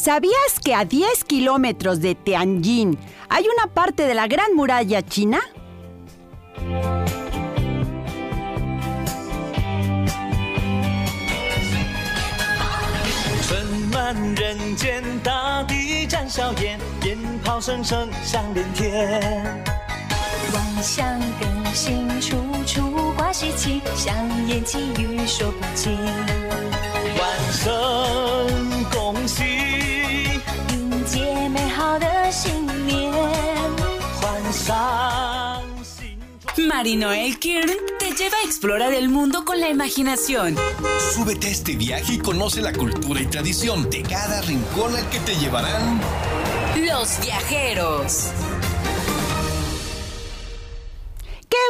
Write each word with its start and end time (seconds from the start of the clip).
¿Sabías 0.00 0.58
que 0.64 0.74
a 0.74 0.86
10 0.86 1.24
kilómetros 1.24 2.00
de 2.00 2.14
Tianjin 2.14 2.98
hay 3.28 3.44
una 3.54 3.70
parte 3.74 4.04
de 4.04 4.14
la 4.14 4.28
Gran 4.28 4.54
Muralla 4.54 5.02
China? 5.02 5.40
Marinoel 36.70 37.36
Kirn 37.40 37.68
te 37.98 38.12
lleva 38.12 38.36
a 38.36 38.46
explorar 38.46 38.94
el 38.94 39.08
mundo 39.08 39.44
con 39.44 39.58
la 39.58 39.68
imaginación. 39.68 40.54
Súbete 41.12 41.48
a 41.48 41.50
este 41.50 41.74
viaje 41.74 42.12
y 42.12 42.18
conoce 42.18 42.62
la 42.62 42.72
cultura 42.72 43.20
y 43.20 43.26
tradición 43.26 43.90
de 43.90 44.02
cada 44.02 44.40
rincón 44.42 44.94
al 44.94 45.08
que 45.10 45.18
te 45.18 45.34
llevarán 45.34 46.00
los 46.76 47.20
viajeros. 47.22 48.30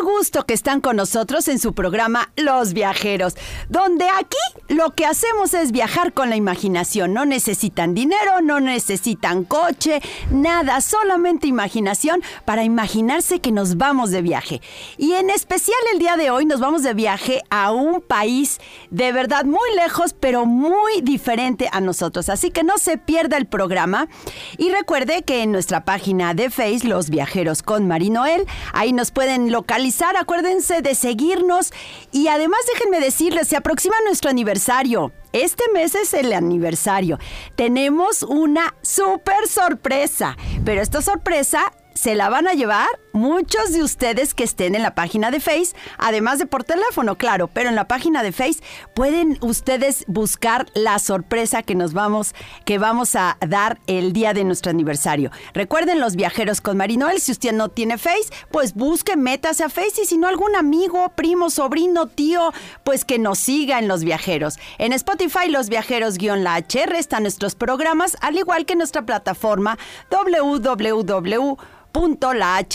Gusto 0.03 0.47
que 0.47 0.55
están 0.55 0.81
con 0.81 0.97
nosotros 0.97 1.49
en 1.49 1.59
su 1.59 1.75
programa 1.75 2.31
Los 2.37 2.73
Viajeros, 2.73 3.35
donde 3.69 4.07
aquí 4.09 4.37
lo 4.69 4.91
que 4.91 5.07
hacemos 5.07 5.55
es 5.55 5.73
viajar 5.73 6.13
con 6.13 6.31
la 6.31 6.37
imaginación. 6.37 7.13
No 7.13 7.25
necesitan 7.25 7.95
dinero, 7.95 8.41
no 8.43 8.61
necesitan 8.61 9.45
coche, 9.45 10.01
nada, 10.31 10.81
solamente 10.81 11.47
imaginación 11.47 12.23
para 12.45 12.65
imaginarse 12.65 13.41
que 13.41 13.53
nos 13.53 13.77
vamos 13.77 14.11
de 14.11 14.23
viaje. 14.23 14.61
Y 14.97 15.13
en 15.13 15.31
especial 15.31 15.79
el 15.93 15.99
día 15.99 16.17
de 16.17 16.31
hoy 16.31 16.47
nos 16.47 16.61
vamos 16.61 16.83
de 16.83 16.95
viaje 16.95 17.43
a 17.51 17.73
un 17.73 18.01
país 18.01 18.59
de 18.91 19.13
verdad 19.13 19.45
muy 19.45 19.75
lejos, 19.77 20.15
pero 20.19 20.47
muy 20.47 21.01
diferente 21.03 21.69
a 21.73 21.81
nosotros. 21.81 22.29
Así 22.29 22.51
que 22.51 22.65
no 22.65 22.79
se 22.79 22.97
pierda 22.97 23.37
el 23.37 23.47
programa. 23.47 24.09
Y 24.57 24.71
recuerde 24.71 25.23
que 25.23 25.43
en 25.43 25.53
nuestra 25.53 25.85
página 25.85 26.35
de 26.35 26.51
Face, 26.51 26.87
Los 26.87 27.11
Viajeros 27.11 27.63
con 27.63 27.87
Marinoel, 27.87 28.47
ahí 28.73 28.93
nos 28.93 29.11
pueden 29.11 29.51
localizar 29.51 29.90
acuérdense 30.17 30.83
de 30.83 30.95
seguirnos 30.95 31.73
y 32.13 32.29
además 32.29 32.61
déjenme 32.73 33.01
decirles, 33.01 33.49
se 33.49 33.57
aproxima 33.57 33.97
nuestro 34.05 34.31
aniversario. 34.31 35.13
Este 35.33 35.65
mes 35.73 35.95
es 35.95 36.15
el 36.15 36.33
aniversario. 36.33 37.19
Tenemos 37.57 38.23
una 38.23 38.75
súper 38.83 39.47
sorpresa, 39.49 40.37
pero 40.65 40.81
esta 40.81 41.03
sorpresa 41.03 41.73
se 42.01 42.15
la 42.15 42.31
van 42.31 42.49
a 42.49 42.55
llevar 42.55 42.89
muchos 43.13 43.75
de 43.75 43.83
ustedes 43.83 44.33
que 44.33 44.45
estén 44.45 44.75
en 44.75 44.83
la 44.83 44.95
página 44.95 45.31
de 45.31 45.39
Face, 45.39 45.75
además 45.99 46.39
de 46.39 46.47
por 46.47 46.65
teléfono, 46.65 47.17
claro, 47.17 47.49
pero 47.49 47.69
en 47.69 47.75
la 47.75 47.89
página 47.89 48.23
de 48.23 48.33
Face 48.33 48.61
pueden 48.95 49.37
ustedes 49.43 50.05
buscar 50.07 50.67
la 50.73 50.99
sorpresa 50.99 51.63
que 51.63 51.75
nos 51.75 51.93
vamos, 51.93 52.35
que 52.65 52.79
vamos 52.79 53.17
a 53.17 53.37
dar 53.47 53.81
el 53.87 54.15
día 54.15 54.33
de 54.33 54.45
nuestro 54.45 54.71
aniversario. 54.71 55.31
Recuerden 55.53 56.01
los 56.01 56.17
viajeros 56.17 56.63
con 56.63 56.79
Marinoel, 56.79 57.21
si 57.21 57.33
usted 57.33 57.53
no 57.53 57.69
tiene 57.69 57.99
Face, 57.99 58.31
pues 58.51 58.73
busque, 58.73 59.19
métase 59.19 59.65
a 59.65 59.69
Face 59.69 60.01
y 60.03 60.07
si 60.07 60.17
no 60.17 60.27
algún 60.27 60.57
amigo, 60.57 61.13
primo, 61.15 61.51
sobrino, 61.51 62.07
tío, 62.07 62.51
pues 62.83 63.05
que 63.05 63.19
nos 63.19 63.41
siga 63.41 63.79
en 63.79 63.89
los 63.89 64.05
viajeros. 64.05 64.59
En 64.79 64.95
Spotify 64.95 65.51
los 65.51 65.69
viajeros-la 65.69 66.57
HR 66.57 66.97
están 66.97 67.25
nuestros 67.25 67.55
programas, 67.57 68.17
al 68.23 68.39
igual 68.39 68.65
que 68.65 68.75
nuestra 68.75 69.03
plataforma 69.03 69.77
www 70.11 71.59
.lahr.mx. 71.93 72.71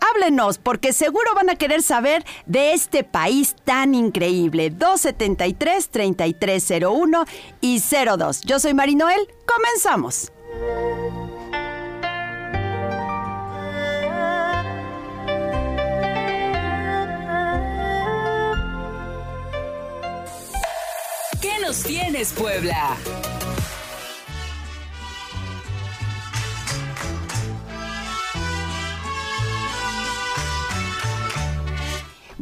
Háblenos 0.00 0.58
porque 0.58 0.92
seguro 0.92 1.34
van 1.34 1.50
a 1.50 1.56
querer 1.56 1.82
saber 1.82 2.24
de 2.46 2.72
este 2.72 3.04
país 3.04 3.54
tan 3.64 3.94
increíble. 3.94 4.70
273 4.70 5.88
3301 5.88 7.24
y 7.60 7.80
02. 7.80 8.40
Yo 8.42 8.58
soy 8.58 8.74
Marinoel. 8.74 9.28
Comenzamos. 9.46 10.32
¿Qué 21.40 21.58
nos 21.60 21.82
tienes, 21.82 22.32
Puebla? 22.32 22.96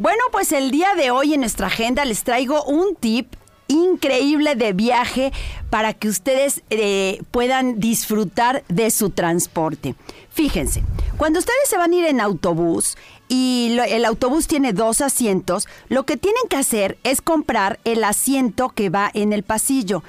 Bueno, 0.01 0.23
pues 0.31 0.51
el 0.51 0.71
día 0.71 0.95
de 0.95 1.11
hoy 1.11 1.35
en 1.35 1.41
nuestra 1.41 1.67
agenda 1.67 2.05
les 2.05 2.23
traigo 2.23 2.63
un 2.63 2.95
tip 2.95 3.35
increíble 3.67 4.55
de 4.55 4.73
viaje 4.73 5.31
para 5.69 5.93
que 5.93 6.07
ustedes 6.07 6.63
eh, 6.71 7.21
puedan 7.29 7.79
disfrutar 7.79 8.63
de 8.67 8.89
su 8.89 9.11
transporte. 9.11 9.93
Fíjense, 10.31 10.83
cuando 11.17 11.37
ustedes 11.37 11.69
se 11.69 11.77
van 11.77 11.91
a 11.91 11.95
ir 11.97 12.05
en 12.05 12.19
autobús 12.19 12.97
y 13.27 13.77
el 13.89 14.05
autobús 14.05 14.47
tiene 14.47 14.73
dos 14.73 15.01
asientos, 15.01 15.67
lo 15.87 16.03
que 16.07 16.17
tienen 16.17 16.47
que 16.49 16.57
hacer 16.57 16.97
es 17.03 17.21
comprar 17.21 17.79
el 17.83 18.03
asiento 18.03 18.69
que 18.69 18.89
va 18.89 19.11
en 19.13 19.33
el 19.33 19.43
pasillo. 19.43 20.01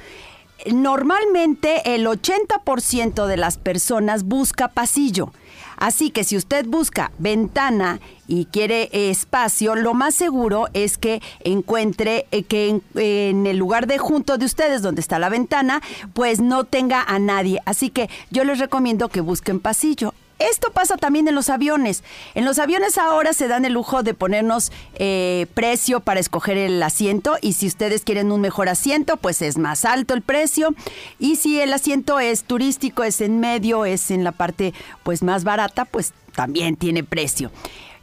Normalmente 0.72 1.94
el 1.94 2.06
80% 2.06 3.26
de 3.26 3.36
las 3.36 3.58
personas 3.58 4.24
busca 4.24 4.68
pasillo. 4.68 5.34
Así 5.76 6.10
que 6.10 6.24
si 6.24 6.36
usted 6.36 6.66
busca 6.66 7.12
ventana 7.18 8.00
y 8.26 8.46
quiere 8.46 8.88
espacio, 8.92 9.74
lo 9.74 9.94
más 9.94 10.14
seguro 10.14 10.68
es 10.72 10.98
que 10.98 11.20
encuentre 11.40 12.26
eh, 12.30 12.44
que 12.44 12.68
en, 12.68 12.82
en, 12.94 13.46
el 13.46 13.56
lugar 13.56 13.86
de 13.86 13.98
junto 13.98 14.38
de 14.38 14.46
ustedes, 14.46 14.82
donde 14.82 15.00
está 15.00 15.18
la 15.18 15.28
ventana, 15.28 15.82
pues 16.14 16.40
no 16.40 16.64
tenga 16.64 17.02
a 17.02 17.18
nadie. 17.18 17.60
Así 17.66 17.90
que 17.90 18.08
yo 18.30 18.44
les 18.44 18.58
recomiendo 18.58 19.08
que 19.08 19.20
busquen 19.20 19.60
pasillo. 19.60 20.14
Esto 20.50 20.72
pasa 20.72 20.96
también 20.96 21.28
en 21.28 21.36
los 21.36 21.48
aviones. 21.50 22.02
En 22.34 22.44
los 22.44 22.58
aviones 22.58 22.98
ahora 22.98 23.32
se 23.32 23.46
dan 23.46 23.64
el 23.64 23.74
lujo 23.74 24.02
de 24.02 24.12
ponernos 24.12 24.72
eh, 24.94 25.46
precio 25.54 26.00
para 26.00 26.18
escoger 26.18 26.56
el 26.58 26.82
asiento 26.82 27.36
y 27.40 27.52
si 27.52 27.68
ustedes 27.68 28.02
quieren 28.02 28.32
un 28.32 28.40
mejor 28.40 28.68
asiento, 28.68 29.16
pues 29.16 29.40
es 29.40 29.56
más 29.56 29.84
alto 29.84 30.14
el 30.14 30.22
precio. 30.22 30.74
Y 31.20 31.36
si 31.36 31.60
el 31.60 31.72
asiento 31.72 32.18
es 32.18 32.42
turístico, 32.42 33.04
es 33.04 33.20
en 33.20 33.38
medio, 33.38 33.84
es 33.84 34.10
en 34.10 34.24
la 34.24 34.32
parte 34.32 34.74
pues 35.04 35.22
más 35.22 35.44
barata, 35.44 35.84
pues 35.84 36.12
también 36.34 36.74
tiene 36.74 37.04
precio. 37.04 37.52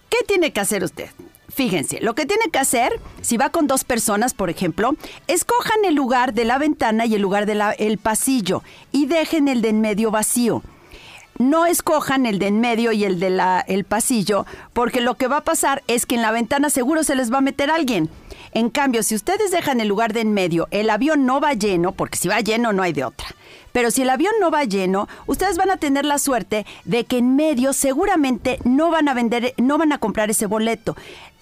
¿Qué 0.09 0.19
tiene 0.25 0.53
que 0.53 0.61
hacer 0.61 0.85
usted? 0.85 1.09
Fíjense, 1.49 1.99
lo 1.99 2.15
que 2.15 2.25
tiene 2.25 2.49
que 2.53 2.59
hacer, 2.59 3.01
si 3.21 3.35
va 3.35 3.49
con 3.49 3.67
dos 3.67 3.83
personas, 3.83 4.33
por 4.33 4.49
ejemplo, 4.49 4.95
escojan 5.27 5.83
el 5.83 5.95
lugar 5.95 6.33
de 6.33 6.45
la 6.45 6.57
ventana 6.57 7.05
y 7.05 7.15
el 7.15 7.21
lugar 7.21 7.45
del 7.45 7.97
pasillo 7.97 8.63
y 8.93 9.07
dejen 9.07 9.49
el 9.49 9.61
de 9.61 9.69
en 9.69 9.81
medio 9.81 10.09
vacío 10.09 10.63
no 11.39 11.65
escojan 11.65 12.27
el 12.27 12.37
de 12.37 12.47
en 12.47 12.59
medio 12.59 12.91
y 12.91 13.05
el 13.05 13.19
de 13.19 13.63
el 13.67 13.83
pasillo, 13.85 14.45
porque 14.73 15.01
lo 15.01 15.15
que 15.15 15.27
va 15.27 15.37
a 15.37 15.43
pasar 15.43 15.81
es 15.87 16.05
que 16.05 16.15
en 16.15 16.21
la 16.21 16.31
ventana 16.31 16.69
seguro 16.69 17.03
se 17.03 17.15
les 17.15 17.33
va 17.33 17.39
a 17.39 17.41
meter 17.41 17.71
alguien. 17.71 18.09
En 18.51 18.69
cambio, 18.69 19.03
si 19.03 19.15
ustedes 19.15 19.49
dejan 19.51 19.79
el 19.79 19.87
lugar 19.87 20.13
de 20.13 20.21
en 20.21 20.33
medio, 20.33 20.67
el 20.71 20.89
avión 20.89 21.25
no 21.25 21.39
va 21.39 21.53
lleno, 21.53 21.93
porque 21.93 22.17
si 22.17 22.27
va 22.27 22.41
lleno 22.41 22.73
no 22.73 22.83
hay 22.83 22.93
de 22.93 23.05
otra. 23.05 23.27
Pero 23.71 23.91
si 23.91 24.01
el 24.01 24.09
avión 24.09 24.33
no 24.39 24.49
va 24.51 24.63
lleno, 24.63 25.07
ustedes 25.27 25.57
van 25.57 25.69
a 25.69 25.77
tener 25.77 26.03
la 26.03 26.17
suerte 26.17 26.65
de 26.85 27.05
que 27.05 27.19
en 27.19 27.35
medio 27.35 27.73
seguramente 27.73 28.59
no 28.63 28.89
van 28.89 29.07
a 29.07 29.13
vender, 29.13 29.53
no 29.57 29.77
van 29.77 29.91
a 29.91 29.99
comprar 29.99 30.29
ese 30.29 30.47
boleto 30.47 30.95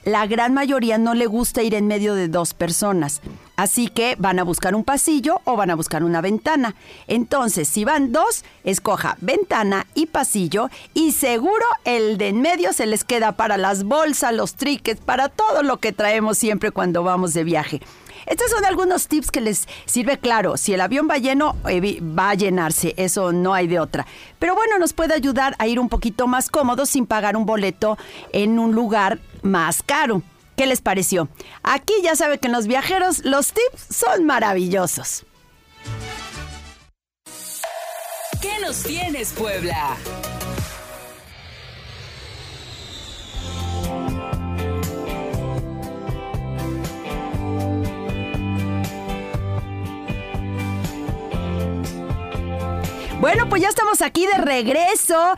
la 0.07 0.25
gran 0.25 0.53
mayoría 0.53 0.97
no 0.97 1.13
le 1.13 1.25
gusta 1.25 1.63
ir 1.63 1.75
en 1.75 1.85
medio 1.85 2.15
de 2.15 2.29
dos 2.29 2.53
personas. 2.53 3.21
Así 3.57 3.87
que 3.87 4.15
van 4.19 4.37
a 4.37 4.43
buscar 4.43 4.75
un 4.75 4.83
pasillo 4.83 5.41
o 5.43 5.55
van 5.55 5.71
a 5.71 5.75
buscar 5.75 6.03
una 6.03 6.21
ventana. 6.21 6.75
Entonces, 7.07 7.67
si 7.67 7.83
van 7.83 8.11
dos, 8.11 8.45
escoja 8.63 9.17
ventana 9.19 9.87
y 9.95 10.05
pasillo 10.05 10.69
y 10.93 11.11
seguro 11.11 11.65
el 11.83 12.19
de 12.19 12.27
en 12.27 12.41
medio 12.41 12.71
se 12.71 12.85
les 12.85 13.03
queda 13.03 13.31
para 13.31 13.57
las 13.57 13.83
bolsas, 13.83 14.31
los 14.33 14.53
triques, 14.53 14.99
para 14.99 15.27
todo 15.29 15.63
lo 15.63 15.77
que 15.77 15.91
traemos 15.91 16.37
siempre 16.37 16.69
cuando 16.69 17.01
vamos 17.03 17.33
de 17.33 17.43
viaje. 17.43 17.81
Estos 18.27 18.51
son 18.51 18.65
algunos 18.65 19.07
tips 19.07 19.31
que 19.31 19.41
les 19.41 19.67
sirve 19.85 20.19
claro. 20.19 20.57
Si 20.57 20.73
el 20.73 20.81
avión 20.81 21.07
va 21.09 21.17
lleno, 21.17 21.55
va 21.65 22.29
a 22.29 22.35
llenarse. 22.35 22.93
Eso 22.97 23.31
no 23.31 23.53
hay 23.53 23.67
de 23.67 23.79
otra. 23.79 24.05
Pero 24.37 24.53
bueno, 24.53 24.77
nos 24.77 24.93
puede 24.93 25.13
ayudar 25.13 25.55
a 25.59 25.67
ir 25.67 25.79
un 25.79 25.89
poquito 25.89 26.27
más 26.27 26.49
cómodo 26.49 26.85
sin 26.85 27.07
pagar 27.07 27.37
un 27.37 27.45
boleto 27.45 27.97
en 28.33 28.59
un 28.59 28.75
lugar 28.75 29.19
más 29.41 29.81
caro. 29.81 30.21
¿Qué 30.57 30.65
les 30.65 30.81
pareció? 30.81 31.29
Aquí 31.61 31.93
ya 32.01 32.15
sabe 32.15 32.39
que 32.39 32.47
en 32.47 32.53
los 32.53 32.65
viajeros 32.65 33.23
los 33.23 33.53
tips 33.53 33.95
son 33.95 34.25
maravillosos. 34.25 35.23
¿Qué 38.41 38.59
nos 38.59 38.81
tienes, 38.81 39.33
Puebla? 39.33 39.95
Bueno, 53.19 53.47
pues 53.49 53.61
ya 53.61 53.69
estamos 53.69 54.01
aquí 54.01 54.25
de 54.25 54.37
regreso. 54.39 55.35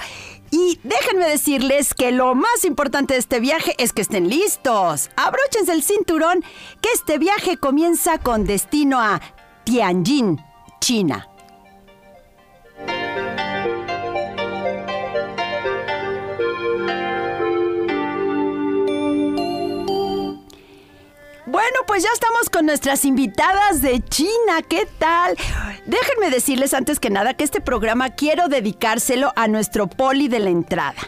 Y 0.52 0.80
déjenme 0.84 1.28
decirles 1.28 1.94
que 1.94 2.12
lo 2.12 2.36
más 2.36 2.66
importante 2.66 3.14
de 3.14 3.20
este 3.20 3.40
viaje 3.40 3.76
es 3.78 3.94
que 3.94 4.02
estén 4.02 4.30
listos. 4.30 5.10
Abróchense 5.16 5.72
el 5.74 5.84
cinturón, 5.84 6.44
que 6.82 6.90
este 6.94 7.18
viaje 7.18 7.58
comienza 7.58 8.18
con 8.18 8.46
destino 8.46 9.00
a 9.00 9.22
Tianjin, 9.64 10.40
China. 10.82 11.29
Bueno, 21.60 21.80
pues 21.86 22.04
ya 22.04 22.10
estamos 22.14 22.50
con 22.50 22.68
nuestras 22.68 23.04
invitadas 23.04 23.82
de 23.82 24.02
China. 24.02 24.62
¿Qué 24.70 24.88
tal? 24.98 25.36
Déjenme 25.86 26.30
decirles 26.30 26.74
antes 26.74 27.02
que 27.02 27.10
nada 27.10 27.34
que 27.34 27.44
este 27.44 27.60
programa 27.60 28.12
quiero 28.12 28.48
dedicárselo 28.48 29.34
a 29.36 29.50
nuestro 29.50 29.88
poli 29.88 30.30
de 30.30 30.40
la 30.40 30.52
entrada. 30.52 31.02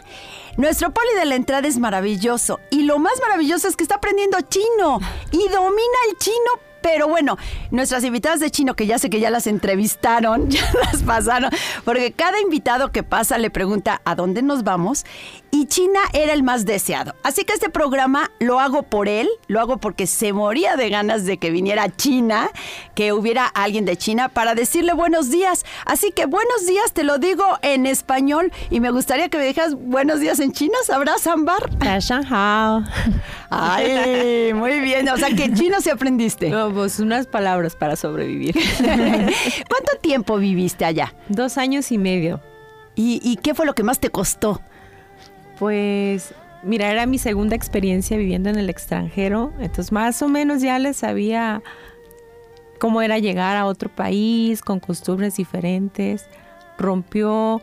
Nuestro 0.58 0.92
poli 0.92 1.08
de 1.14 1.24
la 1.24 1.36
entrada 1.36 1.66
es 1.66 1.78
maravilloso 1.78 2.60
y 2.68 2.82
lo 2.82 2.98
más 2.98 3.14
maravilloso 3.22 3.66
es 3.66 3.76
que 3.76 3.82
está 3.82 3.94
aprendiendo 3.94 4.42
chino 4.42 5.00
y 5.30 5.48
domina 5.48 5.98
el 6.10 6.18
chino 6.18 6.50
pero 6.82 7.08
bueno, 7.08 7.38
nuestras 7.70 8.04
invitadas 8.04 8.40
de 8.40 8.50
chino, 8.50 8.74
que 8.74 8.86
ya 8.86 8.98
sé 8.98 9.10
que 9.10 9.20
ya 9.20 9.30
las 9.30 9.46
entrevistaron, 9.46 10.50
ya 10.50 10.70
las 10.84 11.02
pasaron, 11.02 11.50
porque 11.84 12.12
cada 12.12 12.40
invitado 12.40 12.92
que 12.92 13.02
pasa 13.02 13.38
le 13.38 13.50
pregunta 13.50 14.02
a 14.04 14.14
dónde 14.14 14.42
nos 14.42 14.64
vamos 14.64 15.04
y 15.50 15.66
China 15.66 16.00
era 16.14 16.32
el 16.32 16.42
más 16.42 16.64
deseado. 16.64 17.14
Así 17.22 17.44
que 17.44 17.52
este 17.52 17.68
programa 17.68 18.30
lo 18.40 18.58
hago 18.58 18.84
por 18.84 19.06
él, 19.06 19.28
lo 19.48 19.60
hago 19.60 19.76
porque 19.76 20.06
se 20.06 20.32
moría 20.32 20.76
de 20.76 20.88
ganas 20.88 21.26
de 21.26 21.36
que 21.36 21.50
viniera 21.50 21.94
China, 21.94 22.50
que 22.94 23.12
hubiera 23.12 23.46
alguien 23.46 23.84
de 23.84 23.96
China 23.96 24.30
para 24.30 24.54
decirle 24.54 24.94
buenos 24.94 25.30
días. 25.30 25.64
Así 25.84 26.10
que 26.10 26.24
buenos 26.24 26.66
días 26.66 26.92
te 26.92 27.04
lo 27.04 27.18
digo 27.18 27.44
en 27.60 27.84
español 27.84 28.50
y 28.70 28.80
me 28.80 28.90
gustaría 28.90 29.28
que 29.28 29.36
me 29.36 29.44
dijeras 29.44 29.74
buenos 29.74 30.20
días 30.20 30.40
en 30.40 30.52
chino, 30.52 30.74
¿sabrás, 30.86 31.26
Ambar? 31.26 31.70
Ay, 33.50 34.54
muy 34.54 34.80
bien, 34.80 35.08
o 35.10 35.16
sea 35.18 35.28
que 35.28 35.52
chino 35.52 35.82
se 35.82 35.90
aprendiste. 35.90 36.48
No, 36.48 36.71
pues 36.72 36.98
unas 37.00 37.26
palabras 37.26 37.76
para 37.76 37.96
sobrevivir. 37.96 38.54
¿Cuánto 38.78 39.96
tiempo 40.00 40.38
viviste 40.38 40.84
allá? 40.84 41.14
Dos 41.28 41.58
años 41.58 41.92
y 41.92 41.98
medio. 41.98 42.40
¿Y, 42.94 43.36
qué 43.36 43.54
fue 43.54 43.64
lo 43.64 43.74
que 43.74 43.82
más 43.82 44.00
te 44.00 44.10
costó? 44.10 44.60
Pues, 45.58 46.34
mira, 46.62 46.90
era 46.90 47.06
mi 47.06 47.18
segunda 47.18 47.56
experiencia 47.56 48.16
viviendo 48.16 48.50
en 48.50 48.58
el 48.58 48.68
extranjero, 48.68 49.52
entonces 49.60 49.92
más 49.92 50.20
o 50.20 50.28
menos 50.28 50.60
ya 50.60 50.78
les 50.78 50.98
sabía 50.98 51.62
cómo 52.78 53.00
era 53.00 53.18
llegar 53.18 53.56
a 53.56 53.64
otro 53.64 53.88
país 53.88 54.60
con 54.60 54.78
costumbres 54.78 55.36
diferentes. 55.36 56.26
Rompió 56.76 57.62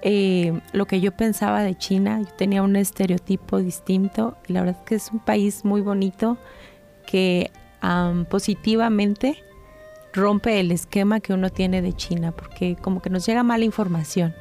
eh, 0.00 0.60
lo 0.72 0.86
que 0.86 1.00
yo 1.00 1.12
pensaba 1.12 1.62
de 1.62 1.74
China. 1.74 2.20
Yo 2.20 2.30
tenía 2.36 2.62
un 2.62 2.76
estereotipo 2.76 3.58
distinto 3.58 4.36
y 4.46 4.52
la 4.52 4.60
verdad 4.60 4.76
es 4.80 4.86
que 4.86 4.94
es 4.94 5.10
un 5.10 5.18
país 5.18 5.64
muy 5.64 5.80
bonito 5.80 6.38
que 7.06 7.50
positivamente 8.28 9.42
rompe 10.12 10.60
el 10.60 10.70
esquema 10.70 11.20
que 11.20 11.32
uno 11.32 11.50
tiene 11.50 11.82
de 11.82 11.92
China, 11.92 12.32
porque 12.32 12.76
como 12.76 13.02
que 13.02 13.10
nos 13.10 13.26
llega 13.26 13.42
mala 13.42 13.64
información. 13.64 14.34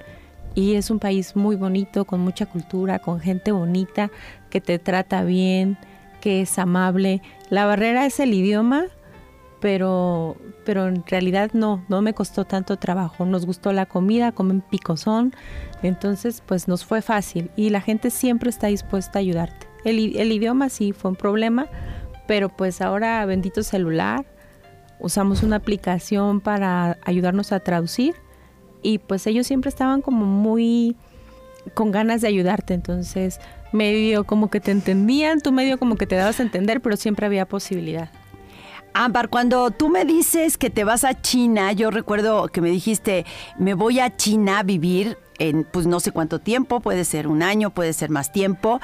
Y 0.56 0.76
es 0.76 0.92
un 0.92 1.00
país 1.00 1.36
muy 1.36 1.56
bonito, 1.56 2.06
con 2.06 2.20
mucha 2.20 2.46
cultura, 2.46 3.00
con 3.00 3.20
gente 3.20 3.52
bonita, 3.52 4.12
que 4.52 4.62
te 4.62 4.78
trata 4.78 5.24
bien, 5.24 5.78
que 6.22 6.42
es 6.42 6.60
amable. 6.60 7.22
La 7.50 7.66
barrera 7.66 8.06
es 8.06 8.20
el 8.20 8.36
idioma, 8.36 8.86
pero, 9.60 10.38
pero 10.64 10.88
en 10.88 11.04
realidad 11.08 11.52
no, 11.54 11.84
no 11.90 12.02
me 12.04 12.14
costó 12.14 12.46
tanto 12.46 12.78
trabajo. 12.78 13.26
Nos 13.26 13.48
gustó 13.48 13.74
la 13.74 13.88
comida, 13.88 14.32
comen 14.32 14.62
picosón, 14.62 15.34
entonces 15.82 16.44
pues 16.46 16.68
nos 16.68 16.86
fue 16.86 17.02
fácil 17.02 17.50
y 17.56 17.72
la 17.72 17.82
gente 17.82 18.12
siempre 18.12 18.52
está 18.52 18.68
dispuesta 18.68 19.18
a 19.18 19.22
ayudarte. 19.22 19.68
El, 19.86 20.16
el 20.18 20.32
idioma 20.32 20.70
sí 20.70 20.94
fue 20.94 21.12
un 21.12 21.18
problema, 21.18 21.68
pero 22.28 22.50
pues 22.50 22.82
ahora 22.82 23.26
bendito 23.26 23.64
celular, 23.64 24.26
usamos 25.00 25.44
una 25.44 25.58
aplicación 25.58 26.40
para 26.40 26.98
ayudarnos 27.04 27.52
a 27.52 27.60
traducir 27.60 28.16
y 28.82 29.00
pues 29.00 29.28
ellos 29.28 29.48
siempre 29.48 29.70
estaban 29.70 30.02
como 30.02 30.26
muy 30.26 30.96
con 31.74 31.92
ganas 31.92 32.22
de 32.22 32.28
ayudarte, 32.28 32.74
entonces 32.74 33.40
medio 33.72 34.26
como 34.26 34.50
que 34.50 34.60
te 34.60 34.72
entendían, 34.72 35.42
tú 35.42 35.52
medio 35.52 35.80
como 35.80 35.96
que 35.96 36.06
te 36.06 36.16
dabas 36.16 36.40
a 36.40 36.44
entender, 36.44 36.82
pero 36.82 36.98
siempre 36.98 37.26
había 37.26 37.46
posibilidad. 37.46 38.10
Ámbar, 38.94 39.30
cuando 39.30 39.72
tú 39.72 39.90
me 39.90 40.06
dices 40.06 40.58
que 40.58 40.70
te 40.70 40.84
vas 40.84 41.04
a 41.04 41.20
China, 41.20 41.72
yo 41.72 41.90
recuerdo 41.90 42.48
que 42.50 42.62
me 42.62 42.70
dijiste, 42.70 43.26
me 43.58 43.74
voy 43.74 44.00
a 44.00 44.16
China 44.16 44.60
a 44.60 44.64
vivir 44.64 45.18
en 45.40 45.64
pues 45.64 45.88
no 45.88 46.00
sé 46.00 46.12
cuánto 46.12 46.40
tiempo, 46.40 46.80
puede 46.80 47.04
ser 47.04 47.28
un 47.28 47.42
año, 47.42 47.72
puede 47.72 47.94
ser 47.94 48.12
más 48.12 48.32
tiempo. 48.32 48.80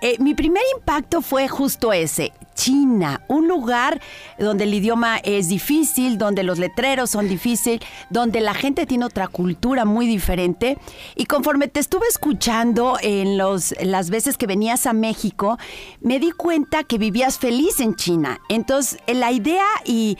Eh, 0.00 0.16
mi 0.18 0.34
primer 0.34 0.62
impacto 0.76 1.20
fue 1.20 1.48
justo 1.48 1.92
ese. 1.92 2.32
China, 2.54 3.22
un 3.28 3.48
lugar 3.48 4.00
donde 4.38 4.64
el 4.64 4.74
idioma 4.74 5.18
es 5.18 5.48
difícil, 5.48 6.18
donde 6.18 6.42
los 6.42 6.58
letreros 6.58 7.10
son 7.10 7.28
difíciles, 7.28 7.80
donde 8.10 8.40
la 8.40 8.54
gente 8.54 8.86
tiene 8.86 9.04
otra 9.04 9.28
cultura 9.28 9.84
muy 9.84 10.06
diferente. 10.06 10.78
Y 11.16 11.26
conforme 11.26 11.68
te 11.68 11.80
estuve 11.80 12.06
escuchando 12.08 12.96
en 13.00 13.38
los, 13.38 13.74
las 13.82 14.10
veces 14.10 14.36
que 14.36 14.46
venías 14.46 14.86
a 14.86 14.92
México, 14.92 15.58
me 16.00 16.18
di 16.18 16.32
cuenta 16.32 16.84
que 16.84 16.98
vivías 16.98 17.38
feliz 17.38 17.80
en 17.80 17.94
China. 17.94 18.40
Entonces, 18.48 18.98
la 19.06 19.32
idea 19.32 19.66
y, 19.84 20.16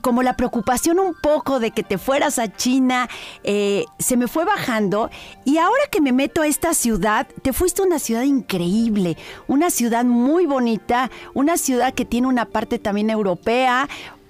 como 0.00 0.22
la 0.22 0.36
preocupación 0.36 0.98
un 0.98 1.14
poco 1.20 1.60
de 1.60 1.70
que 1.70 1.82
te 1.82 1.98
fueras 1.98 2.38
a 2.38 2.54
China, 2.54 3.08
eh, 3.44 3.84
se 3.98 4.16
me 4.16 4.28
fue 4.28 4.44
bajando. 4.44 5.10
Y 5.44 5.58
ahora 5.58 5.82
que 5.90 6.00
me 6.00 6.12
meto 6.12 6.42
a 6.42 6.46
esta 6.46 6.74
ciudad, 6.74 7.26
te 7.42 7.52
fuiste 7.52 7.82
a 7.82 7.86
una 7.86 7.98
ciudad 7.98 8.22
increíble, 8.22 9.16
una 9.48 9.70
ciudad 9.70 10.04
muy 10.04 10.46
bonita, 10.46 11.10
una 11.34 11.56
ciudad 11.56 11.71
que 11.94 12.04
tiene 12.04 12.28
una 12.28 12.46
parte 12.46 12.78
también 12.78 13.10
europea, 13.10 13.88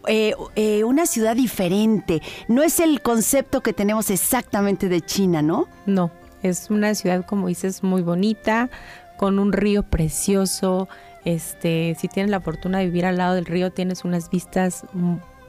eh, 0.08 0.34
eh, 0.56 0.84
una 0.84 1.06
ciudad 1.06 1.36
diferente. 1.36 2.22
No 2.48 2.62
es 2.62 2.80
el 2.80 3.02
concepto 3.02 3.60
que 3.60 3.72
tenemos 3.72 4.10
exactamente 4.10 4.88
de 4.88 5.00
China, 5.00 5.42
¿no? 5.42 5.68
No, 5.86 6.10
es 6.42 6.70
una 6.70 6.94
ciudad, 6.94 7.24
como 7.24 7.48
dices, 7.48 7.82
muy 7.82 8.02
bonita, 8.02 8.68
con 9.16 9.38
un 9.38 9.52
río 9.52 9.84
precioso. 9.84 10.88
Este, 11.24 11.96
si 11.98 12.08
tienes 12.08 12.30
la 12.30 12.40
fortuna 12.40 12.78
de 12.78 12.86
vivir 12.86 13.06
al 13.06 13.16
lado 13.16 13.34
del 13.34 13.46
río, 13.46 13.70
tienes 13.70 14.04
unas 14.04 14.28
vistas 14.28 14.84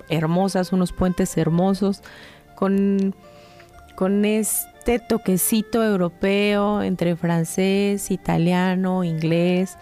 hermosas, 0.09 0.71
unos 0.71 0.91
puentes 0.91 1.35
hermosos, 1.37 2.03
con, 2.55 3.15
con 3.95 4.25
este 4.25 4.99
toquecito 4.99 5.83
europeo 5.83 6.83
entre 6.83 7.15
francés, 7.15 8.11
italiano, 8.11 9.03
inglés. 9.03 9.77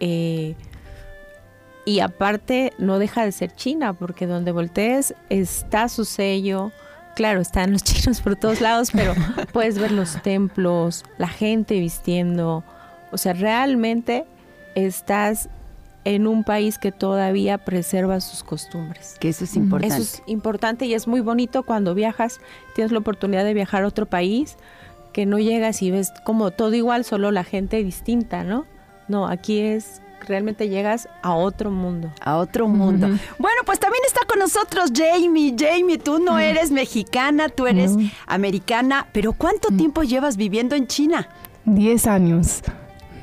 Eh, 0.00 0.56
y 1.88 2.00
aparte 2.00 2.74
no 2.76 2.98
deja 2.98 3.24
de 3.24 3.32
ser 3.32 3.54
China, 3.54 3.94
porque 3.94 4.26
donde 4.26 4.52
voltees 4.52 5.14
está 5.30 5.88
su 5.88 6.04
sello. 6.04 6.70
Claro, 7.16 7.40
están 7.40 7.72
los 7.72 7.82
chinos 7.84 8.20
por 8.20 8.36
todos 8.36 8.60
lados, 8.60 8.90
pero 8.92 9.14
puedes 9.54 9.78
ver 9.78 9.92
los 9.92 10.22
templos, 10.22 11.02
la 11.16 11.28
gente 11.28 11.80
vistiendo. 11.80 12.62
O 13.10 13.16
sea, 13.16 13.32
realmente 13.32 14.26
estás 14.74 15.48
en 16.04 16.26
un 16.26 16.44
país 16.44 16.76
que 16.76 16.92
todavía 16.92 17.56
preserva 17.56 18.20
sus 18.20 18.42
costumbres. 18.42 19.16
Que 19.18 19.30
eso 19.30 19.44
es 19.44 19.56
importante. 19.56 19.94
Eso 19.94 20.02
es 20.02 20.22
importante 20.26 20.84
y 20.84 20.92
es 20.92 21.08
muy 21.08 21.22
bonito 21.22 21.62
cuando 21.62 21.94
viajas, 21.94 22.38
tienes 22.74 22.92
la 22.92 22.98
oportunidad 22.98 23.44
de 23.44 23.54
viajar 23.54 23.84
a 23.84 23.86
otro 23.86 24.04
país, 24.04 24.58
que 25.14 25.24
no 25.24 25.38
llegas 25.38 25.80
y 25.80 25.90
ves 25.90 26.12
como 26.22 26.50
todo 26.50 26.74
igual, 26.74 27.06
solo 27.06 27.30
la 27.30 27.44
gente 27.44 27.82
distinta, 27.82 28.44
¿no? 28.44 28.66
No, 29.08 29.26
aquí 29.26 29.60
es 29.60 30.02
realmente 30.26 30.68
llegas 30.68 31.08
a 31.22 31.34
otro 31.34 31.70
mundo. 31.70 32.12
A 32.20 32.36
otro 32.36 32.68
mundo. 32.68 33.08
Bueno, 33.38 33.62
pues 33.64 33.78
también 33.78 34.02
está 34.06 34.20
con 34.26 34.38
nosotros 34.38 34.90
Jamie. 34.94 35.54
Jamie, 35.58 35.98
tú 35.98 36.18
no 36.18 36.38
eres 36.38 36.70
mexicana, 36.70 37.48
tú 37.48 37.66
eres 37.66 37.92
americana, 38.26 39.06
pero 39.12 39.32
¿cuánto 39.32 39.68
tiempo 39.68 40.02
llevas 40.02 40.36
viviendo 40.36 40.76
en 40.76 40.86
China? 40.86 41.28
Diez 41.64 42.06
años. 42.06 42.62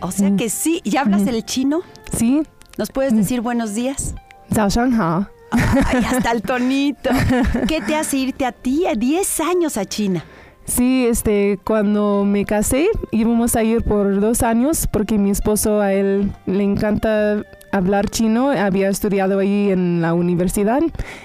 O 0.01 0.11
sea 0.11 0.35
que 0.35 0.49
sí, 0.49 0.81
¿y 0.83 0.97
hablas 0.97 1.25
el 1.27 1.43
chino? 1.45 1.81
Sí. 2.15 2.43
¿Nos 2.77 2.91
puedes 2.91 3.15
decir 3.15 3.41
buenos 3.41 3.73
días? 3.73 4.13
Hao. 4.55 5.27
Ay, 5.51 6.03
hasta 6.05 6.31
el 6.31 6.41
tonito. 6.41 7.09
¿Qué 7.67 7.81
te 7.81 7.95
hace 7.95 8.17
irte 8.17 8.45
a 8.45 8.51
ti 8.51 8.85
a 8.85 8.93
10 8.93 9.39
años 9.39 9.77
a 9.77 9.85
China? 9.85 10.23
Sí, 10.65 11.05
este, 11.05 11.59
cuando 11.63 12.25
me 12.25 12.43
casé 12.43 12.87
íbamos 13.11 13.55
a 13.55 13.63
ir 13.63 13.83
por 13.83 14.19
dos 14.19 14.41
años 14.41 14.87
porque 14.91 15.19
mi 15.19 15.29
esposo 15.29 15.79
a 15.79 15.93
él 15.93 16.31
le 16.47 16.63
encanta 16.63 17.43
hablar 17.71 18.09
chino, 18.09 18.49
había 18.49 18.89
estudiado 18.89 19.39
ahí 19.39 19.69
en 19.69 20.01
la 20.01 20.13
universidad, 20.13 20.81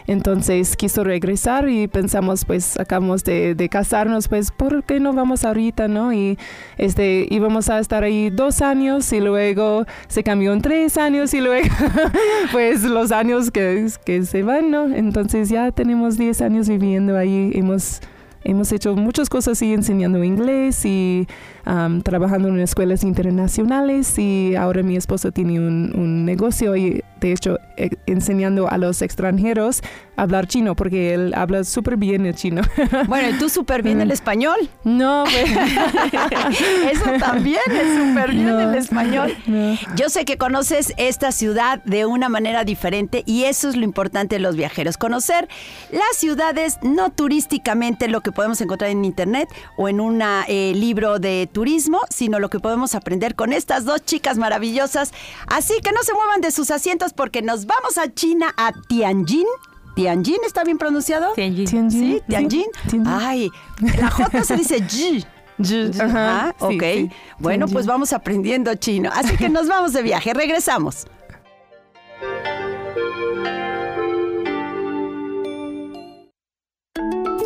entonces 0.07 0.77
quiso 0.77 1.05
regresar 1.05 1.69
y 1.69 1.87
pensamos 1.87 2.45
pues 2.45 2.79
acabamos 2.79 3.23
de, 3.25 3.69
casarnos, 3.71 4.27
pues 4.29 4.51
¿por 4.51 4.83
qué 4.83 4.99
no 4.99 5.13
vamos 5.13 5.45
ahorita, 5.45 5.87
no? 5.87 6.13
Y 6.13 6.39
este 6.77 7.27
íbamos 7.31 7.71
a 7.71 7.79
estar 7.79 8.03
ahí 8.03 8.31
dos 8.31 8.63
años 8.63 9.13
y 9.13 9.21
luego 9.21 9.87
se 10.09 10.25
cambió 10.25 10.53
en 10.53 10.61
tres 10.61 10.97
años 10.99 11.33
y 11.35 11.41
luego 11.41 11.69
pues 12.53 12.83
los 12.83 13.13
años 13.13 13.51
que, 13.51 13.89
se 13.89 14.43
van, 14.43 14.71
¿no? 14.71 14.93
Entonces 14.95 15.49
ya 15.49 15.71
tenemos 15.71 16.19
diez 16.19 16.43
años 16.43 16.69
viviendo 16.69 17.17
ahí, 17.17 17.53
hemos 17.55 18.01
hemos 18.45 18.73
hecho 18.73 18.95
muchas 18.97 19.29
cosas 19.29 19.61
y 19.63 19.73
enseñando 19.73 20.23
inglés 20.25 20.85
y 20.85 21.27
um, 21.67 22.01
trabajando 22.03 22.49
en 22.49 22.61
escuelas 22.61 23.05
internacionales 23.05 24.19
y 24.19 24.55
ahora 24.57 24.83
mi 24.83 24.97
esposo 24.97 25.33
tiene 25.33 25.59
un, 25.59 25.93
un 25.97 26.25
negocio 26.25 26.77
y 26.77 27.03
de 27.21 27.33
hecho 27.33 27.59
e- 27.77 27.91
enseñando 28.07 28.69
a 28.71 28.79
los 28.79 29.03
extranjeros 29.03 29.83
a 30.17 30.23
hablar 30.23 30.47
chino 30.47 30.75
porque 30.75 31.15
él 31.15 31.33
habla 31.35 31.65
súper 31.65 31.97
bien 31.97 32.27
el 32.27 32.35
chino. 32.35 32.63
Bueno, 33.09 33.31
y 33.31 33.39
tú 33.39 33.49
súper 33.49 33.83
bien 33.83 34.01
el 34.01 34.11
español. 34.11 34.57
no, 34.85 35.25
pues, 35.25 35.51
Eso 36.93 37.05
también 37.19 37.61
es 37.69 37.99
súper 38.09 38.31
bien 38.33 38.47
No. 38.47 38.61
el 38.61 38.75
español. 38.77 39.37
no. 39.47 39.77
Yo 39.97 40.09
sé 40.09 40.25
que 40.25 40.37
conoces 40.39 40.93
esta 40.97 41.33
ciudad 41.33 41.83
de 41.85 42.07
una 42.07 42.29
manera 42.29 42.65
diferente 42.65 43.23
y 43.27 43.45
eso 43.45 43.69
es 43.69 43.77
lo 43.77 43.85
importante 43.85 44.37
de 44.37 44.41
los 44.41 44.57
viajeros, 44.57 44.97
conocer 44.97 45.49
las 45.91 46.17
ciudades 46.17 46.79
no 46.83 47.11
turísticamente 47.11 48.09
lo 48.09 48.21
que 48.21 48.33
podemos 48.33 48.61
encontrar 48.61 48.91
en 48.91 49.05
internet 49.05 49.49
o 49.77 49.89
en 49.89 50.01
un 50.01 50.21
libro 50.49 51.19
de 51.19 51.49
turismo, 51.53 52.01
sino 52.11 52.39
lo 52.39 52.49
que 52.51 52.61
podemos 52.61 52.95
aprender 52.95 53.35
con 53.35 53.53
estas 53.53 53.85
dos 53.85 54.05
chicas 54.05 54.39
maravillosas. 54.39 55.13
Así 55.47 55.75
que 55.83 55.93
no 55.93 56.03
se 56.03 56.15
muevan 56.15 56.41
de 56.41 56.51
sus 56.51 56.71
asientos 56.71 57.13
porque 57.13 57.43
nos 57.43 57.67
vamos 57.67 57.99
a 57.99 58.13
China, 58.13 58.53
a 58.57 58.73
Tianjin. 58.89 59.47
¿Tianjin 59.97 60.39
está 60.47 60.65
bien 60.65 60.79
pronunciado? 60.79 61.33
Tianjin. 61.35 61.67
Tianjin. 61.67 61.91
Sí, 61.91 62.23
Tianjin. 62.29 62.67
Tianjin. 62.89 63.07
Ay, 63.13 63.51
la 63.99 64.11
J 64.11 64.45
se 64.45 64.57
dice 64.57 64.83
Ji. 64.89 65.25
Ajá, 66.01 66.49
Ah, 66.49 66.55
sí, 66.59 66.65
ok. 66.77 66.83
sí. 66.83 67.11
Bueno, 67.39 67.67
Tianjin. 67.67 67.73
pues 67.75 67.87
vamos 67.87 68.13
aprendiendo 68.13 68.75
chino. 68.77 69.11
Así 69.13 69.37
que 69.37 69.49
nos 69.49 69.69
vamos 69.69 69.93
de 69.93 70.03
viaje. 70.03 70.33
Regresamos. 70.33 71.07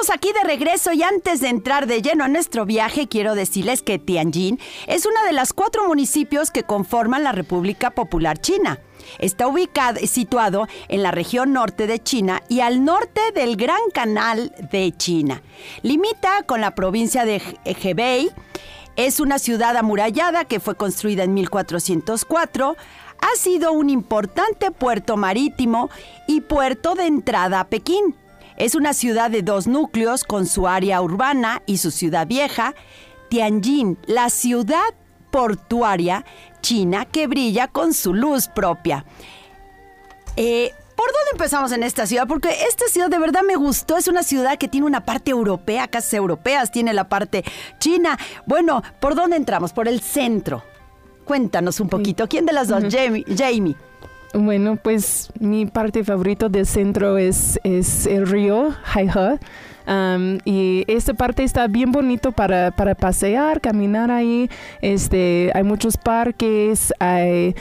Estamos 0.00 0.16
aquí 0.16 0.32
de 0.32 0.44
regreso 0.48 0.92
y 0.92 1.02
antes 1.02 1.40
de 1.40 1.48
entrar 1.48 1.86
de 1.86 2.00
lleno 2.00 2.24
a 2.24 2.28
nuestro 2.28 2.64
viaje, 2.64 3.06
quiero 3.08 3.34
decirles 3.34 3.82
que 3.82 3.98
Tianjin 3.98 4.58
es 4.86 5.04
uno 5.04 5.22
de 5.26 5.32
los 5.34 5.52
cuatro 5.52 5.86
municipios 5.86 6.50
que 6.50 6.62
conforman 6.62 7.22
la 7.22 7.32
República 7.32 7.90
Popular 7.90 8.38
China. 8.40 8.78
Está 9.18 9.46
ubicado, 9.46 10.00
situado 10.06 10.68
en 10.88 11.02
la 11.02 11.10
región 11.10 11.52
norte 11.52 11.86
de 11.86 11.98
China 12.02 12.42
y 12.48 12.60
al 12.60 12.84
norte 12.84 13.20
del 13.34 13.56
Gran 13.56 13.80
Canal 13.92 14.54
de 14.72 14.92
China. 14.96 15.42
Limita 15.82 16.44
con 16.44 16.60
la 16.62 16.74
provincia 16.74 17.24
de 17.26 17.40
Je- 17.40 17.58
Hebei. 17.90 18.30
Es 18.96 19.20
una 19.20 19.38
ciudad 19.38 19.76
amurallada 19.76 20.44
que 20.46 20.60
fue 20.60 20.76
construida 20.76 21.24
en 21.24 21.34
1404. 21.34 22.76
Ha 23.20 23.36
sido 23.36 23.72
un 23.72 23.90
importante 23.90 24.70
puerto 24.70 25.16
marítimo 25.18 25.90
y 26.26 26.40
puerto 26.40 26.94
de 26.94 27.06
entrada 27.06 27.60
a 27.60 27.68
Pekín. 27.68 28.14
Es 28.60 28.74
una 28.74 28.92
ciudad 28.92 29.30
de 29.30 29.40
dos 29.40 29.66
núcleos 29.66 30.22
con 30.22 30.44
su 30.44 30.68
área 30.68 31.00
urbana 31.00 31.62
y 31.64 31.78
su 31.78 31.90
ciudad 31.90 32.26
vieja. 32.26 32.74
Tianjin, 33.30 33.96
la 34.04 34.28
ciudad 34.28 34.94
portuaria 35.30 36.26
china 36.60 37.06
que 37.06 37.26
brilla 37.26 37.68
con 37.68 37.94
su 37.94 38.12
luz 38.12 38.48
propia. 38.48 39.06
Eh, 40.36 40.74
¿Por 40.94 41.06
dónde 41.06 41.30
empezamos 41.32 41.72
en 41.72 41.82
esta 41.82 42.06
ciudad? 42.06 42.28
Porque 42.28 42.50
esta 42.68 42.86
ciudad 42.88 43.08
de 43.08 43.18
verdad 43.18 43.40
me 43.48 43.56
gustó. 43.56 43.96
Es 43.96 44.08
una 44.08 44.22
ciudad 44.22 44.58
que 44.58 44.68
tiene 44.68 44.86
una 44.86 45.06
parte 45.06 45.30
europea, 45.30 45.88
casas 45.88 46.12
europeas, 46.12 46.70
tiene 46.70 46.92
la 46.92 47.08
parte 47.08 47.42
china. 47.78 48.18
Bueno, 48.44 48.82
¿por 49.00 49.14
dónde 49.14 49.36
entramos? 49.36 49.72
Por 49.72 49.88
el 49.88 50.02
centro. 50.02 50.62
Cuéntanos 51.24 51.80
un 51.80 51.88
poquito. 51.88 52.28
¿Quién 52.28 52.44
de 52.44 52.52
las 52.52 52.68
dos? 52.68 52.84
Jamie. 52.90 53.24
Jamie. 53.34 53.74
Bueno, 54.32 54.76
pues 54.76 55.32
mi 55.40 55.66
parte 55.66 56.04
favorita 56.04 56.48
del 56.48 56.66
centro 56.66 57.18
es, 57.18 57.58
es 57.64 58.06
el 58.06 58.26
río 58.26 58.74
Haihe. 58.84 59.38
Um, 59.88 60.38
y 60.44 60.84
esta 60.86 61.14
parte 61.14 61.42
está 61.42 61.66
bien 61.66 61.90
bonito 61.90 62.30
para, 62.30 62.70
para 62.70 62.94
pasear, 62.94 63.60
caminar 63.60 64.10
ahí. 64.10 64.48
Este, 64.82 65.50
hay 65.52 65.64
muchos 65.64 65.96
parques, 65.96 66.92
hay 67.00 67.56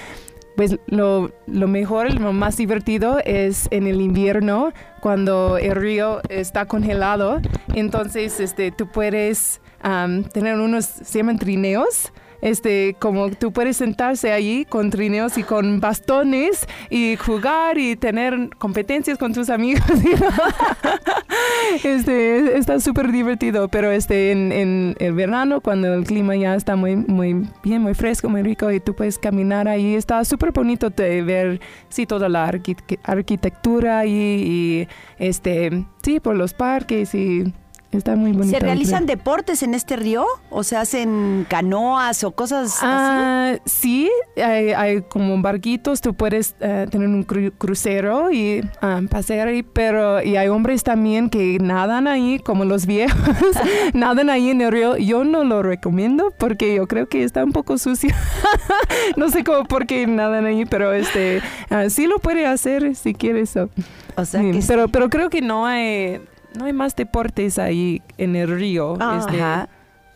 pues 0.59 0.77
lo, 0.87 1.31
lo 1.47 1.67
mejor, 1.69 2.13
lo 2.19 2.33
más 2.33 2.57
divertido 2.57 3.19
es 3.23 3.69
en 3.71 3.87
el 3.87 4.01
invierno 4.01 4.73
cuando 4.99 5.57
el 5.57 5.73
río 5.73 6.21
está 6.27 6.65
congelado. 6.65 7.41
Entonces, 7.73 8.41
este, 8.41 8.69
tú 8.71 8.87
puedes 8.87 9.61
am, 9.81 10.25
tener 10.25 10.59
unos, 10.59 10.83
se 10.83 11.23
trineos. 11.35 12.11
Este, 12.41 12.95
como 12.99 13.29
tú 13.31 13.51
puedes 13.51 13.77
sentarse 13.77 14.31
allí 14.31 14.65
con 14.65 14.89
trineos 14.89 15.37
y 15.37 15.43
con 15.43 15.79
bastones 15.79 16.67
y 16.89 17.15
jugar 17.17 17.77
y 17.77 17.95
tener 17.95 18.49
competencias 18.57 19.17
con 19.17 19.33
tus 19.33 19.49
amigos. 19.49 19.83
este, 21.83 22.57
está 22.57 22.79
súper 22.79 23.11
divertido, 23.11 23.67
pero 23.67 23.91
este, 23.91 24.31
en, 24.31 24.95
el 24.99 25.13
verano, 25.13 25.61
cuando 25.61 25.93
el 25.93 26.03
clima 26.05 26.35
ya 26.35 26.55
está 26.55 26.75
muy, 26.75 26.95
muy 26.95 27.47
bien, 27.63 27.81
muy 27.81 27.93
fresco, 27.93 28.29
muy 28.29 28.41
rico 28.41 28.71
y 28.71 28.79
tú 28.79 28.95
puedes 28.95 29.17
caminar 29.17 29.67
ahí, 29.67 29.95
está 29.95 30.23
súper 30.25 30.51
bonito 30.51 30.89
de 30.89 31.21
ver, 31.21 31.61
sí, 31.89 32.05
toda 32.05 32.29
la 32.29 32.49
arqui- 32.51 32.99
arquitectura 33.03 34.05
y, 34.05 34.11
y, 34.11 34.87
este, 35.17 35.85
sí, 36.01 36.19
por 36.19 36.35
los 36.35 36.53
parques 36.53 37.13
y 37.13 37.53
está 37.91 38.15
muy 38.15 38.31
bonito. 38.33 38.57
¿Se 38.57 38.59
realizan 38.63 39.05
deportes 39.05 39.63
en 39.63 39.73
este 39.73 39.95
río? 39.95 40.25
¿O 40.49 40.63
se 40.63 40.75
hacen 40.77 41.45
canoas 41.49 42.23
o 42.23 42.31
cosas 42.31 42.67
así? 42.77 42.85
Ah, 42.87 43.55
sí, 43.65 44.09
hay, 44.37 44.69
hay 44.71 45.01
como 45.01 45.41
barquitos, 45.41 45.99
tú 46.01 46.13
puedes 46.13 46.55
eh, 46.59 46.85
tener 46.91 47.07
un 47.07 47.25
cru- 47.25 47.51
crucero 47.57 48.31
y 48.31 48.61
ah, 48.81 49.01
pasear 49.09 49.47
ahí, 49.47 49.63
pero 49.63 50.21
y 50.21 50.35
hay 50.37 50.47
hombres 50.49 50.83
también 50.83 51.29
que 51.29 51.57
nadan 51.59 52.07
ahí, 52.07 52.39
como 52.39 52.63
los 52.65 52.85
viejos, 52.85 53.17
nadan 53.93 54.29
ahí 54.29 54.49
en 54.49 54.61
el 54.61 54.71
río. 54.71 54.97
Yo 54.97 55.23
no 55.23 55.43
lo 55.43 55.63
recomiendo 55.63 56.31
porque 56.37 56.75
yo 56.75 56.87
creo 56.87 57.07
que 57.07 57.23
está 57.23 57.43
un 57.43 57.51
poco 57.51 57.77
sucio. 57.77 58.13
no 59.17 59.29
sé 59.29 59.43
cómo 59.43 59.63
por 59.65 59.85
qué 59.87 60.05
nadan 60.07 60.45
ahí, 60.45 60.65
pero 60.65 60.93
este 60.93 61.41
ah, 61.69 61.89
sí 61.89 62.05
lo 62.07 62.19
puede 62.19 62.45
hacer 62.45 62.95
si 62.95 63.13
quieres. 63.13 63.49
so. 63.51 63.69
O 64.15 64.25
sea 64.25 64.41
Sí, 64.41 64.51
que 64.51 64.59
pero, 64.67 64.87
pero 64.89 65.09
creo 65.09 65.29
que 65.29 65.41
no 65.41 65.65
hay, 65.65 66.21
no 66.55 66.65
hay 66.65 66.73
más 66.73 66.95
deportes 66.95 67.59
ahí 67.59 68.01
en 68.17 68.35
el 68.35 68.49
río. 68.49 68.93
este, 68.93 69.41
Ajá. 69.41 69.69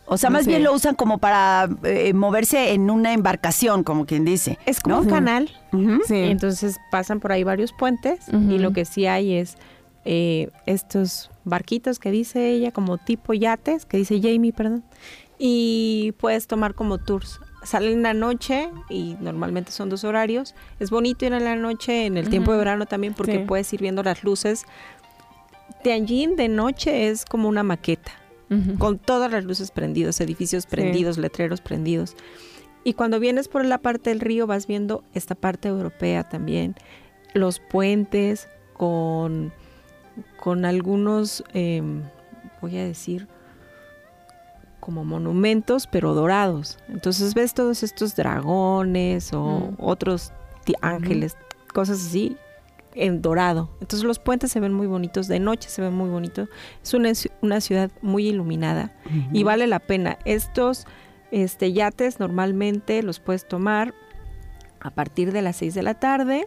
O 0.06 0.18
sea, 0.18 0.28
no 0.28 0.34
más 0.34 0.44
sé. 0.44 0.50
bien 0.50 0.62
lo 0.64 0.72
usan 0.74 0.94
como 0.94 1.16
para 1.18 1.66
eh, 1.84 2.12
moverse 2.12 2.72
en 2.74 2.90
una 2.90 3.14
embarcación, 3.14 3.84
como 3.84 4.04
quien 4.04 4.24
dice. 4.26 4.58
Es 4.66 4.80
como 4.80 4.96
¿no? 4.96 5.02
un 5.02 5.08
canal. 5.08 5.50
Sí. 6.06 6.14
Y 6.16 6.30
entonces 6.30 6.78
pasan 6.90 7.20
por 7.20 7.32
ahí 7.32 7.42
varios 7.42 7.72
puentes 7.72 8.26
y 8.30 8.58
lo 8.58 8.72
que 8.72 8.84
sí 8.84 9.06
hay 9.06 9.34
es 9.34 9.56
eh, 10.04 10.50
estos 10.66 11.30
barquitos 11.44 11.98
que 11.98 12.10
dice 12.10 12.50
ella, 12.50 12.70
como 12.70 12.98
tipo 12.98 13.32
yates, 13.32 13.86
que 13.86 13.96
dice 13.96 14.20
Jamie, 14.22 14.52
perdón, 14.52 14.84
y 15.38 16.12
puedes 16.20 16.46
tomar 16.46 16.74
como 16.74 16.98
tours. 16.98 17.40
Salen 17.62 17.92
en 17.94 18.02
la 18.02 18.12
noche 18.12 18.68
y 18.90 19.16
normalmente 19.20 19.72
son 19.72 19.88
dos 19.88 20.04
horarios. 20.04 20.54
Es 20.80 20.90
bonito 20.90 21.24
ir 21.24 21.32
en 21.32 21.44
la 21.44 21.56
noche, 21.56 22.04
en 22.04 22.18
el 22.18 22.28
tiempo 22.28 22.52
de 22.52 22.58
verano 22.58 22.84
también, 22.84 23.14
porque 23.14 23.38
Sí. 23.38 23.44
puedes 23.46 23.72
ir 23.72 23.80
viendo 23.80 24.02
las 24.02 24.22
luces. 24.22 24.66
Tianjin 25.84 26.34
de 26.34 26.48
noche 26.48 27.08
es 27.08 27.24
como 27.24 27.48
una 27.48 27.62
maqueta 27.62 28.10
con 28.78 28.98
todas 28.98 29.32
las 29.32 29.44
luces 29.44 29.70
prendidas, 29.72 30.20
edificios 30.20 30.66
prendidos, 30.66 31.18
letreros 31.18 31.60
prendidos. 31.60 32.14
Y 32.84 32.94
cuando 32.94 33.18
vienes 33.18 33.48
por 33.48 33.64
la 33.64 33.78
parte 33.78 34.10
del 34.10 34.20
río 34.20 34.46
vas 34.46 34.66
viendo 34.68 35.02
esta 35.12 35.34
parte 35.34 35.68
europea 35.68 36.22
también, 36.28 36.76
los 37.32 37.58
puentes 37.58 38.48
con, 38.74 39.52
con 40.38 40.64
algunos, 40.66 41.42
em, 41.52 42.02
voy 42.60 42.78
a 42.78 42.84
decir, 42.84 43.26
como 44.78 45.04
monumentos, 45.04 45.86
pero 45.88 46.14
dorados. 46.14 46.78
Entonces 46.88 47.34
ves 47.34 47.54
todos 47.54 47.82
estos 47.82 48.14
dragones 48.14 49.32
o 49.32 49.42
Mm. 49.42 49.74
otros 49.78 50.32
ángeles, 50.80 51.36
cosas 51.72 51.98
así, 52.06 52.36
en 52.94 53.22
dorado. 53.22 53.70
Entonces 53.80 54.04
los 54.04 54.18
puentes 54.18 54.52
se 54.52 54.60
ven 54.60 54.72
muy 54.72 54.86
bonitos, 54.86 55.28
de 55.28 55.40
noche 55.40 55.68
se 55.68 55.82
ven 55.82 55.94
muy 55.94 56.10
bonitos. 56.10 56.48
Es 56.82 56.94
una, 56.94 57.12
una 57.42 57.60
ciudad 57.60 57.90
muy 58.02 58.28
iluminada 58.28 58.92
y 59.32 59.42
vale 59.42 59.66
la 59.66 59.80
pena. 59.80 60.18
Estos 60.24 60.86
este, 61.30 61.72
yates 61.72 62.20
normalmente 62.20 63.02
los 63.02 63.20
puedes 63.20 63.46
tomar 63.46 63.94
a 64.80 64.90
partir 64.90 65.32
de 65.32 65.42
las 65.42 65.56
6 65.56 65.74
de 65.74 65.82
la 65.82 65.94
tarde 65.94 66.46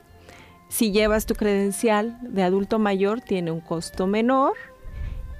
Si 0.70 0.92
llevas 0.92 1.25
tu 1.25 1.34
credencial 1.34 2.20
de 2.22 2.44
adulto 2.44 2.77
mayor, 2.77 3.22
tiene 3.22 3.51
un 3.51 3.62
costo 3.62 4.06
menor 4.08 4.54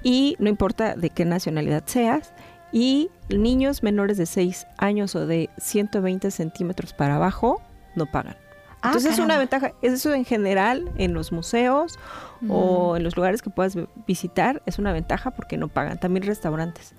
y 0.02 0.36
no 0.38 0.48
importa 0.48 0.94
de 0.94 1.10
qué 1.10 1.24
nacionalidad 1.24 1.84
seas. 1.86 2.32
Y 2.70 3.10
niños 3.30 3.82
menores 3.82 4.18
de 4.18 4.26
6 4.26 4.66
años 4.76 5.14
o 5.14 5.26
de 5.26 5.48
120 5.58 6.30
centímetros 6.30 6.92
para 6.92 7.16
abajo 7.16 7.62
no 7.94 8.06
pagan. 8.06 8.36
Ah, 8.80 8.88
Entonces 8.88 9.14
es 9.14 9.18
una 9.18 9.38
ventaja, 9.38 9.72
eso 9.82 10.14
en 10.14 10.24
general 10.24 10.90
en 10.98 11.12
los 11.14 11.32
museos 11.32 11.98
o 12.48 12.96
en 12.96 13.02
los 13.02 13.16
lugares 13.16 13.42
que 13.42 13.50
puedas 13.50 13.76
visitar 14.06 14.62
es 14.66 14.78
una 14.78 14.92
ventaja 14.92 15.32
porque 15.32 15.56
no 15.56 15.68
pagan, 15.68 15.98
también 15.98 16.24
restaurantes. 16.24 16.94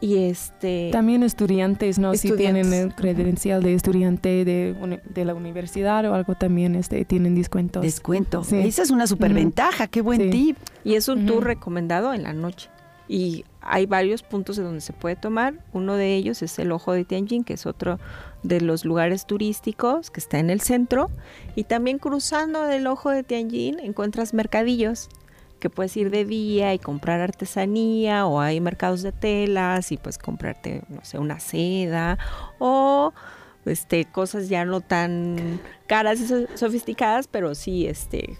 Y 0.00 0.18
este 0.26 0.90
También 0.92 1.24
estudiantes, 1.24 1.98
¿no? 1.98 2.14
Si 2.14 2.30
tienen 2.36 2.66
el 2.66 2.72
Estudiantes. 2.90 2.96
credencial 3.00 3.62
de 3.64 3.74
estudiante 3.74 4.44
de, 4.44 5.00
de 5.12 5.24
la 5.24 5.34
universidad 5.34 6.04
o 6.04 6.14
algo, 6.14 6.36
también 6.36 6.76
este, 6.76 7.04
tienen 7.04 7.34
descuentos. 7.34 7.82
Descuento. 7.82 8.44
Sí. 8.44 8.58
Esa 8.58 8.82
es 8.82 8.90
una 8.90 9.08
superventaja, 9.08 9.88
qué 9.88 10.00
buen 10.00 10.20
Sí. 10.20 10.30
tip. 10.30 10.56
Y 10.84 10.94
es 10.94 11.08
un 11.08 11.26
tour 11.26 11.42
recomendado 11.42 12.14
en 12.14 12.22
la 12.22 12.32
noche. 12.32 12.70
Y 13.08 13.44
hay 13.60 13.86
varios 13.86 14.22
puntos 14.22 14.56
de 14.56 14.62
donde 14.62 14.82
se 14.82 14.92
puede 14.92 15.16
tomar. 15.16 15.54
Uno 15.72 15.94
de 15.94 16.14
ellos 16.14 16.42
es 16.42 16.58
el 16.60 16.70
Ojo 16.70 16.92
de 16.92 17.04
Tianjin, 17.04 17.42
que 17.42 17.54
es 17.54 17.66
otro 17.66 17.98
de 18.42 18.60
los 18.60 18.84
lugares 18.84 19.26
turísticos 19.26 20.10
que 20.10 20.20
está 20.20 20.38
en 20.38 20.50
el 20.50 20.60
centro. 20.60 21.10
Y 21.54 21.64
también 21.64 21.98
cruzando 21.98 22.62
del 22.64 22.86
Ojo 22.86 23.10
de 23.10 23.22
Tianjin 23.22 23.78
encuentras 23.80 24.34
mercadillos 24.34 25.08
que 25.60 25.70
puedes 25.70 25.96
ir 25.96 26.10
de 26.10 26.24
día 26.24 26.72
y 26.72 26.78
comprar 26.78 27.20
artesanía 27.20 28.26
o 28.26 28.40
hay 28.40 28.60
mercados 28.60 29.02
de 29.02 29.10
telas 29.10 29.90
y 29.90 29.96
pues 29.96 30.16
comprarte, 30.16 30.82
no 30.88 31.04
sé, 31.04 31.18
una 31.18 31.40
seda 31.40 32.16
o 32.60 33.12
este 33.64 34.04
cosas 34.04 34.48
ya 34.48 34.64
no 34.64 34.80
tan 34.80 35.60
caras 35.88 36.20
y 36.20 36.28
so- 36.28 36.46
sofisticadas, 36.54 37.26
pero 37.26 37.56
sí 37.56 37.86
este 37.88 38.38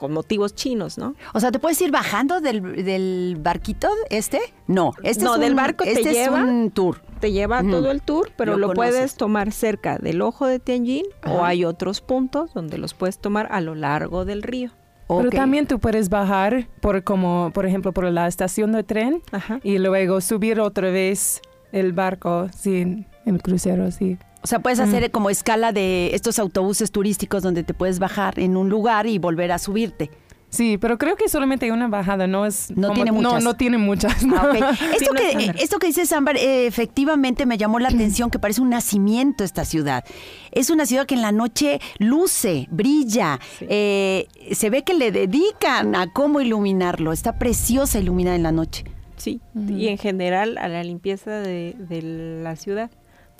con 0.00 0.14
motivos 0.14 0.54
chinos, 0.54 0.96
¿no? 0.96 1.14
O 1.34 1.40
sea, 1.40 1.52
¿te 1.52 1.58
puedes 1.58 1.78
ir 1.82 1.90
bajando 1.90 2.40
del, 2.40 2.86
del 2.86 3.36
barquito 3.38 3.90
este? 4.08 4.40
No, 4.66 4.92
este 5.02 5.22
No, 5.22 5.32
es 5.32 5.36
un, 5.36 5.42
del 5.42 5.54
barco 5.54 5.84
te 5.84 5.92
este 5.92 6.14
lleva. 6.14 6.38
es 6.38 6.44
un 6.46 6.70
tour. 6.70 7.02
Te 7.20 7.32
lleva 7.32 7.62
todo 7.62 7.90
el 7.90 8.00
tour, 8.00 8.32
pero 8.34 8.56
Lo 8.56 8.72
puedes 8.72 9.16
tomar 9.16 9.52
cerca 9.52 9.98
del 9.98 10.22
ojo 10.22 10.46
de 10.46 10.58
Tianjin 10.58 11.04
o 11.26 11.44
hay 11.44 11.66
otros 11.66 12.00
puntos 12.00 12.54
donde 12.54 12.78
los 12.78 12.94
puedes 12.94 13.18
tomar 13.18 13.46
a 13.50 13.60
lo 13.60 13.74
largo 13.74 14.24
del 14.24 14.42
río. 14.42 14.70
Pero 15.06 15.28
también 15.28 15.66
tú 15.66 15.78
puedes 15.78 16.08
bajar 16.08 16.66
por 16.80 17.04
como, 17.04 17.50
por 17.52 17.66
ejemplo, 17.66 17.92
por 17.92 18.10
la 18.10 18.26
estación 18.26 18.72
de 18.72 18.84
tren 18.84 19.20
Ajá. 19.32 19.60
y 19.62 19.76
luego 19.76 20.22
subir 20.22 20.60
otra 20.60 20.88
vez 20.88 21.42
el 21.72 21.92
barco, 21.92 22.48
sí, 22.56 22.80
en 22.80 23.06
el 23.26 23.42
crucero, 23.42 23.90
sí. 23.90 24.16
O 24.42 24.46
sea, 24.46 24.60
puedes 24.60 24.80
hacer 24.80 25.10
como 25.10 25.28
escala 25.30 25.72
de 25.72 26.14
estos 26.14 26.38
autobuses 26.38 26.90
turísticos 26.90 27.42
donde 27.42 27.62
te 27.62 27.74
puedes 27.74 27.98
bajar 27.98 28.38
en 28.38 28.56
un 28.56 28.68
lugar 28.70 29.06
y 29.06 29.18
volver 29.18 29.52
a 29.52 29.58
subirte. 29.58 30.10
Sí, 30.48 30.78
pero 30.78 30.98
creo 30.98 31.14
que 31.14 31.28
solamente 31.28 31.66
hay 31.66 31.70
una 31.70 31.86
bajada, 31.86 32.26
no 32.26 32.44
es 32.44 32.72
No 32.72 32.88
como- 32.88 32.94
tiene 32.94 33.12
muchas. 33.12 33.32
No, 33.34 33.40
no 33.40 33.54
tiene 33.56 33.78
muchas. 33.78 34.16
Ah. 34.36 34.50
Esto, 35.00 35.12
que, 35.14 35.52
esto 35.62 35.78
que 35.78 35.86
dices, 35.86 36.10
Ámbar, 36.12 36.36
eh, 36.38 36.66
efectivamente 36.66 37.46
me 37.46 37.56
llamó 37.56 37.78
la 37.78 37.88
atención 37.94 38.30
que 38.30 38.40
parece 38.40 38.60
un 38.60 38.70
nacimiento 38.70 39.44
esta 39.44 39.64
ciudad. 39.64 40.04
Es 40.50 40.68
una 40.70 40.86
ciudad 40.86 41.06
que 41.06 41.14
en 41.14 41.22
la 41.22 41.30
noche 41.30 41.78
luce, 41.98 42.66
brilla, 42.72 43.38
Sí. 43.60 43.66
eh, 43.68 44.26
se 44.50 44.70
ve 44.70 44.82
que 44.82 44.94
le 44.94 45.12
dedican 45.12 45.94
a 45.94 46.12
cómo 46.12 46.40
iluminarlo. 46.40 47.12
Está 47.12 47.38
preciosa 47.38 48.00
iluminada 48.00 48.34
en 48.34 48.42
la 48.42 48.50
noche. 48.52 48.84
Sí, 49.18 49.40
y 49.68 49.86
en 49.88 49.98
general 49.98 50.56
a 50.58 50.66
la 50.66 50.82
limpieza 50.82 51.30
de, 51.30 51.76
de 51.78 52.00
la 52.42 52.56
ciudad 52.56 52.90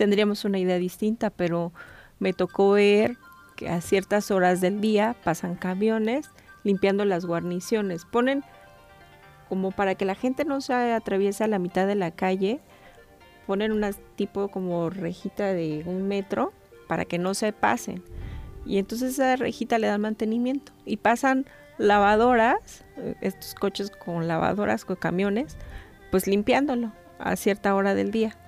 tendríamos 0.01 0.47
una 0.47 0.59
idea 0.59 0.79
distinta, 0.79 1.29
pero 1.29 1.75
me 2.21 2.33
tocó 2.33 2.71
ver 2.71 3.19
que 3.55 3.69
a 3.69 3.83
ciertas 3.83 4.31
horas 4.31 4.63
del 4.63 4.81
día 4.81 5.15
pasan 5.25 5.57
camiones 5.57 6.31
limpiando 6.65 7.05
las 7.05 7.27
guarniciones. 7.27 8.07
Ponen 8.07 8.43
como 9.51 9.73
para 9.73 9.97
que 9.97 10.07
la 10.07 10.15
gente 10.15 10.47
no 10.47 10.63
se 10.63 10.73
atraviese 10.73 11.45
a 11.45 11.49
la 11.49 11.59
mitad 11.59 11.87
de 11.87 11.97
la 11.97 12.13
calle, 12.13 12.61
ponen 13.47 13.73
unas 13.73 13.99
tipo 14.17 14.49
como 14.49 14.89
rejita 14.89 15.53
de 15.53 15.83
un 15.85 16.09
metro 16.09 16.55
para 16.89 17.05
que 17.05 17.19
no 17.19 17.35
se 17.35 17.53
pasen. 17.53 18.03
Y 18.65 18.79
entonces 18.79 19.13
esa 19.13 19.37
rejita 19.37 19.79
le 19.79 19.89
dan 19.89 20.01
mantenimiento. 20.01 20.73
Y 20.87 20.97
pasan 20.97 21.45
lavadoras, 21.77 22.87
eh, 22.97 23.17
estos 23.21 23.55
coches 23.55 23.91
con 23.91 24.29
lavadoras, 24.29 24.87
con 24.87 24.97
camiones, 24.97 25.59
pues 26.11 26.27
limpiándolo 26.27 26.91
a 27.19 27.37
cierta 27.37 27.75
hora 27.75 27.95
del 27.95 28.11
día. 28.11 28.39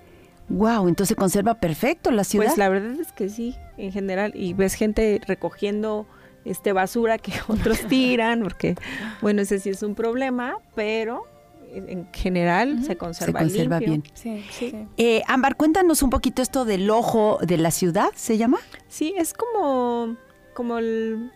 Wow, 0.52 0.86
entonces 0.86 1.08
se 1.08 1.16
conserva 1.16 1.54
perfecto 1.54 2.10
la 2.10 2.24
ciudad. 2.24 2.46
Pues 2.46 2.58
la 2.58 2.68
verdad 2.68 3.00
es 3.00 3.10
que 3.12 3.30
sí, 3.30 3.56
en 3.78 3.90
general. 3.90 4.32
Y 4.34 4.52
ves 4.52 4.74
gente 4.74 5.18
recogiendo 5.26 6.06
este 6.44 6.72
basura 6.72 7.16
que 7.18 7.32
otros 7.48 7.80
tiran, 7.88 8.42
porque 8.42 8.74
bueno, 9.22 9.42
ese 9.42 9.58
sí 9.58 9.70
es 9.70 9.82
un 9.82 9.94
problema, 9.94 10.58
pero 10.74 11.24
en 11.72 11.88
en 11.88 12.12
general 12.12 12.80
se 12.80 12.88
se 12.88 12.96
conserva, 12.96 13.40
conserva 13.40 13.80
limpio. 13.80 14.02
bien. 14.02 14.14
Sí, 14.14 14.44
sí. 14.50 14.86
Eh, 14.98 15.22
Ámbar, 15.26 15.56
cuéntanos 15.56 16.02
un 16.02 16.10
poquito 16.10 16.42
esto 16.42 16.66
del 16.66 16.90
ojo 16.90 17.38
de 17.40 17.56
la 17.56 17.70
ciudad, 17.70 18.10
¿se 18.14 18.36
llama? 18.36 18.58
Sí, 18.88 19.14
es 19.16 19.32
como, 19.32 20.18
como 20.52 20.76
el, 20.76 21.32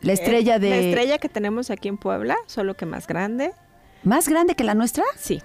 La 0.00 0.14
estrella 0.14 0.56
eh, 0.56 0.60
de... 0.60 0.70
la 0.70 0.76
estrella 0.76 1.18
que 1.18 1.28
tenemos 1.28 1.70
aquí 1.70 1.88
en 1.88 1.98
Puebla, 1.98 2.36
solo 2.46 2.74
que 2.74 2.86
más 2.86 3.06
grande. 3.06 3.52
¿Más 4.04 4.28
grande 4.28 4.54
que 4.54 4.64
la 4.64 4.74
nuestra? 4.74 5.04
Sí. 5.16 5.42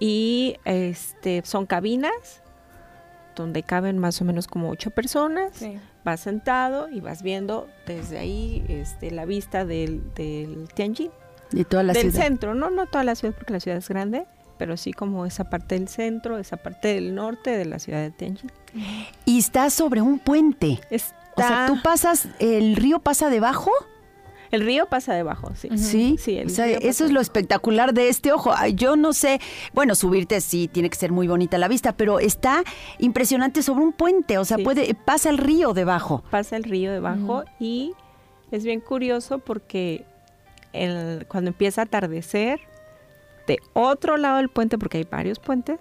Y 0.00 0.56
este 0.64 1.42
son 1.44 1.66
cabinas 1.66 2.42
donde 3.36 3.62
caben 3.64 3.98
más 3.98 4.20
o 4.20 4.24
menos 4.24 4.46
como 4.46 4.70
ocho 4.70 4.90
personas. 4.90 5.50
Sí. 5.54 5.78
Vas 6.04 6.20
sentado 6.20 6.88
y 6.88 7.00
vas 7.00 7.22
viendo 7.22 7.66
desde 7.86 8.18
ahí 8.18 8.64
este, 8.68 9.10
la 9.10 9.24
vista 9.24 9.64
del, 9.64 10.12
del 10.14 10.68
Tianjin. 10.74 11.10
De 11.50 11.64
toda 11.64 11.82
la 11.82 11.92
del 11.92 12.10
ciudad. 12.12 12.26
centro, 12.26 12.54
no, 12.54 12.70
no 12.70 12.86
toda 12.86 13.04
la 13.04 13.14
ciudad 13.14 13.34
porque 13.34 13.52
la 13.52 13.60
ciudad 13.60 13.78
es 13.78 13.88
grande, 13.88 14.26
pero 14.58 14.76
sí 14.76 14.92
como 14.92 15.24
esa 15.26 15.48
parte 15.50 15.76
del 15.76 15.88
centro, 15.88 16.38
esa 16.38 16.56
parte 16.58 16.88
del 16.94 17.14
norte 17.14 17.56
de 17.56 17.64
la 17.64 17.78
ciudad 17.78 18.02
de 18.02 18.10
Tianjin. 18.10 18.52
Y 19.24 19.38
está 19.38 19.70
sobre 19.70 20.00
un 20.02 20.18
puente. 20.18 20.80
Está, 20.90 21.16
O 21.36 21.40
sea, 21.40 21.66
tú 21.66 21.80
pasas, 21.82 22.28
el 22.38 22.76
río 22.76 22.98
pasa 23.00 23.30
debajo. 23.30 23.70
El 24.54 24.64
río 24.64 24.86
pasa 24.86 25.14
debajo, 25.14 25.52
sí. 25.54 25.68
Sí, 25.76 26.16
Sí, 26.18 26.38
el 26.38 26.46
o 26.46 26.50
sea, 26.50 26.66
río 26.66 26.78
eso 26.82 27.04
es 27.04 27.10
lo 27.12 27.20
espectacular 27.20 27.92
de 27.94 28.08
este 28.08 28.32
ojo. 28.32 28.52
Ay, 28.56 28.74
Yo 28.74 28.96
no 28.96 29.12
sé, 29.12 29.40
bueno, 29.72 29.94
subirte 29.94 30.40
sí 30.40 30.68
tiene 30.68 30.88
que 30.90 30.96
ser 30.96 31.12
muy 31.12 31.26
bonita 31.28 31.58
la 31.58 31.68
vista, 31.68 31.92
pero 31.96 32.18
está 32.20 32.62
impresionante 32.98 33.62
sobre 33.62 33.84
un 33.84 33.92
puente, 33.92 34.38
o 34.38 34.44
sea, 34.44 34.56
Sí. 34.56 34.64
puede 34.64 34.94
pasa 34.94 35.30
el 35.30 35.38
río 35.38 35.74
debajo. 35.74 36.22
pasa 36.30 36.56
el 36.56 36.64
río 36.64 36.92
debajo 36.92 37.44
y 37.60 37.92
es 38.50 38.64
bien 38.64 38.80
curioso 38.80 39.38
porque 39.38 40.04
el- 40.72 41.26
cuando 41.28 41.50
empieza 41.50 41.82
a 41.82 41.84
atardecer, 41.84 42.60
de 43.46 43.58
otro 43.74 44.16
lado 44.16 44.38
del 44.38 44.48
puente, 44.48 44.78
porque 44.78 44.98
hay 44.98 45.04
varios 45.04 45.38
puentes, 45.38 45.78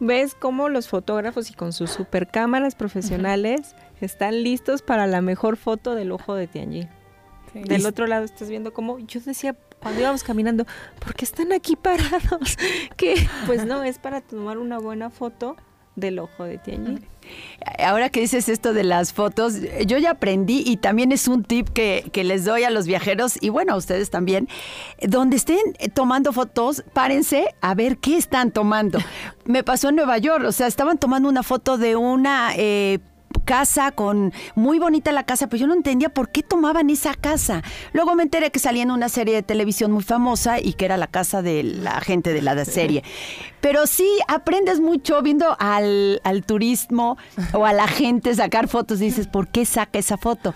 ves 0.00 0.34
cómo 0.34 0.68
los 0.68 0.88
fotógrafos 0.88 1.50
y 1.50 1.54
con 1.54 1.72
sus 1.72 1.90
super 1.90 2.28
cámaras 2.28 2.74
profesionales 2.74 3.74
están 4.00 4.42
listos 4.42 4.80
para 4.80 5.06
la 5.06 5.20
mejor 5.20 5.56
foto 5.56 5.94
del 5.94 6.12
ojo 6.12 6.34
de 6.34 6.46
Tianjin. 6.46 6.88
Sí. 7.52 7.62
Del 7.62 7.86
otro 7.86 8.06
lado 8.06 8.24
estás 8.24 8.48
viendo 8.48 8.72
cómo 8.72 8.98
yo 8.98 9.20
decía 9.20 9.56
cuando 9.80 10.00
íbamos 10.00 10.24
caminando, 10.24 10.66
¿por 10.98 11.14
qué 11.14 11.24
están 11.24 11.52
aquí 11.52 11.76
parados? 11.76 12.56
Que 12.96 13.28
pues 13.46 13.64
no, 13.64 13.84
es 13.84 13.98
para 13.98 14.20
tomar 14.20 14.58
una 14.58 14.78
buena 14.78 15.10
foto 15.10 15.56
del 15.94 16.18
ojo 16.18 16.44
de 16.44 16.58
Tianjin. 16.58 17.04
Ahora 17.78 18.08
que 18.08 18.20
dices 18.20 18.48
esto 18.48 18.72
de 18.72 18.84
las 18.84 19.12
fotos, 19.12 19.54
yo 19.86 19.98
ya 19.98 20.12
aprendí 20.12 20.62
y 20.64 20.78
también 20.78 21.12
es 21.12 21.28
un 21.28 21.44
tip 21.44 21.68
que, 21.68 22.08
que 22.12 22.24
les 22.24 22.44
doy 22.44 22.64
a 22.64 22.70
los 22.70 22.86
viajeros 22.86 23.36
y 23.40 23.50
bueno, 23.50 23.74
a 23.74 23.76
ustedes 23.76 24.10
también. 24.10 24.48
Donde 25.02 25.36
estén 25.36 25.58
eh, 25.78 25.88
tomando 25.88 26.32
fotos, 26.32 26.84
párense 26.92 27.54
a 27.60 27.74
ver 27.74 27.98
qué 27.98 28.16
están 28.16 28.52
tomando. 28.52 28.98
Me 29.44 29.62
pasó 29.62 29.90
en 29.90 29.96
Nueva 29.96 30.18
York, 30.18 30.44
o 30.46 30.52
sea, 30.52 30.66
estaban 30.66 30.98
tomando 30.98 31.28
una 31.28 31.42
foto 31.42 31.78
de 31.78 31.96
una... 31.96 32.52
eh, 32.56 33.00
casa 33.44 33.92
con 33.92 34.32
muy 34.54 34.78
bonita 34.78 35.12
la 35.12 35.24
casa, 35.24 35.48
pero 35.48 35.60
yo 35.60 35.66
no 35.66 35.74
entendía 35.74 36.08
por 36.08 36.30
qué 36.30 36.42
tomaban 36.42 36.90
esa 36.90 37.14
casa. 37.14 37.62
Luego 37.92 38.14
me 38.14 38.22
enteré 38.22 38.50
que 38.50 38.58
salía 38.58 38.82
en 38.82 38.90
una 38.90 39.08
serie 39.08 39.34
de 39.34 39.42
televisión 39.42 39.90
muy 39.90 40.02
famosa 40.02 40.60
y 40.60 40.74
que 40.74 40.84
era 40.84 40.96
la 40.96 41.06
casa 41.06 41.42
de 41.42 41.62
la 41.62 42.00
gente 42.00 42.32
de 42.32 42.42
la 42.42 42.64
serie. 42.64 43.02
Pero 43.60 43.86
sí 43.86 44.08
aprendes 44.28 44.80
mucho 44.80 45.22
viendo 45.22 45.56
al, 45.58 46.20
al 46.24 46.44
turismo 46.44 47.16
o 47.52 47.64
a 47.64 47.72
la 47.72 47.88
gente 47.88 48.34
sacar 48.34 48.68
fotos 48.68 48.98
dices, 48.98 49.26
¿por 49.26 49.48
qué 49.48 49.64
saca 49.64 49.98
esa 49.98 50.16
foto? 50.16 50.54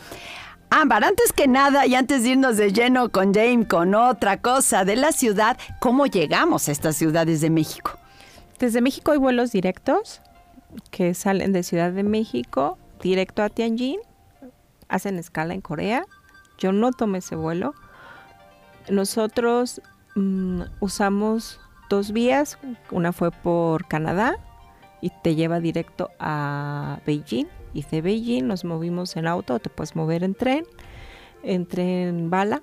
Ámbar, 0.71 1.05
antes 1.05 1.33
que 1.33 1.49
nada 1.49 1.87
y 1.87 1.95
antes 1.95 2.23
de 2.23 2.31
irnos 2.31 2.57
de 2.57 2.73
lleno 2.73 3.11
con 3.11 3.35
James, 3.35 3.69
con 3.69 3.95
otra 3.95 4.39
cosa 4.39 4.85
de 4.85 4.97
la 4.97 5.13
ciudad, 5.13 5.59
¿cómo 5.81 6.07
llegamos 6.07 6.69
a 6.69 6.73
estas 6.73 6.97
ciudades 6.97 7.43
de 7.43 7.51
México? 7.51 7.99
Desde 8.59 8.81
México 8.81 9.13
hay 9.13 9.19
vuelos 9.19 9.53
directos 9.53 10.23
que 10.91 11.15
salen 11.15 11.53
de 11.53 11.63
Ciudad 11.63 11.93
de 11.93 12.03
México 12.03 12.79
directo 13.01 13.43
a 13.43 13.49
Tianjin, 13.49 14.01
hacen 14.89 15.19
escala 15.19 15.55
en 15.55 15.61
Corea. 15.61 16.05
Yo 16.59 16.73
no 16.73 16.93
tomé 16.93 17.19
ese 17.19 17.37
vuelo. 17.37 17.75
Nosotros 18.89 19.81
mm, 20.15 20.63
usamos 20.81 21.61
dos 21.89 22.13
vías, 22.13 22.59
una 22.91 23.13
fue 23.13 23.31
por 23.31 23.87
Canadá 23.87 24.37
y 25.01 25.11
te 25.23 25.35
lleva 25.35 25.61
directo 25.61 26.11
a 26.19 27.01
Beijing 27.07 27.49
y 27.75 27.83
de 27.83 28.03
Beijing 28.03 28.47
nos 28.47 28.65
movimos 28.65 29.17
en 29.17 29.27
auto, 29.27 29.59
te 29.59 29.71
puedes 29.71 29.97
mover 29.97 30.25
en 30.25 30.35
tren. 30.35 30.65
en 31.43 32.31
bala 32.31 32.63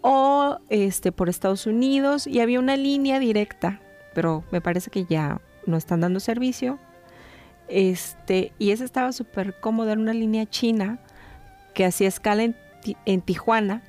o 0.00 0.58
este 0.68 1.12
por 1.12 1.28
Estados 1.28 1.66
Unidos 1.66 2.26
y 2.26 2.40
había 2.40 2.60
una 2.60 2.76
línea 2.76 3.18
directa, 3.18 3.80
pero 4.14 4.44
me 4.50 4.60
parece 4.60 4.90
que 4.90 5.04
ya 5.04 5.40
no 5.66 5.76
están 5.76 6.00
dando 6.00 6.20
servicio. 6.20 6.78
Este, 7.68 8.52
y 8.58 8.70
esa 8.70 8.84
estaba 8.84 9.12
súper 9.12 9.58
cómoda, 9.60 9.92
era 9.92 10.00
una 10.00 10.14
línea 10.14 10.46
china 10.46 10.98
que 11.74 11.84
hacía 11.84 12.08
escala 12.08 12.42
en, 12.42 12.56
en 13.04 13.20
Tijuana 13.20 13.82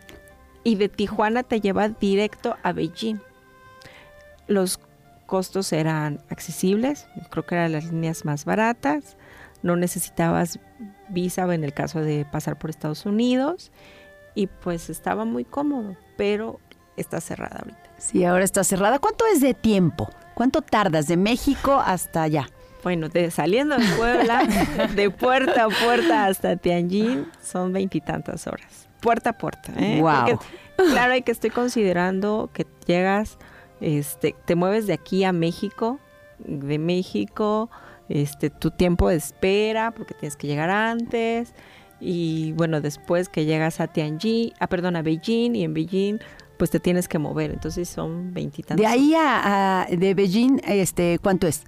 y 0.63 0.75
de 0.75 0.89
Tijuana 0.89 1.43
te 1.43 1.61
lleva 1.61 1.89
directo 1.89 2.57
a 2.63 2.73
Beijing. 2.73 3.19
Los 4.47 4.79
costos 5.25 5.71
eran 5.73 6.21
accesibles, 6.29 7.07
creo 7.29 7.45
que 7.45 7.55
eran 7.55 7.71
las 7.71 7.85
líneas 7.85 8.25
más 8.25 8.45
baratas, 8.45 9.15
no 9.61 9.75
necesitabas 9.75 10.59
visa 11.09 11.53
en 11.53 11.63
el 11.63 11.73
caso 11.73 12.01
de 12.01 12.25
pasar 12.25 12.57
por 12.57 12.69
Estados 12.69 13.05
Unidos 13.05 13.71
y 14.35 14.47
pues 14.47 14.89
estaba 14.89 15.25
muy 15.25 15.45
cómodo, 15.45 15.95
pero 16.17 16.59
está 16.97 17.21
cerrada 17.21 17.59
ahorita. 17.59 17.89
Sí, 17.97 18.25
ahora 18.25 18.43
está 18.43 18.63
cerrada. 18.63 18.99
¿Cuánto 18.99 19.25
es 19.27 19.41
de 19.41 19.53
tiempo? 19.53 20.09
¿Cuánto 20.33 20.61
tardas 20.61 21.07
de 21.07 21.17
México 21.17 21.81
hasta 21.85 22.23
allá? 22.23 22.47
Bueno, 22.83 23.09
de, 23.09 23.29
saliendo 23.31 23.77
de 23.77 23.85
Puebla, 23.97 24.47
de 24.95 25.09
puerta 25.11 25.65
a 25.65 25.67
puerta 25.69 26.25
hasta 26.27 26.55
Tianjin, 26.55 27.27
son 27.43 27.73
veintitantas 27.73 28.47
horas. 28.47 28.87
Puerta 29.01 29.31
a 29.31 29.37
puerta. 29.37 29.71
¿eh? 29.77 29.99
Porque, 30.01 30.91
claro, 30.91 31.13
hay 31.13 31.21
que 31.21 31.31
estoy 31.31 31.49
considerando 31.49 32.49
que 32.53 32.65
llegas, 32.85 33.37
este, 33.81 34.35
te 34.45 34.55
mueves 34.55 34.87
de 34.87 34.93
aquí 34.93 35.23
a 35.23 35.31
México, 35.33 35.99
de 36.39 36.79
México, 36.79 37.69
este, 38.07 38.49
tu 38.49 38.71
tiempo 38.71 39.09
de 39.09 39.15
espera, 39.17 39.91
porque 39.91 40.13
tienes 40.13 40.35
que 40.37 40.47
llegar 40.47 40.69
antes. 40.69 41.53
Y 42.01 42.53
bueno, 42.53 42.79
después 42.79 43.27
que 43.27 43.43
llegas 43.45 43.81
a 43.81 43.87
Tianjin, 43.87 44.53
ah, 44.59 44.67
perdón, 44.67 44.95
a 44.95 45.01
Beijing, 45.01 45.53
y 45.55 45.63
en 45.65 45.73
Beijing, 45.73 46.19
pues 46.57 46.69
te 46.71 46.79
tienes 46.79 47.09
que 47.09 47.19
mover. 47.19 47.51
Entonces 47.51 47.89
son 47.89 48.33
veintitantas. 48.33 48.77
De 48.77 48.87
ahí 48.87 49.13
a, 49.15 49.81
a- 49.81 49.85
de 49.85 50.13
Beijing, 50.13 50.61
este, 50.65 51.19
¿cuánto 51.21 51.45
es? 51.47 51.63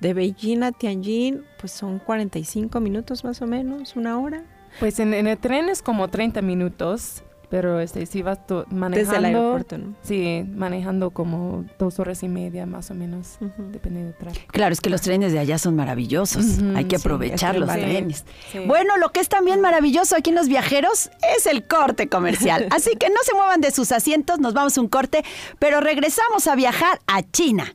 De 0.00 0.12
Beijing 0.14 0.62
a 0.62 0.72
Tianjin, 0.72 1.44
pues 1.58 1.72
son 1.72 1.98
45 1.98 2.80
minutos 2.80 3.24
más 3.24 3.40
o 3.42 3.46
menos, 3.46 3.96
una 3.96 4.18
hora. 4.18 4.42
Pues 4.78 4.98
en, 5.00 5.14
en 5.14 5.26
el 5.26 5.38
tren 5.38 5.68
es 5.70 5.80
como 5.80 6.08
30 6.08 6.42
minutos, 6.42 7.22
pero 7.48 7.80
este, 7.80 8.04
si 8.04 8.20
vas 8.20 8.46
to- 8.46 8.66
manejando... 8.70 9.10
Desde 9.12 9.16
el 9.16 9.24
aeropuerto, 9.36 9.78
¿no? 9.78 9.94
Sí, 10.02 10.44
manejando 10.54 11.10
como 11.12 11.64
dos 11.78 11.98
horas 11.98 12.22
y 12.22 12.28
media 12.28 12.66
más 12.66 12.90
o 12.90 12.94
menos, 12.94 13.38
Ujú. 13.40 13.70
depende 13.72 14.02
del 14.04 14.12
tráfico. 14.14 14.44
Claro, 14.52 14.74
es 14.74 14.82
que 14.82 14.90
los 14.90 15.00
trenes 15.00 15.32
de 15.32 15.38
allá 15.38 15.56
son 15.56 15.76
maravillosos. 15.76 16.58
Hay 16.74 16.84
que 16.84 16.98
sí, 16.98 17.02
aprovechar 17.02 17.52
que 17.54 17.60
los 17.60 17.68
vale. 17.68 17.84
trenes. 17.84 18.26
Sí. 18.52 18.58
Bueno, 18.66 18.98
lo 18.98 19.08
que 19.12 19.20
es 19.20 19.30
también 19.30 19.62
maravilloso 19.62 20.14
aquí 20.14 20.28
en 20.28 20.36
Los 20.36 20.48
Viajeros 20.48 21.10
es 21.38 21.46
el 21.46 21.66
corte 21.66 22.08
comercial. 22.10 22.66
Así 22.70 22.90
que 22.96 23.08
no 23.08 23.16
se 23.22 23.34
muevan 23.34 23.62
de 23.62 23.70
sus 23.70 23.92
asientos, 23.92 24.40
nos 24.40 24.52
vamos 24.52 24.76
a 24.76 24.80
un 24.82 24.88
corte, 24.88 25.24
pero 25.58 25.80
regresamos 25.80 26.46
a 26.48 26.54
viajar 26.54 27.00
a 27.06 27.22
China. 27.22 27.74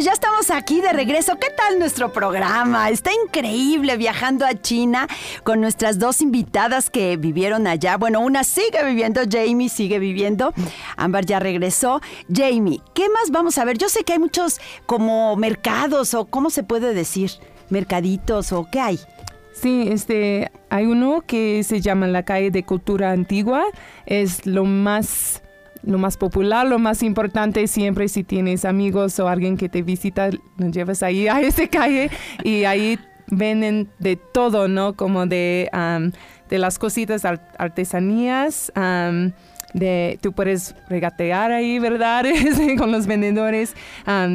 Pues 0.00 0.06
ya 0.06 0.12
estamos 0.12 0.50
aquí 0.50 0.80
de 0.80 0.94
regreso. 0.94 1.36
¿Qué 1.38 1.48
tal 1.54 1.78
nuestro 1.78 2.10
programa? 2.10 2.88
Está 2.88 3.10
increíble 3.12 3.98
viajando 3.98 4.46
a 4.46 4.54
China 4.54 5.06
con 5.42 5.60
nuestras 5.60 5.98
dos 5.98 6.22
invitadas 6.22 6.88
que 6.88 7.18
vivieron 7.18 7.66
allá. 7.66 7.98
Bueno, 7.98 8.20
una 8.20 8.42
sigue 8.42 8.82
viviendo, 8.82 9.20
Jamie 9.30 9.68
sigue 9.68 9.98
viviendo. 9.98 10.54
Ámbar 10.96 11.26
ya 11.26 11.38
regresó. 11.38 12.00
Jamie, 12.34 12.80
¿qué 12.94 13.10
más 13.10 13.30
vamos 13.30 13.58
a 13.58 13.66
ver? 13.66 13.76
Yo 13.76 13.90
sé 13.90 14.02
que 14.04 14.14
hay 14.14 14.18
muchos 14.18 14.58
como 14.86 15.36
mercados 15.36 16.14
o 16.14 16.24
cómo 16.24 16.48
se 16.48 16.62
puede 16.62 16.94
decir, 16.94 17.32
mercaditos 17.68 18.52
o 18.52 18.68
qué 18.72 18.80
hay. 18.80 19.00
Sí, 19.52 19.86
este, 19.90 20.50
hay 20.70 20.86
uno 20.86 21.20
que 21.26 21.62
se 21.62 21.82
llama 21.82 22.06
la 22.06 22.22
calle 22.22 22.50
de 22.50 22.64
cultura 22.64 23.10
antigua. 23.10 23.64
Es 24.06 24.46
lo 24.46 24.64
más, 24.64 25.42
lo 25.82 25.98
más 25.98 26.16
popular, 26.16 26.66
lo 26.66 26.78
más 26.78 27.02
importante 27.02 27.66
siempre 27.66 28.08
si 28.08 28.24
tienes 28.24 28.64
amigos 28.64 29.18
o 29.20 29.28
alguien 29.28 29.56
que 29.56 29.68
te 29.68 29.82
visita, 29.82 30.30
lo 30.58 30.68
llevas 30.68 31.02
ahí 31.02 31.28
a 31.28 31.40
esa 31.42 31.66
calle 31.68 32.10
y 32.44 32.64
ahí 32.64 32.98
venden 33.28 33.88
de 33.98 34.16
todo, 34.16 34.68
¿no? 34.68 34.94
Como 34.94 35.26
de, 35.26 35.70
de 36.48 36.58
las 36.58 36.78
cositas 36.78 37.24
ar- 37.24 37.52
artesanías. 37.58 38.72
de, 39.72 40.18
tú 40.20 40.32
puedes 40.32 40.74
regatear 40.88 41.52
ahí, 41.52 41.78
¿verdad? 41.78 42.24
Con 42.78 42.90
los 42.90 43.06
vendedores. 43.06 43.74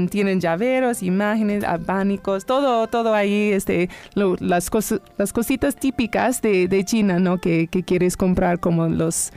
tienen 0.10 0.39
llaveros, 0.39 1.03
imágenes, 1.03 1.65
abanicos, 1.65 2.45
todo, 2.45 2.88
todo 2.88 3.13
ahí, 3.13 3.51
este, 3.51 3.89
las, 4.13 4.69
las 5.17 5.34
cositas 5.34 5.75
típicas 5.75 6.41
de, 6.41 6.69
de 6.69 6.86
China, 6.86 7.19
¿no? 7.19 7.38
Que, 7.39 7.67
que 7.67 7.84
quieres 7.84 8.15
comprar, 8.15 8.60
como 8.62 8.88
los, 8.88 9.34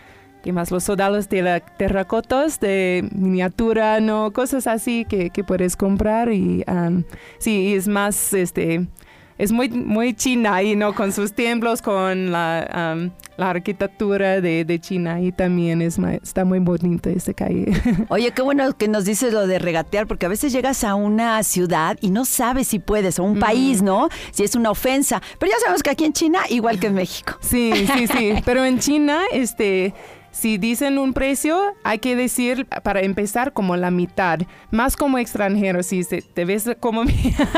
¿qué 0.49 0.53
más? 0.55 0.71
Los 0.71 0.85
sodalos 0.85 1.29
de 1.29 1.43
la 1.43 1.61
terracotas 1.61 2.59
de 2.59 3.07
miniatura, 3.13 4.01
¿no? 4.01 4.33
Cosas 4.33 4.67
así 4.67 5.05
que, 5.05 5.29
que 5.29 5.45
puedes 5.45 5.77
comprar 5.77 6.33
y 6.33 6.65
am, 6.67 7.05
sí, 7.39 7.75
es 7.75 7.87
más, 7.87 8.33
este, 8.33 8.87
es 9.39 9.53
muy, 9.53 9.69
muy 9.69 10.15
China 10.15 10.57
ahí, 10.57 10.75
¿no? 10.75 10.95
Con 10.95 11.13
sus 11.13 11.33
templos, 11.33 11.81
con 11.81 12.33
la, 12.33 13.11
arquitectura 13.39 14.41
de, 14.41 14.65
de 14.65 14.81
China 14.81 15.21
y 15.21 15.31
también 15.31 15.81
es 15.81 15.97
está 16.21 16.45
muy 16.45 16.59
bonita 16.59 17.09
esta 17.09 17.33
calle. 17.33 17.67
Oye, 18.09 18.33
qué 18.33 18.43
bueno 18.43 18.77
que 18.77 18.89
nos 18.89 19.05
dices 19.05 19.33
lo 19.33 19.47
de 19.47 19.61
regatear, 19.61 20.09
porque 20.09 20.27
a 20.27 20.29
veces 20.29 20.53
llegas 20.53 20.83
a 20.83 20.97
una 20.97 21.41
ciudad 21.45 21.97
y 22.01 22.11
no 22.11 22.25
sabes 22.25 22.67
si 22.67 22.81
puedes, 22.81 23.21
o 23.21 23.23
un 23.23 23.39
país, 23.39 23.81
¿no? 23.81 24.09
Si 24.33 24.43
es 24.43 24.57
una 24.57 24.73
ofensa. 24.73 25.23
Pero 25.39 25.53
ya 25.53 25.59
sabemos 25.61 25.85
que 25.85 25.91
aquí 25.91 26.05
en 26.05 26.13
China, 26.13 26.41
igual 26.49 26.81
que 26.81 26.89
en 26.89 26.95
México. 26.95 27.35
Sí, 27.41 27.73
sí, 27.95 28.09
sí. 28.09 28.35
Pero 28.45 28.65
en 28.65 28.81
China, 28.81 29.21
este, 29.33 29.95
si 30.31 30.59
dicen 30.59 30.99
un 30.99 31.13
precio, 31.13 31.59
hay 31.85 31.99
que 31.99 32.17
decir 32.17 32.67
para 32.83 33.01
empezar 33.01 33.53
como 33.53 33.77
la 33.77 33.91
mitad. 33.91 34.41
Más 34.71 34.97
como 34.97 35.19
extranjero, 35.19 35.83
si 35.83 36.05
te 36.05 36.45
ves 36.45 36.71
como 36.81 37.03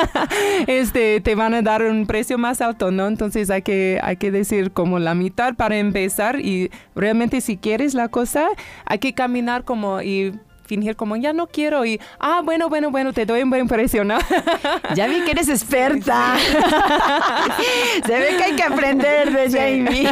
este, 0.66 1.20
te 1.20 1.35
van 1.35 1.54
a 1.54 1.62
dar 1.62 1.83
un 1.83 2.06
precio 2.06 2.38
más 2.38 2.61
alto, 2.61 2.90
¿no? 2.90 3.06
Entonces 3.06 3.50
hay 3.50 3.62
que, 3.62 3.98
hay 4.02 4.16
que 4.16 4.30
decir 4.30 4.72
como 4.72 4.98
la 4.98 5.14
mitad 5.14 5.54
para 5.54 5.78
empezar 5.78 6.40
y 6.40 6.70
realmente 6.94 7.40
si 7.40 7.56
quieres 7.56 7.94
la 7.94 8.09
cosa, 8.09 8.46
hay 8.85 8.98
que 8.98 9.14
caminar 9.14 9.64
como 9.64 10.00
y 10.02 10.33
fingir 10.70 10.94
como 10.94 11.16
ya 11.16 11.33
no 11.33 11.48
quiero 11.48 11.85
y 11.85 12.00
ah 12.20 12.42
bueno 12.44 12.68
bueno 12.68 12.92
bueno 12.92 13.12
te 13.12 13.26
doy 13.26 13.42
un 13.42 13.50
buen 13.50 13.66
precio 13.66 14.04
no 14.04 14.18
Ya 14.94 15.09
vi 15.09 15.22
que 15.24 15.33
eres 15.33 15.48
experta. 15.48 16.37
Se 18.06 18.18
ve 18.18 18.37
que 18.37 18.44
hay 18.44 18.54
que 18.54 18.62
aprender 18.62 19.33
de 19.33 19.50
Jamie. 19.50 20.09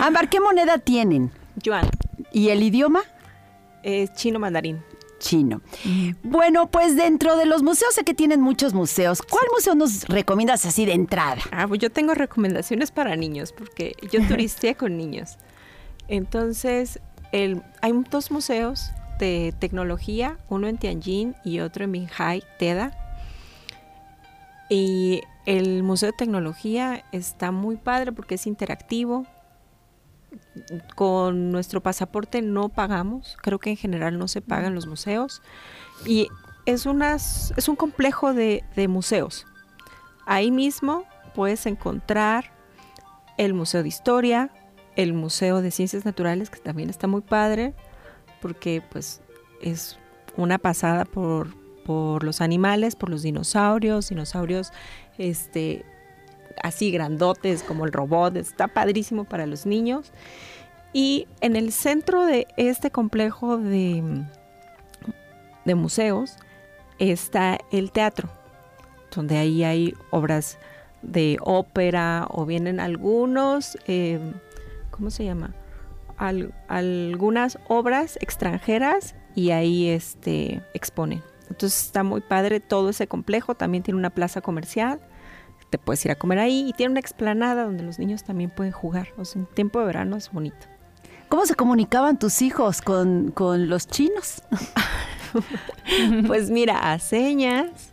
Ámbar, 0.02 0.28
¿qué 0.28 0.40
moneda 0.40 0.78
tienen? 0.78 1.30
Yuan, 1.62 1.88
¿Y 2.32 2.48
el 2.48 2.62
idioma? 2.62 3.02
es 3.82 4.12
chino 4.14 4.38
mandarín. 4.38 4.82
Chino. 5.18 5.60
Bueno, 6.22 6.70
pues 6.70 6.96
dentro 6.96 7.36
de 7.36 7.46
los 7.46 7.62
museos, 7.62 7.94
sé 7.94 8.04
que 8.04 8.14
tienen 8.14 8.40
muchos 8.40 8.74
museos. 8.74 9.22
¿Cuál 9.22 9.44
museo 9.52 9.74
nos 9.74 10.06
recomiendas 10.08 10.64
así 10.66 10.84
de 10.86 10.92
entrada? 10.92 11.42
Ah, 11.50 11.66
pues 11.68 11.80
yo 11.80 11.90
tengo 11.90 12.14
recomendaciones 12.14 12.90
para 12.90 13.14
niños, 13.16 13.52
porque 13.52 13.94
yo 14.10 14.26
turisté 14.26 14.74
con 14.74 14.96
niños. 14.96 15.36
Entonces, 16.08 17.00
el, 17.32 17.62
hay 17.80 17.92
dos 18.10 18.30
museos 18.30 18.90
de 19.18 19.54
tecnología, 19.58 20.38
uno 20.48 20.68
en 20.68 20.78
Tianjin 20.78 21.34
y 21.44 21.60
otro 21.60 21.84
en 21.84 21.90
Minhai, 21.90 22.42
TEDA. 22.58 22.92
Y 24.68 25.22
el 25.46 25.82
Museo 25.82 26.10
de 26.10 26.16
Tecnología 26.16 27.04
está 27.12 27.50
muy 27.50 27.76
padre 27.76 28.12
porque 28.12 28.36
es 28.36 28.46
interactivo. 28.46 29.26
Con 30.96 31.52
nuestro 31.52 31.80
pasaporte 31.80 32.42
no 32.42 32.68
pagamos, 32.68 33.36
creo 33.40 33.58
que 33.58 33.70
en 33.70 33.76
general 33.76 34.18
no 34.18 34.26
se 34.26 34.40
pagan 34.40 34.74
los 34.74 34.86
museos. 34.86 35.42
Y 36.06 36.28
es, 36.66 36.86
unas, 36.86 37.52
es 37.56 37.68
un 37.68 37.76
complejo 37.76 38.34
de, 38.34 38.64
de 38.74 38.88
museos. 38.88 39.46
Ahí 40.26 40.50
mismo 40.50 41.04
puedes 41.34 41.66
encontrar 41.66 42.52
el 43.36 43.54
Museo 43.54 43.82
de 43.82 43.88
Historia, 43.88 44.50
el 44.96 45.12
Museo 45.12 45.60
de 45.60 45.70
Ciencias 45.70 46.04
Naturales, 46.04 46.50
que 46.50 46.60
también 46.60 46.88
está 46.88 47.06
muy 47.06 47.20
padre, 47.20 47.74
porque 48.44 48.82
pues 48.90 49.22
es 49.62 49.96
una 50.36 50.58
pasada 50.58 51.06
por, 51.06 51.56
por 51.86 52.22
los 52.24 52.42
animales, 52.42 52.94
por 52.94 53.08
los 53.08 53.22
dinosaurios, 53.22 54.10
dinosaurios 54.10 54.70
este, 55.16 55.82
así 56.62 56.90
grandotes 56.90 57.62
como 57.62 57.86
el 57.86 57.92
robot, 57.92 58.36
está 58.36 58.68
padrísimo 58.68 59.24
para 59.24 59.46
los 59.46 59.64
niños. 59.64 60.12
Y 60.92 61.26
en 61.40 61.56
el 61.56 61.72
centro 61.72 62.26
de 62.26 62.46
este 62.58 62.90
complejo 62.90 63.56
de, 63.56 64.02
de 65.64 65.74
museos 65.74 66.36
está 66.98 67.58
el 67.72 67.92
teatro, 67.92 68.28
donde 69.16 69.38
ahí 69.38 69.64
hay 69.64 69.94
obras 70.10 70.58
de 71.00 71.38
ópera 71.40 72.26
o 72.28 72.44
vienen 72.44 72.78
algunos, 72.78 73.78
eh, 73.86 74.20
¿cómo 74.90 75.10
se 75.10 75.24
llama? 75.24 75.54
Algunas 76.16 77.58
obras 77.68 78.18
extranjeras 78.20 79.14
y 79.34 79.50
ahí 79.50 79.88
este, 79.88 80.62
exponen. 80.74 81.22
Entonces 81.50 81.84
está 81.84 82.02
muy 82.02 82.20
padre 82.20 82.60
todo 82.60 82.90
ese 82.90 83.06
complejo, 83.06 83.54
también 83.54 83.82
tiene 83.82 83.98
una 83.98 84.10
plaza 84.10 84.40
comercial, 84.40 85.00
te 85.70 85.78
puedes 85.78 86.04
ir 86.04 86.12
a 86.12 86.14
comer 86.14 86.38
ahí 86.38 86.68
y 86.68 86.72
tiene 86.72 86.92
una 86.92 87.00
explanada 87.00 87.64
donde 87.64 87.82
los 87.82 87.98
niños 87.98 88.22
también 88.22 88.50
pueden 88.50 88.72
jugar. 88.72 89.08
O 89.16 89.24
sea, 89.24 89.42
en 89.42 89.46
tiempo 89.46 89.80
de 89.80 89.86
verano 89.86 90.16
es 90.16 90.30
bonito. 90.30 90.66
¿Cómo 91.28 91.46
se 91.46 91.54
comunicaban 91.54 92.18
tus 92.18 92.42
hijos 92.42 92.80
con, 92.80 93.32
con 93.32 93.68
los 93.68 93.88
chinos? 93.88 94.42
pues 96.26 96.50
mira, 96.50 96.92
a 96.92 96.98
señas. 96.98 97.92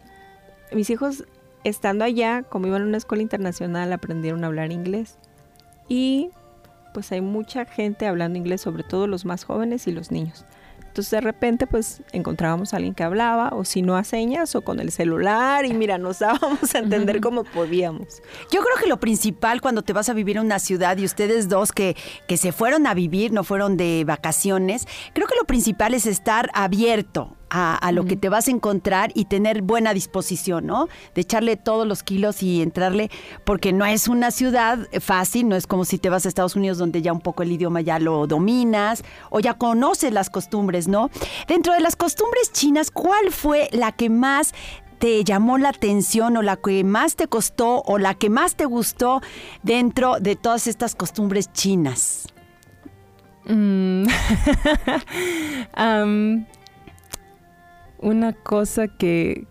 Mis 0.72 0.90
hijos, 0.90 1.26
estando 1.64 2.06
allá, 2.06 2.44
como 2.44 2.68
iban 2.68 2.84
a 2.84 2.86
una 2.86 2.98
escuela 2.98 3.24
internacional, 3.24 3.92
aprendieron 3.92 4.44
a 4.44 4.48
hablar 4.48 4.72
inglés. 4.72 5.18
Y 5.90 6.30
pues 6.94 7.12
hay 7.12 7.22
mucha 7.22 7.66
gente 7.66 8.08
hablando 8.08 8.38
inglés, 8.38 8.62
sobre 8.62 8.84
todo 8.84 9.08
los 9.08 9.26
más 9.26 9.44
jóvenes 9.44 9.88
y 9.88 9.92
los 9.92 10.12
niños. 10.12 10.46
Entonces 10.92 11.12
de 11.12 11.22
repente 11.22 11.68
pues 11.68 12.02
encontrábamos 12.12 12.74
a 12.74 12.78
alguien 12.78 12.94
que 12.94 13.04
hablaba 13.04 13.52
o 13.54 13.64
si 13.64 13.82
no 13.82 13.96
a 13.96 14.04
señas 14.04 14.56
o 14.56 14.62
con 14.62 14.82
el 14.82 14.92
celular 14.92 15.66
y 15.66 15.74
mira, 15.74 15.98
nos 15.98 16.20
dábamos 16.20 16.76
a 16.76 16.80
entender 16.80 17.22
cómo 17.22 17.46
podíamos. 17.46 18.22
Yo 18.52 18.62
creo 18.62 18.76
que 18.78 18.88
lo 18.88 19.00
principal 19.00 19.62
cuando 19.62 19.84
te 19.84 19.94
vas 19.94 20.10
a 20.10 20.14
vivir 20.14 20.36
en 20.36 20.44
una 20.44 20.60
ciudad 20.60 20.98
y 20.98 21.06
ustedes 21.06 21.48
dos 21.48 21.72
que, 21.72 21.96
que 22.28 22.36
se 22.36 22.52
fueron 22.52 22.88
a 22.88 22.94
vivir, 22.94 23.32
no 23.32 23.46
fueron 23.46 23.78
de 23.78 24.04
vacaciones, 24.06 24.86
creo 25.14 25.28
que 25.28 25.36
lo 25.40 25.46
principal 25.46 25.94
es 25.94 26.06
estar 26.06 26.50
abierto 26.54 27.38
a, 27.54 27.92
lo 27.92 28.06
que 28.06 28.16
te 28.16 28.30
vas 28.30 28.48
a 28.48 28.52
encontrar 28.52 29.12
y 29.14 29.26
tener 29.26 29.62
buena 29.62 29.94
disposición, 29.94 30.66
¿no? 30.66 30.88
De 31.14 31.22
echarle 31.22 31.58
todos 31.58 31.86
los 31.86 32.02
kilos 32.02 32.42
y 32.42 32.62
entrarle, 32.62 33.12
porque 33.44 33.74
no 33.74 33.86
es 33.86 34.08
una 34.08 34.32
ciudad 34.32 34.88
fácil, 35.02 35.50
no 35.50 35.58
es 35.58 35.68
como 35.68 35.84
si 35.84 35.98
te 35.98 36.10
vas 36.10 36.26
a 36.26 36.30
Estados 36.30 36.56
Unidos 36.56 36.78
donde 36.78 37.02
ya 37.02 37.12
un 37.12 37.20
poco 37.20 37.44
el 37.44 37.52
idioma 37.52 37.82
ya 37.82 38.00
lo 38.00 38.26
dominas 38.26 39.04
o 39.30 39.42
ya 39.42 39.56
conoces 39.56 40.14
las 40.14 40.30
costumbres, 40.30 40.88
¿no? 40.88 41.10
Dentro 41.48 41.74
de 41.74 41.82
las 41.82 41.98
costumbres 41.98 42.54
chinas, 42.54 42.90
¿cuál 42.90 43.32
fue 43.32 43.68
la 43.74 43.92
que 43.92 44.10
más 44.10 44.54
te 45.00 45.24
llamó 45.26 45.58
la 45.58 45.70
atención 45.70 46.38
o 46.38 46.42
la 46.42 46.56
que 46.56 46.86
más 46.86 47.18
te 47.18 47.28
costó 47.28 47.82
o 47.86 47.98
la 47.98 48.14
que 48.14 48.30
más 48.30 48.56
te 48.56 48.66
gustó 48.66 49.22
dentro 49.62 50.20
de 50.22 50.38
todas 50.38 50.68
estas 50.68 50.96
costumbres 50.96 51.52
chinas? 51.52 52.28
Mm. 53.46 54.06
una 58.02 58.34
cosa 58.34 58.88
que, 58.88 59.46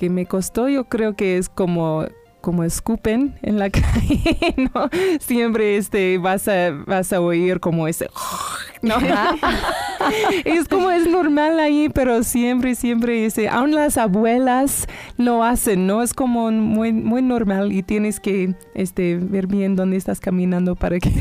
me 0.00 0.24
costó, 0.26 0.68
yo 0.68 0.84
creo 0.84 1.14
que 1.14 1.36
es 1.36 1.48
como 1.48 2.06
como 2.40 2.64
escupen 2.64 3.38
en 3.42 3.58
la 3.58 3.68
calle, 3.70 4.54
¿no? 4.56 4.88
Siempre 5.20 5.76
este, 5.76 6.16
vas, 6.16 6.48
a, 6.48 6.70
vas 6.70 7.12
a 7.12 7.20
oír 7.20 7.60
como 7.60 7.86
ese... 7.86 8.08
¿no? 8.82 8.96
es 10.44 10.68
como 10.68 10.90
es 10.90 11.06
normal 11.06 11.60
ahí, 11.60 11.88
pero 11.92 12.22
siempre, 12.22 12.74
siempre, 12.74 13.26
ese, 13.26 13.48
aún 13.48 13.74
las 13.74 13.98
abuelas 13.98 14.86
lo 15.16 15.44
hacen, 15.44 15.86
¿no? 15.86 16.02
Es 16.02 16.14
como 16.14 16.50
muy, 16.50 16.92
muy 16.92 17.22
normal 17.22 17.72
y 17.72 17.82
tienes 17.82 18.20
que 18.20 18.54
este, 18.74 19.16
ver 19.16 19.46
bien 19.46 19.76
dónde 19.76 19.96
estás 19.96 20.20
caminando 20.20 20.76
para 20.76 20.98
que, 20.98 21.12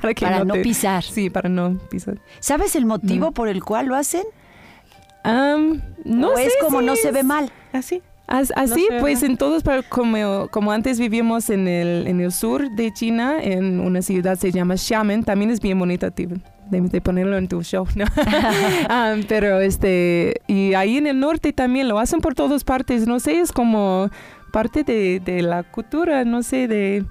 para 0.00 0.14
que 0.14 0.26
no, 0.44 0.54
pisar. 0.54 1.04
Sí, 1.04 1.30
para 1.30 1.48
no 1.48 1.78
pisar. 1.90 2.20
¿Sabes 2.40 2.76
el 2.76 2.86
motivo 2.86 3.32
por 3.32 3.48
el 3.48 3.62
cual 3.62 3.86
lo 3.86 3.94
hacen? 3.94 4.24
No 5.24 6.28
¿O 6.28 6.38
es 6.38 6.52
como 6.60 6.82
no 6.82 6.96
se 6.96 7.10
ve 7.12 7.22
mal? 7.22 7.50
Así. 7.72 8.02
Así, 8.28 8.86
pues 9.00 9.22
en 9.22 9.38
todos, 9.38 9.62
como, 9.88 10.48
como 10.50 10.70
antes 10.70 11.00
vivíamos 11.00 11.48
en 11.48 11.66
el, 11.66 12.06
en 12.06 12.20
el 12.20 12.30
sur 12.30 12.70
de 12.72 12.92
China, 12.92 13.38
en 13.40 13.80
una 13.80 14.02
ciudad 14.02 14.36
se 14.36 14.52
llama 14.52 14.76
Xiamen, 14.76 15.24
también 15.24 15.50
es 15.50 15.60
bien 15.60 15.78
bonita, 15.78 16.10
de, 16.10 16.28
de 16.70 17.00
ponerlo 17.00 17.38
en 17.38 17.48
tu 17.48 17.62
show, 17.62 17.88
¿no? 17.94 18.04
pero 19.28 19.60
este, 19.60 20.42
y 20.46 20.74
ahí 20.74 20.98
en 20.98 21.06
el 21.06 21.18
norte 21.18 21.54
también 21.54 21.88
lo 21.88 21.98
hacen 21.98 22.20
por 22.20 22.34
todas 22.34 22.64
partes, 22.64 23.06
no 23.06 23.18
sé, 23.18 23.40
es 23.40 23.50
como 23.50 24.10
parte 24.52 24.84
de, 24.84 25.20
de 25.24 25.40
la 25.40 25.62
cultura, 25.62 26.26
no 26.26 26.42
sé, 26.42 26.68
de 26.68 27.06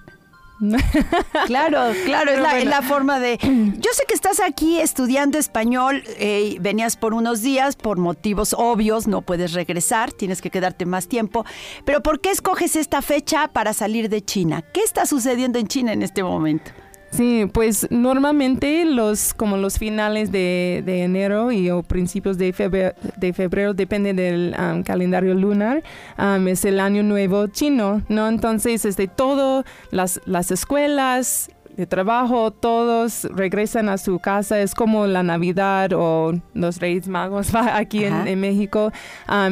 claro, 1.46 1.93
claro, 2.06 2.32
es 2.32 2.65
la, 2.65 2.82
forma 2.82 3.20
de... 3.20 3.38
Yo 3.41 3.91
sé 3.93 4.04
que 4.08 4.13
estás 4.13 4.39
aquí 4.39 4.80
estudiando 4.80 5.38
español, 5.38 6.04
eh, 6.17 6.58
venías 6.60 6.98
por 6.98 7.13
unos 7.13 7.41
días, 7.41 7.76
por 7.76 7.98
motivos 7.98 8.56
obvios, 8.58 9.08
no 9.08 9.22
puedes 9.22 9.54
regresar, 9.54 10.12
tienes 10.12 10.41
que 10.41 10.50
quedarte 10.50 10.86
más 10.86 11.08
tiempo, 11.08 11.46
pero 11.86 12.02
¿por 12.02 12.20
qué 12.22 12.32
escoges 12.32 12.76
esta 12.76 13.02
fecha 13.02 13.50
para 13.50 13.74
salir 13.74 14.10
de 14.10 14.24
China? 14.24 14.63
¿Qué 14.74 14.82
está 14.82 15.06
sucediendo 15.06 15.60
en 15.60 15.67
China 15.67 15.93
en 15.93 16.02
este 16.02 16.24
momento? 16.24 16.72
Sí, 17.12 17.50
pues 17.52 17.88
normalmente 17.89 18.86
los 18.86 19.34
como 19.34 19.58
los 19.58 19.80
finales 19.80 20.32
de, 20.32 20.84
enero 20.86 21.52
y 21.52 21.70
o 21.70 21.82
principios 21.82 22.38
de 22.38 22.54
febrero, 22.54 22.93
de 23.15 23.34
febrero 23.34 23.74
depende 23.74 24.13
del 24.13 24.56
calendario 24.86 25.34
lunar, 25.34 25.84
um, 26.17 26.48
es 26.48 26.65
el 26.65 26.80
año 26.80 27.04
nuevo 27.04 27.48
chino, 27.48 28.02
¿no? 28.10 28.28
Entonces, 28.28 28.86
este, 28.86 29.08
todo, 29.08 29.63
las, 29.89 30.22
las 30.26 30.52
escuelas, 30.52 31.50
de 31.77 31.85
trabajo, 31.85 32.49
todos 32.49 33.25
regresan 33.25 33.87
a 33.87 33.99
su 33.99 34.17
casa, 34.17 34.59
es 34.59 34.73
como 34.73 35.05
la 35.05 35.21
Navidad 35.21 35.93
o 35.93 36.33
los 36.55 36.79
Reyes 36.79 37.07
Magos 37.07 37.53
aquí 37.55 38.03
en, 38.03 38.39
México, 38.39 38.91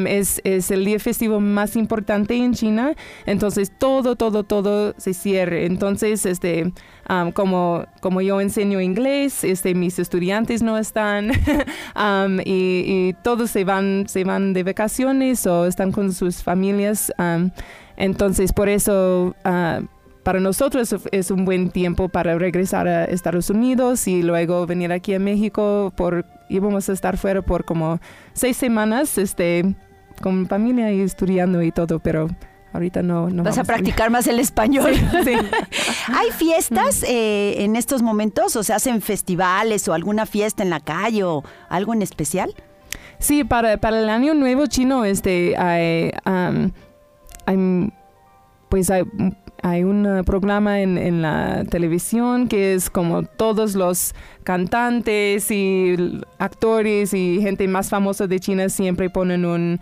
es, 0.06 0.40
es, 0.42 0.70
el 0.72 0.84
día 0.84 0.98
festivo 0.98 1.38
más 1.38 1.76
importante 1.76 2.34
en 2.34 2.52
China, 2.52 2.94
entonces 3.26 3.70
todo, 3.78 4.16
todo, 4.16 4.42
todo 4.42 4.92
se 4.96 5.14
cierra. 5.14 5.58
Entonces, 5.58 6.26
este, 6.26 6.72
como, 7.32 7.86
como 8.00 8.20
yo 8.20 8.40
enseño 8.40 8.80
inglés, 8.80 9.44
este, 9.44 9.76
mis 9.76 10.00
estudiantes 10.00 10.62
no 10.62 10.76
están 10.78 11.30
y, 12.44 13.14
todos 13.22 13.50
se 13.50 13.62
van, 13.62 14.06
se 14.08 14.24
van 14.24 14.52
de 14.52 14.64
vacaciones 14.64 15.46
o 15.46 15.66
están 15.66 15.92
con 15.92 16.12
sus 16.12 16.42
familias. 16.42 17.12
entonces, 17.96 18.52
por 18.52 18.68
eso... 18.68 19.36
Uh, 19.44 19.95
para 20.26 20.40
nosotros 20.40 20.92
es 21.12 21.30
un 21.30 21.44
buen 21.44 21.70
tiempo 21.70 22.08
para 22.08 22.36
regresar 22.36 22.88
a 22.88 23.04
Estados 23.04 23.48
Unidos 23.48 24.08
y 24.08 24.24
luego 24.24 24.66
venir 24.66 24.90
aquí 24.90 25.14
a 25.14 25.20
México 25.20 25.92
por 25.94 26.26
íbamos 26.48 26.88
a 26.88 26.94
estar 26.94 27.16
fuera 27.16 27.42
por 27.42 27.64
como 27.64 28.00
seis 28.32 28.56
semanas 28.56 29.18
este 29.18 29.76
con 30.20 30.48
familia 30.48 30.90
y 30.90 31.00
estudiando 31.00 31.62
y 31.62 31.70
todo 31.70 32.00
pero 32.00 32.26
ahorita 32.72 33.04
no, 33.04 33.30
no 33.30 33.44
vas 33.44 33.56
a 33.58 33.62
practicar 33.62 34.10
más 34.10 34.26
el 34.26 34.40
español. 34.40 34.94
Sí, 35.22 35.34
hay 36.12 36.30
fiestas 36.36 37.04
eh, 37.04 37.62
en 37.62 37.76
estos 37.76 38.02
momentos 38.02 38.56
o 38.56 38.64
se 38.64 38.72
hacen 38.72 39.02
festivales 39.02 39.86
o 39.86 39.94
alguna 39.94 40.26
fiesta 40.26 40.64
en 40.64 40.70
la 40.70 40.80
calle 40.80 41.22
o 41.22 41.44
algo 41.68 41.94
en 41.94 42.02
especial 42.02 42.52
sí 43.20 43.44
para, 43.44 43.76
para 43.76 44.00
el 44.00 44.08
año 44.08 44.34
nuevo 44.34 44.66
chino 44.66 45.04
este 45.04 45.56
hay, 45.56 46.10
hay 46.24 47.92
pues 48.68 48.90
hay 48.90 49.04
hay 49.62 49.84
un 49.84 50.22
programa 50.24 50.80
en, 50.80 51.22
la 51.22 51.64
televisión 51.64 52.48
que 52.48 52.74
es 52.74 52.90
como 52.90 53.22
todos 53.22 53.74
los 53.74 54.14
cantantes 54.44 55.50
y 55.50 55.96
actores 56.38 57.14
y 57.14 57.40
gente 57.40 57.66
más 57.66 57.88
famosa 57.88 58.26
de 58.26 58.38
China 58.38 58.68
siempre 58.68 59.10
ponen 59.10 59.44
un, 59.44 59.80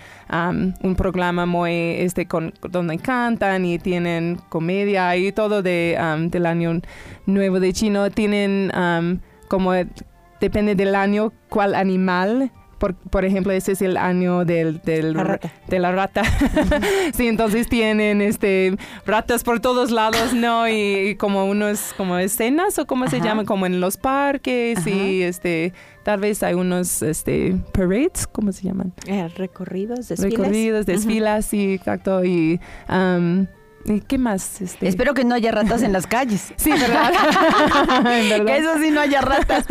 un 0.82 0.94
programa 0.96 1.46
muy 1.46 1.72
este 1.72 2.26
con, 2.26 2.54
donde 2.70 2.98
cantan 2.98 3.64
y 3.64 3.78
tienen 3.78 4.40
comedia 4.48 5.16
y 5.16 5.32
todo 5.32 5.62
de, 5.62 5.98
del 6.30 6.46
año 6.46 6.80
nuevo 7.26 7.60
de 7.60 7.72
Chino 7.72 8.10
tienen 8.10 8.70
como 9.48 9.72
depende 10.40 10.74
del 10.74 10.94
año 10.94 11.32
cuál 11.48 11.74
animal 11.74 12.50
por, 12.92 13.24
ejemplo, 13.24 13.52
ese 13.52 13.72
es 13.72 13.82
el 13.82 13.96
año 13.96 14.44
del, 14.44 14.80
del 14.82 15.14
de 15.68 15.78
la 15.78 15.92
rata. 15.92 16.22
sí, 17.14 17.28
entonces 17.28 17.68
tienen 17.68 18.20
este 18.20 18.76
ratas 19.06 19.44
por 19.44 19.60
todos 19.60 19.90
lados, 19.90 20.34
¿no? 20.34 20.68
Y, 20.68 21.16
como 21.16 21.46
unos 21.46 21.94
como 21.96 22.18
escenas 22.18 22.78
o 22.78 22.86
cómo 22.86 23.08
se 23.08 23.20
llama, 23.20 23.44
como 23.44 23.66
en 23.66 23.80
los 23.80 23.96
parques 23.96 24.86
y 24.86 25.22
este 25.22 25.72
tal 26.02 26.20
vez 26.20 26.42
hay 26.42 26.54
unos 26.54 27.02
este 27.02 27.56
parades, 27.72 28.26
¿cómo 28.26 28.52
se 28.52 28.62
llaman? 28.62 28.92
Eh, 29.06 29.28
recorridos, 29.36 30.08
desfiles. 30.08 30.38
Recorridos, 30.38 30.86
desfilas, 30.86 31.46
sí, 31.46 31.74
exacto. 31.74 32.24
Y 32.24 32.60
¿Y 33.86 34.00
qué 34.00 34.16
más? 34.16 34.62
Este? 34.62 34.88
Espero 34.88 35.12
que 35.12 35.24
no 35.24 35.34
haya 35.34 35.52
ratas 35.52 35.82
en 35.82 35.92
las 35.92 36.06
calles. 36.06 36.54
Sí, 36.56 36.70
¿verdad? 36.70 37.12
Que 38.46 38.56
eso 38.56 38.78
sí 38.78 38.90
no 38.90 39.00
haya 39.00 39.20
ratas. 39.20 39.66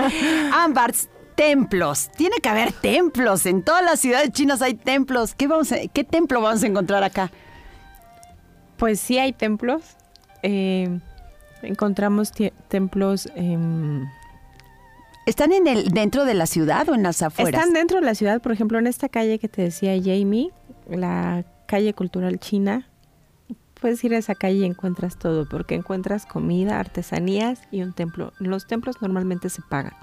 Ámbar, 0.54 0.93
templos. 1.36 2.10
Tiene 2.15 2.38
que 2.38 2.50
haber 2.50 2.72
templos. 2.72 3.46
En 3.46 3.63
todas 3.63 3.84
las 3.84 4.00
ciudades 4.00 4.32
chinas 4.32 4.62
hay 4.62 4.74
templos. 4.74 5.34
¿Qué, 5.36 5.48
vamos 5.48 5.72
a- 5.72 5.78
qué 5.93 6.04
templo 6.04 6.41
vamos 6.41 6.63
a 6.63 6.67
encontrar 6.67 7.04
acá? 7.04 7.32
Pues 8.78 9.00
sí 9.00 9.17
hay 9.17 9.34
templos. 9.34 9.84
Eh, 10.41 11.00
encontramos 11.62 12.32
templos. 12.67 13.30
em, 13.36 14.06
¿Están 15.26 15.54
en 15.54 15.67
el, 15.67 15.89
dentro 15.91 16.26
de 16.26 16.34
la 16.34 16.48
ciudad 16.48 16.89
o 16.89 16.96
en 16.96 17.04
las 17.04 17.22
afueras? 17.22 17.54
están 17.54 17.74
dentro 17.74 18.00
de 18.00 18.06
la 18.06 18.13
ciudad, 18.13 18.41
por 18.41 18.52
ejemplo, 18.52 18.78
en 18.78 18.88
esta 18.88 19.08
calle 19.08 19.39
que 19.39 19.48
te 19.48 19.62
decía 19.62 19.93
Jamie, 19.98 20.52
la 20.89 21.46
calle 21.65 21.93
cultural 21.93 22.39
china. 22.39 22.88
Puedes 23.80 24.04
ir 24.04 24.13
a 24.13 24.17
esa 24.17 24.36
calle 24.36 24.60
y 24.60 24.65
encuentras 24.65 25.17
todo, 25.17 25.48
porque 25.48 25.76
encuentras 25.76 26.26
comida, 26.26 26.78
artesanías 26.80 27.62
y 27.72 27.82
un 27.84 27.93
templo. 27.93 28.34
Los 28.39 28.67
templos 28.67 29.02
normalmente 29.02 29.50
se 29.50 29.62
pagan. 29.62 29.93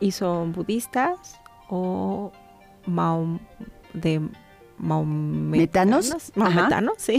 Y 0.00 0.10
son 0.12 0.52
budistas 0.52 1.40
o 1.68 2.32
maom- 2.86 3.40
de 3.94 4.20
maometanos. 4.78 6.06
¿Metanos? 6.08 6.32
Maometanos, 6.36 6.94
sí. 6.98 7.18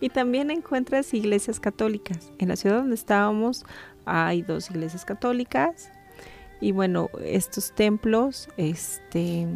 Y 0.00 0.08
también 0.10 0.50
encuentras 0.50 1.12
iglesias 1.14 1.60
católicas. 1.60 2.30
En 2.38 2.48
la 2.48 2.56
ciudad 2.56 2.76
donde 2.76 2.94
estábamos 2.94 3.64
hay 4.04 4.42
dos 4.42 4.70
iglesias 4.70 5.04
católicas. 5.04 5.90
Y 6.60 6.72
bueno, 6.72 7.10
estos 7.24 7.72
templos, 7.74 8.48
este, 8.56 9.48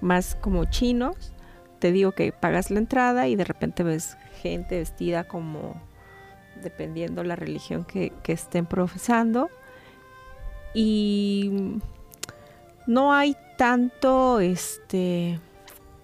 más 0.00 0.34
como 0.36 0.64
chinos, 0.64 1.32
te 1.78 1.92
digo 1.92 2.12
que 2.12 2.32
pagas 2.32 2.70
la 2.70 2.78
entrada 2.78 3.28
y 3.28 3.36
de 3.36 3.44
repente 3.44 3.82
ves 3.82 4.16
gente 4.40 4.78
vestida 4.78 5.24
como 5.24 5.74
dependiendo 6.62 7.22
la 7.24 7.36
religión 7.36 7.84
que, 7.84 8.12
que 8.22 8.32
estén 8.32 8.64
profesando. 8.66 9.50
Y 10.74 11.80
no 12.86 13.12
hay 13.12 13.36
tanto 13.58 14.40
este 14.40 15.38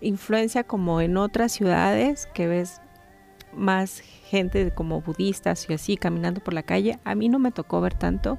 influencia 0.00 0.64
como 0.64 1.00
en 1.00 1.16
otras 1.16 1.52
ciudades 1.52 2.28
que 2.33 2.46
ves 2.46 2.81
más 3.52 4.00
gente 4.00 4.70
como 4.72 5.00
budistas 5.00 5.68
y 5.68 5.74
así 5.74 5.96
caminando 5.96 6.40
por 6.40 6.54
la 6.54 6.62
calle. 6.62 6.98
A 7.04 7.14
mí 7.14 7.28
no 7.28 7.38
me 7.38 7.50
tocó 7.50 7.81
ver 7.81 7.94
tanto. 7.94 8.38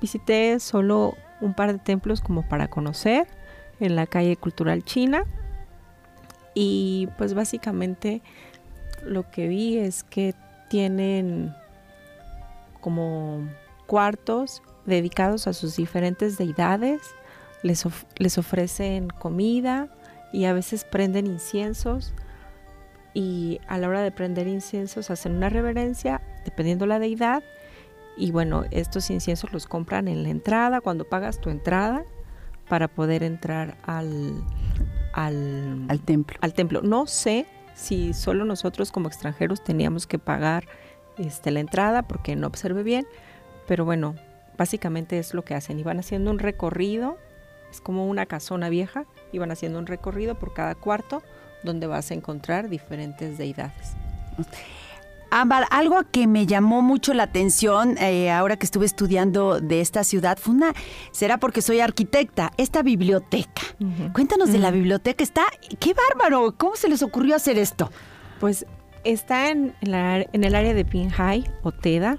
Visité 0.00 0.58
solo 0.60 1.14
un 1.40 1.54
par 1.54 1.72
de 1.72 1.78
templos 1.78 2.20
como 2.20 2.48
para 2.48 2.68
conocer 2.68 3.26
en 3.80 3.96
la 3.96 4.06
calle 4.06 4.36
cultural 4.36 4.84
china. 4.84 5.24
Y 6.54 7.08
pues 7.18 7.34
básicamente 7.34 8.22
lo 9.04 9.30
que 9.30 9.48
vi 9.48 9.78
es 9.78 10.04
que 10.04 10.34
tienen 10.68 11.54
como 12.80 13.48
cuartos 13.86 14.62
dedicados 14.88 15.46
a 15.46 15.52
sus 15.52 15.76
diferentes 15.76 16.36
deidades. 16.38 17.00
Les, 17.62 17.86
of- 17.86 18.04
les 18.16 18.38
ofrecen 18.38 19.08
comida 19.08 19.88
y 20.32 20.44
a 20.46 20.52
veces 20.52 20.84
prenden 20.84 21.26
inciensos. 21.26 22.12
Y 23.14 23.60
a 23.68 23.78
la 23.78 23.88
hora 23.88 24.02
de 24.02 24.10
prender 24.12 24.46
inciensos 24.48 25.10
hacen 25.10 25.36
una 25.36 25.48
reverencia 25.48 26.20
dependiendo 26.44 26.86
la 26.86 26.98
deidad. 26.98 27.42
Y 28.16 28.30
bueno, 28.32 28.64
estos 28.70 29.10
inciensos 29.10 29.52
los 29.52 29.66
compran 29.66 30.08
en 30.08 30.22
la 30.24 30.28
entrada, 30.30 30.80
cuando 30.80 31.04
pagas 31.04 31.40
tu 31.40 31.50
entrada, 31.50 32.04
para 32.68 32.88
poder 32.88 33.22
entrar 33.22 33.76
al, 33.84 34.34
al, 35.14 35.86
Al 35.88 36.00
templo. 36.00 36.36
al 36.42 36.52
templo. 36.52 36.82
No 36.82 37.06
sé 37.06 37.46
si 37.74 38.12
solo 38.12 38.44
nosotros 38.44 38.90
como 38.92 39.08
extranjeros 39.08 39.62
teníamos 39.64 40.06
que 40.06 40.18
pagar 40.18 40.64
este, 41.16 41.50
la 41.50 41.60
entrada 41.60 42.02
porque 42.02 42.36
no 42.36 42.46
observé 42.48 42.82
bien, 42.82 43.06
pero 43.66 43.84
bueno, 43.84 44.16
básicamente 44.58 45.18
es 45.18 45.32
lo 45.32 45.42
que 45.44 45.54
hacen. 45.54 45.78
Iban 45.78 45.98
haciendo 46.00 46.30
un 46.30 46.38
recorrido, 46.38 47.16
es 47.70 47.80
como 47.80 48.06
una 48.06 48.26
casona 48.26 48.68
vieja, 48.68 49.04
iban 49.32 49.50
haciendo 49.50 49.78
un 49.78 49.86
recorrido 49.86 50.38
por 50.38 50.52
cada 50.52 50.74
cuarto 50.74 51.22
donde 51.62 51.86
vas 51.86 52.10
a 52.10 52.14
encontrar 52.14 52.68
diferentes 52.68 53.38
deidades. 53.38 53.92
Ámbar, 55.30 55.66
algo 55.70 55.98
que 56.10 56.26
me 56.26 56.46
llamó 56.46 56.80
mucho 56.80 57.12
la 57.12 57.24
atención 57.24 57.98
eh, 57.98 58.30
ahora 58.30 58.56
que 58.56 58.64
estuve 58.64 58.86
estudiando 58.86 59.60
de 59.60 59.82
esta 59.82 60.02
ciudad 60.02 60.38
fue 60.38 60.54
una, 60.54 60.72
será 61.12 61.36
porque 61.36 61.60
soy 61.60 61.80
arquitecta, 61.80 62.50
esta 62.56 62.82
biblioteca. 62.82 63.60
Cuéntanos 64.14 64.50
de 64.50 64.58
la 64.58 64.70
biblioteca, 64.70 65.22
está, 65.22 65.42
qué 65.80 65.92
bárbaro, 65.94 66.54
¿cómo 66.56 66.76
se 66.76 66.88
les 66.88 67.02
ocurrió 67.02 67.36
hacer 67.36 67.58
esto? 67.58 67.90
Pues 68.40 68.64
está 69.04 69.50
en, 69.50 69.74
en 69.82 69.90
la- 69.90 70.20
en 70.32 70.44
el 70.44 70.54
área 70.54 70.72
de 70.72 70.84
Pinhai 70.86 71.44
o 71.62 71.72
Teda 71.72 72.18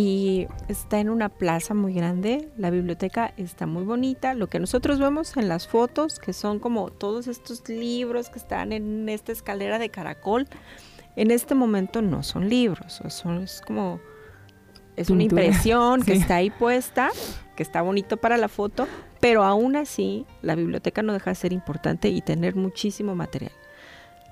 y 0.00 0.46
está 0.68 1.00
en 1.00 1.10
una 1.10 1.28
plaza 1.28 1.74
muy 1.74 1.92
grande. 1.92 2.50
La 2.56 2.70
biblioteca 2.70 3.34
está 3.36 3.66
muy 3.66 3.82
bonita. 3.82 4.32
Lo 4.34 4.46
que 4.46 4.60
nosotros 4.60 5.00
vemos 5.00 5.36
en 5.36 5.48
las 5.48 5.66
fotos, 5.66 6.20
que 6.20 6.32
son 6.32 6.60
como 6.60 6.90
todos 6.90 7.26
estos 7.26 7.68
libros 7.68 8.30
que 8.30 8.38
están 8.38 8.70
en 8.70 9.08
esta 9.08 9.32
escalera 9.32 9.80
de 9.80 9.88
caracol, 9.88 10.46
en 11.16 11.32
este 11.32 11.56
momento 11.56 12.00
no 12.00 12.22
son 12.22 12.48
libros, 12.48 13.02
son, 13.08 13.42
es 13.42 13.60
como 13.60 13.98
es 14.94 15.10
una 15.10 15.24
impresión 15.24 16.00
que 16.04 16.12
Sí. 16.12 16.20
está 16.20 16.36
ahí 16.36 16.50
puesta, 16.50 17.10
que 17.56 17.64
está 17.64 17.82
bonito 17.82 18.18
para 18.18 18.36
la 18.36 18.46
foto, 18.46 18.86
pero 19.18 19.42
aún 19.42 19.74
así 19.74 20.26
la 20.42 20.54
biblioteca 20.54 21.02
no 21.02 21.12
deja 21.12 21.30
de 21.32 21.34
ser 21.34 21.52
importante 21.52 22.08
y 22.08 22.20
tener 22.20 22.54
muchísimo 22.54 23.16
material. 23.16 23.50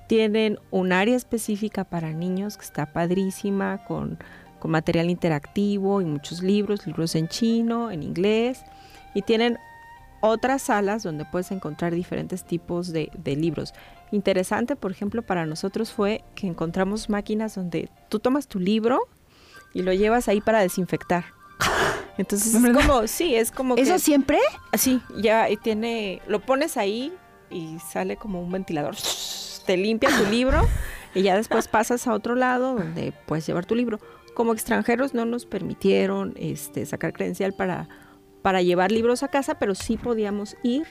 Tienen 0.06 0.60
un 0.70 0.92
área 0.92 1.16
específica 1.16 1.82
para 1.82 2.12
niños 2.12 2.56
que 2.56 2.64
está 2.64 2.92
padrísima, 2.92 3.84
con, 3.88 4.20
con 4.58 4.70
material 4.70 5.10
interactivo 5.10 6.00
y 6.00 6.04
muchos 6.04 6.42
libros, 6.42 6.86
libros 6.86 7.14
en 7.14 7.28
chino, 7.28 7.90
en 7.90 8.02
inglés. 8.02 8.62
Y 9.14 9.22
tienen 9.22 9.58
otras 10.20 10.62
salas 10.62 11.02
donde 11.02 11.24
puedes 11.24 11.50
encontrar 11.50 11.94
diferentes 11.94 12.44
tipos 12.44 12.92
de, 12.92 13.10
de 13.16 13.36
libros. 13.36 13.74
Interesante, 14.10 14.76
por 14.76 14.90
ejemplo, 14.90 15.22
para 15.22 15.46
nosotros 15.46 15.92
fue 15.92 16.24
que 16.34 16.46
encontramos 16.46 17.08
máquinas 17.08 17.54
donde 17.54 17.90
tú 18.08 18.18
tomas 18.18 18.46
tu 18.46 18.60
libro 18.60 19.00
y 19.74 19.82
lo 19.82 19.92
llevas 19.92 20.28
ahí 20.28 20.40
para 20.40 20.60
desinfectar. 20.60 21.24
Entonces 22.18 22.54
es 22.54 22.72
como, 22.72 23.06
sí, 23.06 23.34
es 23.34 23.50
como 23.50 23.74
que... 23.74 23.82
¿Eso 23.82 23.98
siempre? 23.98 24.38
Así, 24.72 25.00
ya 25.18 25.50
y 25.50 25.56
tiene, 25.56 26.22
lo 26.26 26.40
pones 26.40 26.76
ahí 26.76 27.12
y 27.50 27.78
sale 27.78 28.16
como 28.16 28.42
un 28.42 28.50
ventilador. 28.50 28.96
Te 29.66 29.76
limpia 29.76 30.08
tu 30.16 30.24
libro 30.30 30.66
y 31.14 31.22
ya 31.22 31.36
después 31.36 31.68
pasas 31.68 32.06
a 32.06 32.14
otro 32.14 32.34
lado 32.34 32.74
donde 32.74 33.12
puedes 33.26 33.46
llevar 33.46 33.66
tu 33.66 33.74
libro. 33.74 33.98
Como 34.36 34.52
extranjeros 34.52 35.14
no 35.14 35.24
nos 35.24 35.46
permitieron 35.46 36.34
este, 36.36 36.84
sacar 36.84 37.14
credencial 37.14 37.54
para, 37.54 37.88
para 38.42 38.60
llevar 38.60 38.92
libros 38.92 39.22
a 39.22 39.28
casa, 39.28 39.58
pero 39.58 39.74
sí 39.74 39.96
podíamos 39.96 40.58
ir 40.62 40.86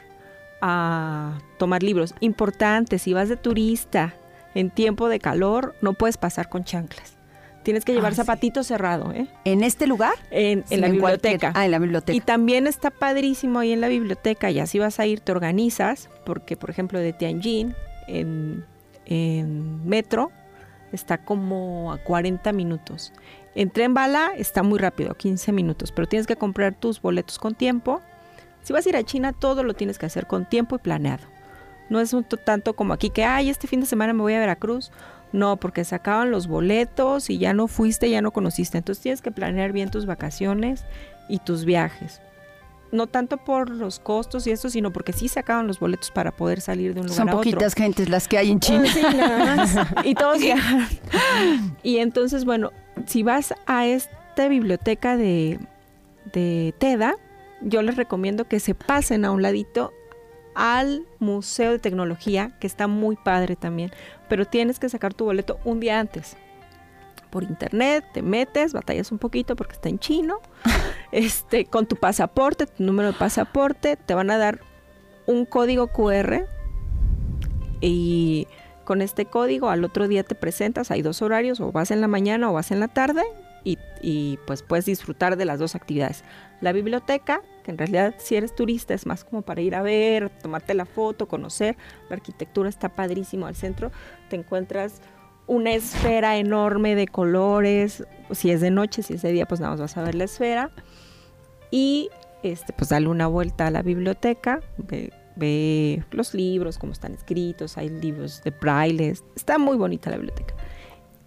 a 0.61 1.37
tomar 1.59 1.83
libros. 1.83 2.15
Importante, 2.21 2.97
si 2.97 3.13
vas 3.13 3.29
de 3.29 3.37
turista 3.37 4.15
en 4.55 4.71
tiempo 4.71 5.09
de 5.09 5.19
calor, 5.19 5.75
no 5.81 5.93
puedes 5.93 6.17
pasar 6.17 6.49
con 6.49 6.63
chanclas. 6.63 7.17
Tienes 7.61 7.85
que 7.85 7.93
llevar 7.93 8.13
Ah, 8.13 8.15
sí. 8.15 8.21
zapatito 8.21 8.63
cerrado, 8.63 9.11
¿eh? 9.11 9.27
¿En 9.43 9.63
este 9.63 9.85
lugar? 9.85 10.15
En, 10.31 10.63
la 10.71 10.89
biblioteca. 10.89 11.51
Ah, 11.53 11.65
en 11.65 11.71
la 11.71 11.77
biblioteca. 11.77 12.17
Y 12.17 12.21
también 12.21 12.65
está 12.65 12.89
padrísimo 12.89 13.59
ahí 13.59 13.73
en 13.73 13.81
la 13.81 13.89
biblioteca, 13.89 14.49
y 14.49 14.59
así 14.59 14.79
vas 14.79 14.99
a 14.99 15.05
ir, 15.05 15.19
te 15.19 15.31
organizas, 15.31 16.09
porque 16.25 16.57
por 16.57 16.71
ejemplo 16.71 16.97
de 16.97 17.13
Tianjin, 17.13 17.75
en, 18.07 18.65
en 19.05 19.87
metro, 19.87 20.31
está 20.95 21.19
como 21.19 21.93
a 21.93 21.97
40 21.99 22.51
minutos. 22.53 23.13
En 23.53 23.69
tren 23.69 23.93
bala 23.93 24.31
está 24.35 24.63
muy 24.63 24.79
rápido, 24.79 25.13
15 25.13 25.51
minutos, 25.51 25.91
pero 25.91 26.07
tienes 26.07 26.27
que 26.27 26.35
comprar 26.35 26.73
tus 26.73 27.01
boletos 27.01 27.37
con 27.37 27.55
tiempo. 27.55 28.01
Si 28.63 28.73
vas 28.73 28.85
a 28.85 28.89
ir 28.89 28.97
a 28.97 29.03
China, 29.03 29.31
todo 29.31 29.63
lo 29.63 29.75
tienes 29.75 29.99
que 29.99 30.07
hacer 30.07 30.25
con 30.27 30.45
tiempo 30.45 30.75
y 30.75 30.79
planeado. 30.79 31.23
No 31.89 31.99
es 31.99 32.15
tanto 32.43 32.75
como 32.75 32.93
aquí 32.93 33.11
que, 33.11 33.23
ay, 33.23 33.49
este 33.49 33.67
fin 33.67 33.79
de 33.79 33.85
semana 33.85 34.13
me 34.13 34.21
voy 34.21 34.33
a 34.33 34.39
Veracruz. 34.39 34.91
No, 35.31 35.57
porque 35.57 35.83
se 35.83 35.95
acaban 35.95 36.31
los 36.31 36.47
boletos 36.47 37.29
y 37.29 37.37
ya 37.37 37.53
no 37.53 37.67
fuiste, 37.67 38.09
ya 38.09 38.21
no 38.21 38.31
conociste. 38.31 38.77
Entonces 38.77 39.01
tienes 39.01 39.21
que 39.21 39.31
planear 39.31 39.71
bien 39.71 39.91
tus 39.91 40.05
vacaciones 40.05 40.85
y 41.29 41.39
tus 41.39 41.65
viajes. 41.65 42.21
No 42.91 43.07
tanto 43.07 43.37
por 43.37 43.69
los 43.69 43.99
costos 43.99 44.45
y 44.47 44.51
eso, 44.51 44.69
sino 44.69 44.93
porque 44.93 45.11
sí 45.11 45.27
se 45.27 45.39
acaban 45.39 45.67
los 45.67 45.79
boletos 45.79 46.11
para 46.11 46.31
poder 46.31 46.61
salir 46.61 46.93
de 46.93 47.01
un 47.01 47.07
lugar 47.07 47.17
Son 47.17 47.29
a 47.29 47.31
otro. 47.35 47.39
poquitas 47.51 47.73
gentes 47.73 48.09
las 48.09 48.27
que 48.27 48.37
hay 48.37 48.51
en 48.51 48.59
China. 48.59 48.85
Sí, 48.93 49.01
nada 49.01 49.55
más. 49.55 49.75
y 50.05 50.13
todos 50.15 50.39
viajan. 50.41 50.87
Y 51.83 51.97
entonces, 51.97 52.45
bueno, 52.45 52.71
si 53.05 53.23
vas 53.23 53.53
a 53.65 53.85
esta 53.85 54.47
biblioteca 54.47 55.17
de, 55.17 55.59
de 56.31 56.73
TEDA, 56.77 57.15
yo 57.61 57.81
les 57.81 57.95
recomiendo 57.95 58.45
que 58.45 58.59
se 58.59 58.75
pasen 58.75 59.25
a 59.25 59.31
un 59.31 59.41
ladito 59.41 59.91
al 60.53 61.05
Museo 61.19 61.71
de 61.71 61.79
Tecnología, 61.79 62.51
que 62.61 62.67
está 62.67 62.87
muy 62.87 63.17
padre 63.17 63.55
también, 63.57 63.91
pero 64.29 64.45
tienes 64.45 64.79
que 64.79 64.87
sacar 64.87 65.13
tu 65.13 65.25
boleto 65.25 65.59
un 65.65 65.79
día 65.81 65.99
antes. 65.99 66.37
Por 67.35 67.43
internet, 67.43 68.05
te 68.13 68.21
metes, 68.21 68.71
batallas 68.71 69.11
un 69.11 69.17
poquito 69.17 69.57
porque 69.57 69.73
está 69.73 69.89
en 69.89 69.99
chino, 69.99 70.39
este, 71.11 71.65
con 71.65 71.85
tu 71.85 71.97
pasaporte, 71.97 72.65
tu 72.65 72.81
número 72.81 73.11
de 73.11 73.17
pasaporte, 73.17 73.97
te 73.97 74.13
van 74.13 74.31
a 74.31 74.37
dar 74.37 74.61
un 75.25 75.43
código 75.43 75.87
QR 75.87 76.45
y 77.81 78.47
con 78.85 79.01
este 79.01 79.25
código 79.25 79.69
al 79.69 79.83
otro 79.83 80.07
día 80.07 80.23
te 80.23 80.33
presentas, 80.33 80.91
hay 80.91 81.01
dos 81.01 81.21
horarios, 81.21 81.59
o 81.59 81.73
vas 81.73 81.91
en 81.91 81.99
la 81.99 82.07
mañana 82.07 82.49
o 82.49 82.53
vas 82.53 82.71
en 82.71 82.79
la 82.79 82.87
tarde, 82.87 83.23
y, 83.65 83.79
y 84.01 84.39
pues 84.47 84.63
puedes 84.63 84.85
disfrutar 84.85 85.35
de 85.35 85.43
las 85.43 85.59
dos 85.59 85.75
actividades. 85.75 86.23
La 86.61 86.71
biblioteca, 86.71 87.41
que 87.65 87.71
en 87.71 87.77
realidad 87.77 88.15
si 88.17 88.37
eres 88.37 88.55
turista 88.55 88.93
es 88.93 89.05
más 89.05 89.25
como 89.25 89.41
para 89.41 89.59
ir 89.59 89.75
a 89.75 89.81
ver, 89.81 90.29
tomarte 90.29 90.73
la 90.73 90.85
foto, 90.85 91.27
conocer. 91.27 91.75
La 92.09 92.15
arquitectura 92.15 92.69
está 92.69 92.95
padrísimo 92.95 93.45
al 93.45 93.55
centro. 93.55 93.91
Te 94.29 94.37
encuentras 94.37 95.01
una 95.47 95.73
esfera 95.73 96.37
enorme 96.37 96.95
de 96.95 97.07
colores. 97.07 98.05
Si 98.31 98.51
es 98.51 98.61
de 98.61 98.71
noche, 98.71 99.03
si 99.03 99.13
es 99.13 99.21
de 99.21 99.31
día, 99.31 99.45
pues 99.45 99.59
nada 99.59 99.71
más 99.71 99.81
vas 99.81 99.97
a 99.97 100.03
ver 100.03 100.15
la 100.15 100.25
esfera. 100.25 100.71
Y 101.71 102.09
este, 102.43 102.73
pues 102.73 102.89
dale 102.89 103.07
una 103.07 103.27
vuelta 103.27 103.67
a 103.67 103.71
la 103.71 103.81
biblioteca, 103.81 104.61
ve, 104.77 105.11
ve 105.35 106.03
los 106.11 106.33
libros, 106.33 106.77
cómo 106.77 106.93
están 106.93 107.13
escritos, 107.13 107.77
hay 107.77 107.89
libros 107.89 108.41
de 108.43 108.51
braille. 108.51 109.13
Está 109.35 109.57
muy 109.57 109.77
bonita 109.77 110.09
la 110.09 110.17
biblioteca. 110.17 110.55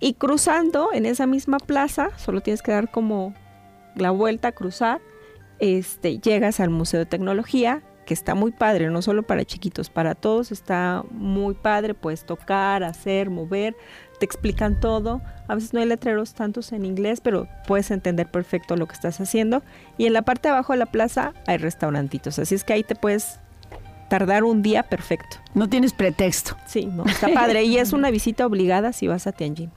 Y 0.00 0.14
cruzando 0.14 0.90
en 0.92 1.06
esa 1.06 1.26
misma 1.26 1.58
plaza, 1.58 2.10
solo 2.16 2.40
tienes 2.40 2.62
que 2.62 2.70
dar 2.70 2.90
como 2.90 3.34
la 3.96 4.10
vuelta, 4.10 4.52
cruzar, 4.52 5.00
este, 5.58 6.18
llegas 6.18 6.60
al 6.60 6.70
Museo 6.70 7.00
de 7.00 7.06
Tecnología, 7.06 7.82
que 8.06 8.14
está 8.14 8.34
muy 8.34 8.52
padre, 8.52 8.88
no 8.88 9.02
solo 9.02 9.22
para 9.22 9.44
chiquitos, 9.44 9.90
para 9.90 10.14
todos 10.14 10.50
está 10.52 11.04
muy 11.10 11.54
padre, 11.54 11.94
puedes 11.94 12.24
tocar, 12.24 12.82
hacer, 12.82 13.28
mover, 13.28 13.76
te 14.18 14.26
explican 14.26 14.80
todo. 14.80 15.20
A 15.46 15.54
veces 15.54 15.72
no 15.72 15.80
hay 15.80 15.86
letreros 15.86 16.34
tantos 16.34 16.72
en 16.72 16.84
inglés, 16.84 17.20
pero 17.20 17.48
puedes 17.66 17.90
entender 17.90 18.30
perfecto 18.30 18.76
lo 18.76 18.86
que 18.86 18.94
estás 18.94 19.20
haciendo. 19.20 19.62
Y 19.96 20.06
en 20.06 20.12
la 20.12 20.22
parte 20.22 20.48
de 20.48 20.54
abajo 20.54 20.72
de 20.72 20.78
la 20.78 20.86
plaza 20.86 21.32
hay 21.46 21.58
restaurantitos, 21.58 22.38
así 22.38 22.54
es 22.54 22.64
que 22.64 22.72
ahí 22.74 22.82
te 22.82 22.94
puedes 22.94 23.40
tardar 24.08 24.44
un 24.44 24.62
día 24.62 24.82
perfecto. 24.82 25.36
No 25.54 25.68
tienes 25.68 25.92
pretexto. 25.92 26.56
Sí, 26.66 26.86
no, 26.86 27.04
está 27.04 27.28
padre. 27.28 27.64
y 27.64 27.78
es 27.78 27.92
una 27.92 28.10
visita 28.10 28.46
obligada 28.46 28.92
si 28.92 29.06
vas 29.06 29.26
a 29.26 29.32
Tianjin. 29.32 29.70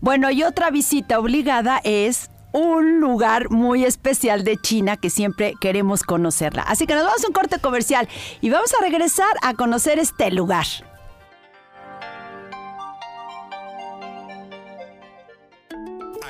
Bueno, 0.00 0.30
y 0.30 0.42
otra 0.42 0.70
visita 0.70 1.18
obligada 1.18 1.80
es 1.84 2.30
un 2.52 3.00
lugar 3.00 3.50
muy 3.50 3.84
especial 3.84 4.42
de 4.42 4.56
China 4.56 4.96
que 4.96 5.10
siempre 5.10 5.54
queremos 5.60 6.02
conocerla. 6.02 6.62
Así 6.62 6.86
que 6.86 6.94
nos 6.94 7.04
vamos 7.04 7.22
a 7.22 7.26
un 7.26 7.34
corte 7.34 7.58
comercial 7.58 8.08
y 8.40 8.48
vamos 8.48 8.72
a 8.72 8.82
regresar 8.82 9.34
a 9.42 9.52
conocer 9.54 9.98
este 9.98 10.30
lugar. 10.30 10.66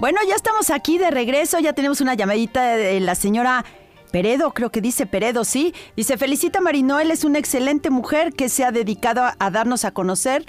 Bueno, 0.00 0.18
ya 0.26 0.34
estamos 0.34 0.70
aquí 0.70 0.96
de 0.96 1.10
regreso, 1.10 1.58
ya 1.58 1.74
tenemos 1.74 2.00
una 2.00 2.14
llamadita 2.14 2.74
de 2.74 3.00
la 3.00 3.14
señora 3.14 3.66
Peredo, 4.10 4.54
creo 4.54 4.70
que 4.70 4.80
dice 4.80 5.04
Peredo, 5.04 5.44
sí. 5.44 5.74
Dice, 5.94 6.16
felicita 6.16 6.62
Marinoel, 6.62 7.10
es 7.10 7.22
una 7.22 7.38
excelente 7.38 7.90
mujer 7.90 8.32
que 8.32 8.48
se 8.48 8.64
ha 8.64 8.72
dedicado 8.72 9.22
a, 9.38 9.50
darnos 9.50 9.84
a 9.84 9.90
conocer 9.90 10.46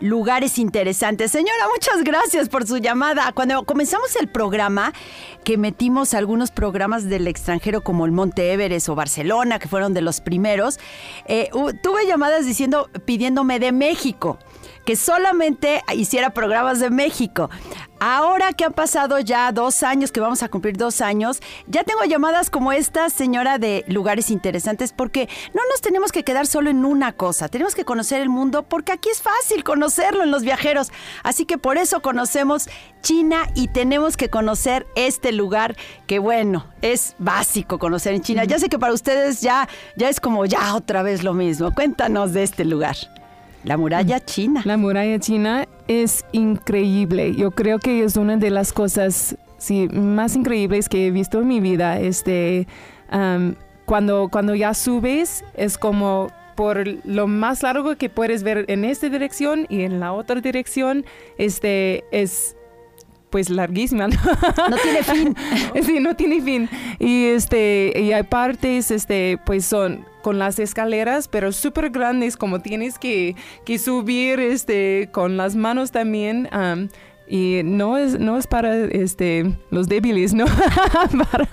lugares 0.00 0.58
interesantes. 0.58 1.30
Señora, 1.30 1.66
muchas 1.74 2.04
gracias 2.04 2.50
por 2.50 2.66
su 2.66 2.76
llamada. 2.76 3.32
Cuando 3.32 3.64
comenzamos 3.64 4.14
el 4.16 4.28
programa, 4.28 4.92
que 5.44 5.56
metimos 5.56 6.12
algunos 6.12 6.50
programas 6.50 7.08
del 7.08 7.26
extranjero 7.26 7.82
como 7.82 8.04
el 8.04 8.12
Monte 8.12 8.52
Everest 8.52 8.90
o 8.90 8.94
Barcelona, 8.96 9.58
que 9.58 9.66
fueron 9.66 9.94
de 9.94 10.02
los 10.02 10.20
primeros, 10.20 10.78
eh, 11.24 11.48
tuve 11.82 12.06
llamadas 12.06 12.44
diciendo, 12.44 12.90
pidiéndome 13.06 13.60
de 13.60 13.72
México 13.72 14.38
que 14.84 14.96
solamente 14.96 15.82
hiciera 15.94 16.30
programas 16.30 16.80
de 16.80 16.90
México. 16.90 17.50
Ahora 18.02 18.54
que 18.54 18.64
han 18.64 18.72
pasado 18.72 19.18
ya 19.18 19.52
dos 19.52 19.82
años, 19.82 20.10
que 20.10 20.20
vamos 20.20 20.42
a 20.42 20.48
cumplir 20.48 20.78
dos 20.78 21.02
años, 21.02 21.40
ya 21.66 21.84
tengo 21.84 22.02
llamadas 22.04 22.48
como 22.48 22.72
esta, 22.72 23.10
señora, 23.10 23.58
de 23.58 23.84
lugares 23.88 24.30
interesantes, 24.30 24.92
porque 24.92 25.28
no 25.52 25.60
nos 25.70 25.82
tenemos 25.82 26.10
que 26.10 26.24
quedar 26.24 26.46
solo 26.46 26.70
en 26.70 26.86
una 26.86 27.12
cosa, 27.12 27.50
tenemos 27.50 27.74
que 27.74 27.84
conocer 27.84 28.22
el 28.22 28.30
mundo, 28.30 28.62
porque 28.62 28.92
aquí 28.92 29.10
es 29.10 29.20
fácil 29.20 29.64
conocerlo 29.64 30.22
en 30.22 30.30
los 30.30 30.44
viajeros. 30.44 30.90
Así 31.22 31.44
que 31.44 31.58
por 31.58 31.76
eso 31.76 32.00
conocemos 32.00 32.70
China 33.02 33.46
y 33.54 33.68
tenemos 33.68 34.16
que 34.16 34.30
conocer 34.30 34.86
este 34.94 35.32
lugar 35.32 35.76
que, 36.06 36.18
bueno, 36.18 36.66
es 36.80 37.16
básico 37.18 37.78
conocer 37.78 38.14
en 38.14 38.22
China. 38.22 38.44
Ya 38.44 38.58
sé 38.58 38.70
que 38.70 38.78
para 38.78 38.94
ustedes 38.94 39.42
ya, 39.42 39.68
ya 39.96 40.08
es 40.08 40.20
como 40.20 40.46
ya 40.46 40.74
otra 40.74 41.02
vez 41.02 41.22
lo 41.22 41.34
mismo. 41.34 41.74
Cuéntanos 41.74 42.32
de 42.32 42.44
este 42.44 42.64
lugar. 42.64 42.96
La 43.64 43.76
muralla 43.76 44.20
china. 44.20 44.62
La 44.64 44.76
muralla 44.76 45.18
china 45.18 45.66
es 45.88 46.24
increíble. 46.32 47.34
Yo 47.34 47.50
creo 47.50 47.78
que 47.78 48.04
es 48.04 48.16
una 48.16 48.36
de 48.36 48.50
las 48.50 48.72
cosas 48.72 49.36
sí, 49.58 49.88
más 49.88 50.34
increíbles 50.34 50.88
que 50.88 51.06
he 51.06 51.10
visto 51.10 51.40
en 51.40 51.48
mi 51.48 51.60
vida. 51.60 52.00
Este, 52.00 52.66
am, 53.10 53.54
cuando, 53.84 54.28
cuando 54.30 54.54
ya 54.54 54.72
subes, 54.74 55.44
es 55.54 55.76
como 55.78 56.30
por 56.56 56.86
lo 57.06 57.26
más 57.26 57.62
largo 57.62 57.96
que 57.96 58.08
puedes 58.08 58.42
ver 58.42 58.64
en 58.68 58.84
esta 58.84 59.08
dirección 59.08 59.66
y 59.68 59.82
en 59.82 60.00
la 60.00 60.12
otra 60.12 60.40
dirección, 60.40 61.04
este, 61.38 62.04
es 62.12 62.56
pues 63.30 63.48
larguísima. 63.48 64.08
¿no? 64.08 64.16
No 64.68 64.76
tiene 64.76 65.02
fin. 65.02 65.36
Sí, 65.84 66.00
no 66.00 66.16
tiene 66.16 66.40
fin. 66.40 66.68
Y 66.98 67.26
este, 67.26 67.92
y 67.96 68.12
hay 68.12 68.24
partes, 68.24 68.90
este, 68.90 69.38
pues 69.44 69.64
son 69.64 70.04
con 70.22 70.38
las 70.38 70.58
escaleras, 70.58 71.28
pero 71.28 71.52
súper 71.52 71.90
grandes, 71.90 72.36
como 72.36 72.60
tienes 72.60 72.98
que, 72.98 73.36
que 73.64 73.78
subir, 73.78 74.40
este, 74.40 75.08
con 75.12 75.36
las 75.36 75.56
manos 75.56 75.90
también. 75.90 76.48
am, 76.52 76.88
y 77.32 77.60
no 77.64 77.96
es, 77.96 78.18
no 78.18 78.36
es 78.36 78.48
para 78.48 78.76
este, 78.76 79.54
los 79.70 79.86
débiles, 79.88 80.34
¿no? 80.34 80.46
para, 81.30 81.48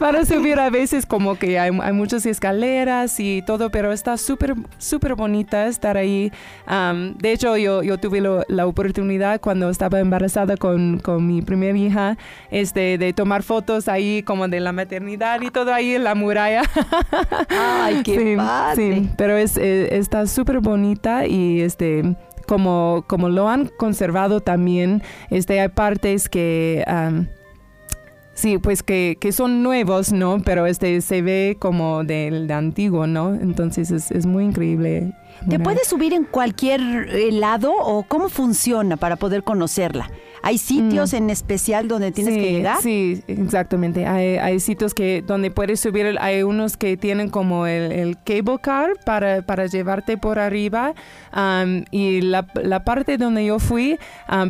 para 0.00 0.24
subir 0.24 0.58
a 0.58 0.70
veces 0.70 1.06
como 1.06 1.36
que 1.38 1.58
hay, 1.58 1.70
hay 1.80 1.92
muchas 1.92 2.26
escaleras 2.26 3.20
y 3.20 3.42
todo, 3.42 3.70
pero 3.70 3.92
está 3.92 4.16
súper, 4.16 4.56
súper 4.78 5.14
bonita 5.14 5.68
estar 5.68 5.96
ahí. 5.96 6.32
Am, 6.66 7.16
de 7.16 7.32
hecho, 7.32 7.56
yo, 7.56 7.82
yo 7.84 7.98
tuve 7.98 8.20
lo- 8.20 8.44
la 8.48 8.66
oportunidad 8.66 9.40
cuando 9.40 9.70
estaba 9.70 10.00
embarazada 10.00 10.56
con, 10.56 10.98
con 10.98 11.24
mi 11.26 11.42
primera 11.42 11.78
hija, 11.78 12.18
este, 12.50 12.98
de 12.98 13.12
tomar 13.12 13.44
fotos 13.44 13.86
ahí 13.86 14.24
como 14.24 14.48
de 14.48 14.58
la 14.58 14.72
maternidad 14.72 15.40
y 15.42 15.50
todo 15.50 15.72
ahí 15.72 15.94
en 15.94 16.02
la 16.02 16.16
muralla. 16.16 16.62
Ay, 17.48 18.02
qué 18.02 18.18
sí, 18.32 18.36
padre. 18.36 18.94
sí, 18.96 19.10
pero 19.16 19.36
es, 19.36 19.56
está 19.56 20.26
súper 20.26 20.58
bonita 20.58 21.26
y 21.26 21.60
este 21.60 22.16
como, 22.50 23.04
como 23.06 23.28
lo 23.28 23.48
han 23.48 23.68
conservado 23.68 24.40
también, 24.40 25.04
este 25.30 25.60
hay 25.60 25.68
partes 25.68 26.28
que 26.28 26.84
sí, 28.34 28.58
pues 28.58 28.82
que, 28.82 29.18
que 29.20 29.30
son 29.30 29.62
nuevos, 29.62 30.10
¿no? 30.10 30.42
Pero 30.44 30.66
este 30.66 31.00
se 31.00 31.22
ve 31.22 31.58
como 31.60 32.02
del 32.02 32.48
de 32.48 32.54
antiguo, 32.54 33.06
¿no? 33.06 33.34
Entonces 33.34 33.92
es, 33.92 34.10
es 34.10 34.26
muy 34.26 34.46
increíble. 34.46 35.12
¿Te 35.48 35.60
puedes 35.60 35.86
subir 35.86 36.12
en 36.12 36.24
cualquier 36.24 36.80
eh, 36.80 37.30
lado 37.30 37.72
o 37.72 38.02
cómo 38.02 38.28
funciona 38.28 38.96
para 38.96 39.14
poder 39.14 39.44
conocerla? 39.44 40.10
¿Hay 40.42 40.58
sitios 40.58 41.12
en 41.12 41.30
especial 41.30 41.88
donde 41.88 42.12
tienes 42.12 42.34
Mm. 42.34 42.36
sí, 42.36 42.42
que 42.42 42.52
llegar? 42.52 42.82
Sí, 42.82 43.22
exactamente. 43.26 44.06
Hay, 44.06 44.36
hay 44.36 44.60
sitios 44.60 44.94
que 44.94 45.22
donde 45.26 45.50
puedes 45.50 45.80
subir, 45.80 46.16
hay 46.20 46.42
unos 46.42 46.76
que 46.76 46.96
tienen 46.96 47.28
como 47.30 47.66
el, 47.66 47.92
el 47.92 48.16
cable 48.24 48.58
car 48.62 48.90
para, 49.04 49.42
para 49.42 49.66
llevarte 49.66 50.16
por 50.16 50.38
arriba. 50.38 50.94
y 51.90 52.20
la, 52.22 52.46
la 52.62 52.84
parte 52.84 53.16
donde 53.18 53.44
yo 53.44 53.58
fui 53.58 53.98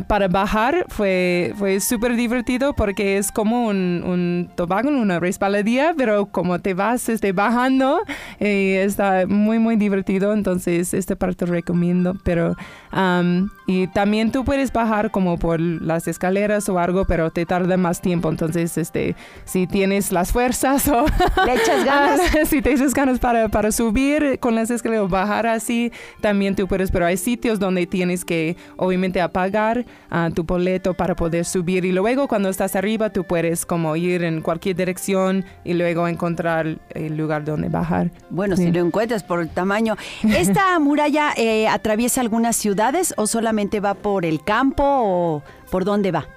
para 0.07 0.27
bajar 0.27 0.85
fue, 0.89 1.53
fue 1.57 1.79
súper 1.79 2.15
divertido 2.15 2.73
porque 2.73 3.17
es 3.17 3.31
como 3.31 3.67
un, 3.67 4.03
un 4.05 4.49
tobogán, 4.55 4.87
una 4.95 5.19
resbaladilla, 5.19 5.93
pero 5.97 6.25
como 6.27 6.59
te 6.59 6.73
vas 6.73 7.09
este, 7.09 7.31
bajando, 7.33 7.99
y 8.39 8.71
está 8.73 9.25
muy, 9.27 9.59
muy 9.59 9.75
divertido. 9.75 10.33
Entonces, 10.33 10.93
esta 10.93 11.15
parte 11.15 11.45
recomiendo. 11.45 12.15
Pero, 12.23 12.55
am, 12.91 13.49
y 13.67 13.87
también 13.87 14.31
tú 14.31 14.43
puedes 14.43 14.71
bajar 14.73 15.11
como 15.11 15.37
por 15.37 15.59
las 15.81 16.07
escaleras 16.07 16.69
o 16.69 16.79
algo, 16.79 17.05
pero 17.05 17.31
te 17.31 17.45
tarda 17.45 17.77
más 17.77 18.01
tiempo. 18.01 18.29
Entonces, 18.29 18.77
este, 18.77 19.15
si 19.45 19.67
tienes 19.67 20.11
las 20.11 20.31
fuerzas 20.31 20.87
o 20.87 21.05
¿Le 21.45 21.53
echas 21.55 21.85
ganas? 21.85 22.21
si 22.47 22.61
te 22.61 22.71
echas 22.73 22.93
ganas 22.93 23.19
para, 23.19 23.49
para 23.49 23.71
subir 23.71 24.39
con 24.39 24.55
las 24.55 24.69
escaleras 24.69 25.05
o 25.05 25.07
bajar 25.07 25.47
así, 25.47 25.91
también 26.21 26.55
tú 26.55 26.67
puedes, 26.67 26.91
pero 26.91 27.05
hay 27.05 27.17
sitios 27.17 27.59
donde 27.59 27.85
tienes 27.87 28.23
que 28.25 28.55
obviamente 28.77 29.21
apagar 29.21 29.85
ah, 30.09 30.29
tu 30.33 30.43
boleto 30.43 30.93
para 30.93 31.15
poder 31.15 31.45
subir 31.45 31.85
y 31.85 31.91
luego 31.91 32.27
cuando 32.27 32.49
estás 32.49 32.75
arriba 32.75 33.09
tú 33.09 33.23
puedes 33.23 33.65
como 33.65 33.95
ir 33.95 34.23
en 34.23 34.41
cualquier 34.41 34.75
dirección 34.75 35.45
y 35.63 35.73
luego 35.73 36.07
encontrar 36.07 36.79
el 36.91 37.17
lugar 37.17 37.43
donde 37.43 37.69
bajar. 37.69 38.11
Bueno, 38.29 38.55
Sí. 38.55 38.63
si 38.65 38.71
lo 38.71 38.85
encuentras 38.85 39.23
por 39.23 39.41
el 39.41 39.49
tamaño. 39.49 39.95
¿Esta 40.23 40.77
muralla 40.79 41.31
eh, 41.37 41.67
atraviesa 41.67 42.21
algunas 42.21 42.55
ciudades 42.55 43.13
o 43.17 43.27
solamente 43.27 43.79
va 43.79 43.93
por 43.93 44.25
el 44.25 44.43
campo 44.43 44.83
o 44.85 45.43
por 45.71 45.85
dónde 45.85 46.11
va? 46.11 46.27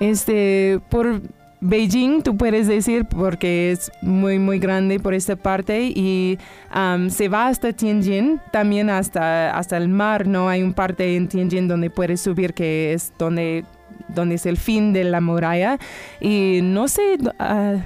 Este, 0.00 0.80
por 0.88 1.20
Beijing, 1.60 2.22
tú 2.22 2.36
puedes 2.36 2.68
decir, 2.68 3.04
porque 3.04 3.72
es 3.72 3.90
muy, 4.00 4.38
muy 4.38 4.58
grande 4.58 5.00
por 5.00 5.12
esta 5.12 5.34
parte 5.34 5.92
y 5.94 6.38
um, 6.74 7.10
se 7.10 7.28
va 7.28 7.48
hasta 7.48 7.72
Tianjin, 7.72 8.40
también 8.52 8.90
hasta, 8.90 9.56
hasta 9.56 9.76
el 9.76 9.88
mar, 9.88 10.26
¿no? 10.26 10.48
Hay 10.48 10.62
un 10.62 10.72
parte 10.72 11.16
en 11.16 11.28
Tianjin 11.28 11.66
donde 11.66 11.90
puedes 11.90 12.20
subir 12.20 12.54
que 12.54 12.92
es 12.92 13.12
donde, 13.18 13.64
donde 14.08 14.36
es 14.36 14.46
el 14.46 14.56
fin 14.56 14.92
de 14.92 15.04
la 15.04 15.20
muralla 15.20 15.78
y 16.20 16.60
no 16.62 16.86
sé 16.86 17.18
ah, 17.40 17.76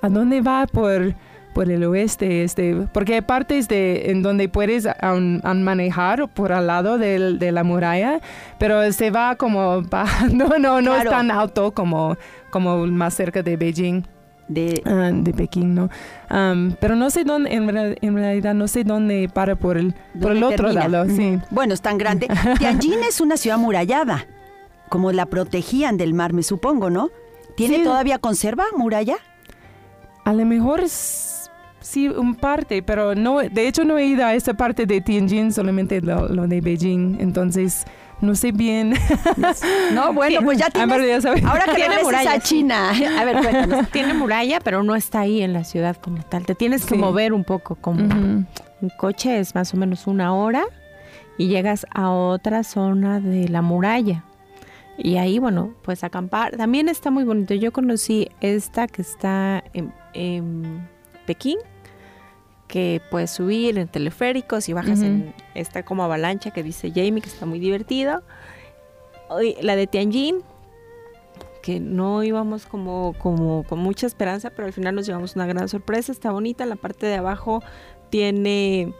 a 0.00 0.08
dónde 0.08 0.40
va 0.40 0.66
por 0.66 1.14
por 1.56 1.70
el 1.70 1.82
oeste, 1.84 2.44
este, 2.44 2.74
porque 2.92 3.14
hay 3.14 3.22
partes 3.22 3.66
de, 3.66 4.10
en 4.10 4.20
donde 4.20 4.46
puedes 4.50 4.84
aún- 5.00 5.40
aún 5.42 5.62
manejar 5.62 6.28
por 6.28 6.52
al 6.52 6.66
lado 6.66 6.98
del- 6.98 7.38
de 7.38 7.50
la 7.50 7.64
muralla, 7.64 8.20
pero 8.58 8.92
se 8.92 9.10
va 9.10 9.36
como 9.36 9.80
bajando, 9.90 10.58
no, 10.58 10.82
no 10.82 10.94
es 10.94 11.00
Claro. 11.00 11.10
tan 11.10 11.30
alto 11.30 11.72
como, 11.72 12.18
como 12.50 12.86
más 12.86 13.14
cerca 13.14 13.42
de 13.42 13.56
Beijing, 13.56 14.02
De, 14.48 14.82
ah, 14.84 15.10
de 15.12 15.32
Pekín, 15.32 15.74
¿no? 15.74 15.88
Am, 16.28 16.76
pero 16.78 16.94
no 16.94 17.08
sé 17.08 17.24
dónde, 17.24 17.52
en, 17.54 17.68
en 18.00 18.14
realidad 18.14 18.52
no 18.54 18.68
sé 18.68 18.84
dónde 18.84 19.28
para 19.32 19.56
por 19.56 19.78
el, 19.78 19.94
por 20.20 20.32
el 20.32 20.40
¿Dónde 20.40 20.54
otro 20.56 20.68
termina? 20.74 20.88
lado, 20.88 21.08
sí. 21.10 21.38
Bueno, 21.50 21.72
es 21.74 21.80
tan 21.80 21.96
grande. 21.98 22.28
Tianjin 22.58 23.02
es 23.08 23.20
una 23.22 23.38
ciudad 23.38 23.58
amurallada, 23.58 24.26
como 24.90 25.10
la 25.10 25.24
protegían 25.24 25.96
del 25.96 26.12
mar, 26.12 26.32
me 26.34 26.42
supongo, 26.42 26.90
¿no? 26.90 27.08
¿Tiene 27.56 27.78
Sí. 27.78 27.82
todavía 27.84 28.18
conserva 28.18 28.64
muralla? 28.76 29.16
A 30.24 30.32
lo 30.32 30.44
mejor 30.44 30.80
s- 30.80 31.35
sí, 31.86 32.08
un 32.08 32.34
parte, 32.34 32.82
pero 32.82 33.14
no, 33.14 33.38
de 33.38 33.68
hecho 33.68 33.84
no 33.84 33.96
he 33.98 34.06
ido 34.06 34.24
a 34.24 34.34
esa 34.34 34.54
parte 34.54 34.86
de 34.86 35.00
Tianjin, 35.00 35.52
solamente 35.52 36.00
lo, 36.00 36.28
lo 36.28 36.46
de 36.46 36.60
Beijing, 36.60 37.18
entonces 37.20 37.84
no 38.20 38.34
sé 38.34 38.50
bien. 38.52 38.94
No, 39.92 40.12
bueno, 40.14 40.40
pues 40.42 40.58
ya 40.58 40.70
tienes... 40.70 41.22
ya. 41.22 41.30
Ahora 41.48 41.64
que 41.66 41.74
Tiene 41.76 42.02
muralla, 42.02 42.32
a 42.32 42.40
sí. 42.40 42.48
China. 42.56 42.90
A 43.18 43.24
ver, 43.24 43.36
cuéntanos. 43.42 43.88
Tiene 43.92 44.14
muralla, 44.14 44.58
pero 44.60 44.82
no 44.82 44.94
está 44.96 45.20
ahí 45.20 45.42
en 45.42 45.52
la 45.52 45.64
ciudad 45.64 45.96
como 45.96 46.22
tal. 46.22 46.46
Te 46.46 46.54
tienes 46.54 46.84
que 46.86 46.94
Sí. 46.94 47.00
mover 47.00 47.32
un 47.32 47.44
poco, 47.44 47.74
como 47.76 48.02
un 48.02 48.46
coche 48.98 49.38
es 49.38 49.54
más 49.54 49.72
o 49.74 49.76
menos 49.76 50.06
una 50.06 50.34
hora 50.34 50.64
y 51.38 51.48
llegas 51.48 51.86
a 51.94 52.10
otra 52.10 52.64
zona 52.64 53.20
de 53.20 53.48
la 53.48 53.60
muralla. 53.62 54.24
Y 54.98 55.18
ahí, 55.18 55.38
bueno, 55.38 55.74
pues 55.82 56.02
acampar. 56.02 56.56
También 56.56 56.88
está 56.88 57.10
muy 57.10 57.24
bonito. 57.24 57.52
Yo 57.52 57.70
conocí 57.70 58.30
esta 58.40 58.86
que 58.86 59.02
está 59.02 59.62
en, 59.74 59.92
en 60.14 60.88
Pekín, 61.26 61.58
que 62.68 63.00
puedes 63.10 63.30
subir 63.30 63.78
en 63.78 63.88
teleféricos 63.88 64.68
y 64.68 64.72
bajas 64.72 65.00
en 65.02 65.34
esta 65.54 65.84
como 65.84 66.04
avalancha 66.04 66.50
que 66.50 66.62
dice 66.62 66.90
Jamie, 66.90 67.20
que 67.20 67.28
está 67.28 67.46
muy 67.46 67.58
divertido. 67.58 68.22
Hoy, 69.28 69.56
La 69.60 69.76
de 69.76 69.86
Tianjin, 69.86 70.42
que 71.62 71.80
no 71.80 72.22
íbamos 72.22 72.66
como, 72.66 73.14
como 73.18 73.64
con 73.64 73.78
mucha 73.78 74.06
esperanza, 74.06 74.50
pero 74.50 74.66
al 74.66 74.72
final 74.72 74.94
nos 74.94 75.06
llevamos 75.06 75.36
una 75.36 75.46
gran 75.46 75.68
sorpresa. 75.68 76.12
Está 76.12 76.30
bonita. 76.30 76.66
La 76.66 76.76
parte 76.76 77.06
de 77.06 77.16
abajo 77.16 77.62
tiene 78.10 78.94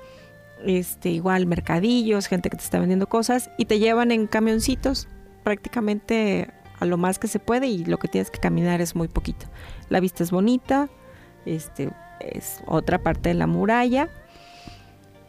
este 0.64 1.10
igual 1.10 1.46
mercadillos, 1.46 2.26
gente 2.26 2.50
que 2.50 2.56
te 2.56 2.64
está 2.64 2.78
vendiendo 2.78 3.08
cosas 3.08 3.50
y 3.58 3.66
te 3.66 3.78
llevan 3.78 4.10
en 4.10 4.26
camioncitos 4.26 5.06
prácticamente 5.44 6.50
a 6.78 6.86
lo 6.86 6.96
más 6.96 7.18
que 7.18 7.28
se 7.28 7.38
puede 7.38 7.66
y 7.66 7.84
lo 7.84 7.98
que 7.98 8.08
tienes 8.08 8.30
que 8.30 8.38
caminar 8.38 8.80
es 8.80 8.94
muy 8.94 9.08
poquito. 9.08 9.46
La 9.88 10.00
vista 10.00 10.22
es 10.22 10.30
bonita, 10.30 10.88
este 11.44 11.90
es 12.20 12.62
otra 12.66 12.98
parte 12.98 13.30
de 13.30 13.34
la 13.34 13.46
muralla 13.46 14.08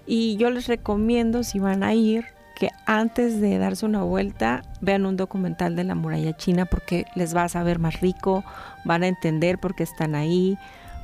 y 0.05 0.37
yo 0.37 0.49
les 0.49 0.67
recomiendo 0.67 1.43
si 1.43 1.59
van 1.59 1.83
a 1.83 1.93
ir 1.93 2.25
que 2.57 2.71
antes 2.87 3.39
de 3.39 3.59
darse 3.59 3.85
una 3.85 4.01
vuelta 4.01 4.63
vean 4.81 5.05
un 5.05 5.15
documental 5.15 5.75
de 5.75 5.83
la 5.83 5.93
muralla 5.93 6.35
china 6.35 6.65
porque 6.65 7.05
les 7.13 7.35
va 7.35 7.43
a 7.43 7.49
saber 7.49 7.77
más 7.77 8.01
rico, 8.01 8.43
van 8.83 9.03
a 9.03 9.07
entender 9.07 9.59
por 9.59 9.75
qué 9.75 9.83
están 9.83 10.15
ahí. 10.15 10.57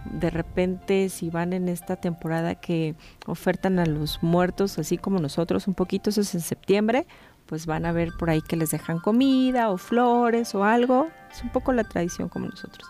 De 0.05 0.31
repente, 0.31 1.09
si 1.09 1.29
van 1.29 1.53
en 1.53 1.69
esta 1.69 1.95
temporada 1.95 2.55
que 2.55 2.95
ofertan 3.27 3.77
a 3.77 3.85
los 3.85 4.23
muertos, 4.23 4.79
así 4.79 4.97
como 4.97 5.19
nosotros, 5.19 5.67
un 5.67 5.75
poquito, 5.75 6.09
eso 6.09 6.21
es 6.21 6.33
en 6.33 6.41
septiembre, 6.41 7.05
pues 7.45 7.67
van 7.67 7.85
a 7.85 7.91
ver 7.91 8.09
por 8.17 8.31
ahí 8.31 8.41
que 8.41 8.55
les 8.55 8.71
dejan 8.71 8.99
comida 8.99 9.69
o 9.69 9.77
flores 9.77 10.55
o 10.55 10.63
algo. 10.63 11.09
Es 11.31 11.43
un 11.43 11.51
poco 11.51 11.71
la 11.71 11.83
tradición 11.83 12.29
como 12.29 12.47
nosotros. 12.47 12.89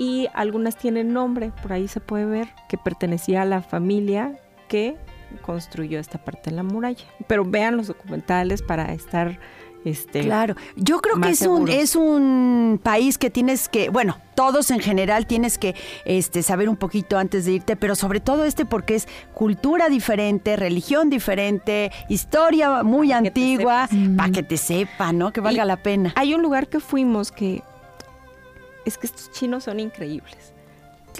Y 0.00 0.28
algunas 0.32 0.76
tienen 0.76 1.12
nombre, 1.12 1.52
por 1.60 1.74
ahí 1.74 1.86
se 1.86 2.00
puede 2.00 2.24
ver 2.24 2.48
que 2.70 2.78
pertenecía 2.78 3.42
a 3.42 3.44
la 3.44 3.60
familia 3.60 4.40
que 4.66 4.96
construyó 5.42 6.00
esta 6.00 6.16
parte 6.16 6.48
de 6.48 6.56
la 6.56 6.62
muralla. 6.62 7.04
Pero 7.26 7.44
vean 7.44 7.76
los 7.76 7.88
documentales 7.88 8.62
para 8.62 8.94
estar 8.94 9.38
este 9.84 10.22
Claro, 10.22 10.54
yo 10.74 11.02
creo 11.02 11.20
que 11.20 11.28
es 11.28 11.42
un, 11.42 11.68
es 11.68 11.96
un 11.96 12.80
país 12.82 13.18
que 13.18 13.28
tienes 13.28 13.68
que, 13.68 13.90
bueno, 13.90 14.16
todos 14.34 14.70
en 14.70 14.80
general 14.80 15.26
tienes 15.26 15.58
que 15.58 15.74
este, 16.06 16.42
saber 16.42 16.70
un 16.70 16.76
poquito 16.76 17.18
antes 17.18 17.44
de 17.44 17.52
irte, 17.52 17.76
pero 17.76 17.94
sobre 17.94 18.20
todo 18.20 18.46
este 18.46 18.64
porque 18.64 18.94
es 18.94 19.06
cultura 19.34 19.90
diferente, 19.90 20.56
religión 20.56 21.10
diferente, 21.10 21.92
historia 22.08 22.82
muy 22.82 23.08
Para 23.08 23.18
antigua, 23.18 23.88
para 24.16 24.32
que 24.32 24.42
te 24.42 24.56
sepa, 24.56 25.12
¿no? 25.12 25.30
Que 25.30 25.42
valga 25.42 25.64
Y 25.64 25.66
la 25.66 25.76
pena. 25.76 26.14
Hay 26.16 26.32
un 26.32 26.40
lugar 26.40 26.68
que 26.68 26.80
fuimos 26.80 27.30
que 27.30 27.62
es 28.84 28.98
que 28.98 29.06
estos 29.06 29.30
chinos 29.32 29.64
son 29.64 29.80
increíbles. 29.80 30.52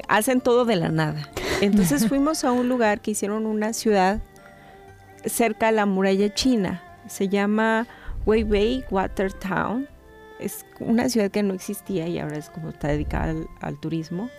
Hacen 0.08 0.40
todo 0.40 0.64
de 0.64 0.76
la 0.76 0.88
nada. 0.88 1.28
Entonces 1.60 2.06
fuimos 2.08 2.44
a 2.44 2.52
un 2.52 2.68
lugar 2.68 3.00
que 3.00 3.10
hicieron 3.12 3.46
una 3.46 3.72
ciudad 3.72 4.20
cerca 5.24 5.66
de 5.66 5.72
la 5.72 5.86
muralla 5.86 6.32
china. 6.32 6.82
Se 7.08 7.28
llama 7.28 7.86
Weibei 8.26 8.84
Water 8.90 9.32
Town. 9.32 9.88
Es 10.38 10.64
una 10.78 11.08
ciudad 11.08 11.30
que 11.30 11.42
no 11.42 11.52
existía 11.54 12.06
y 12.08 12.18
ahora 12.18 12.38
es 12.38 12.48
como 12.48 12.70
está 12.70 12.88
dedicada 12.88 13.30
al, 13.30 13.46
al 13.60 13.78
turismo. 13.80 14.30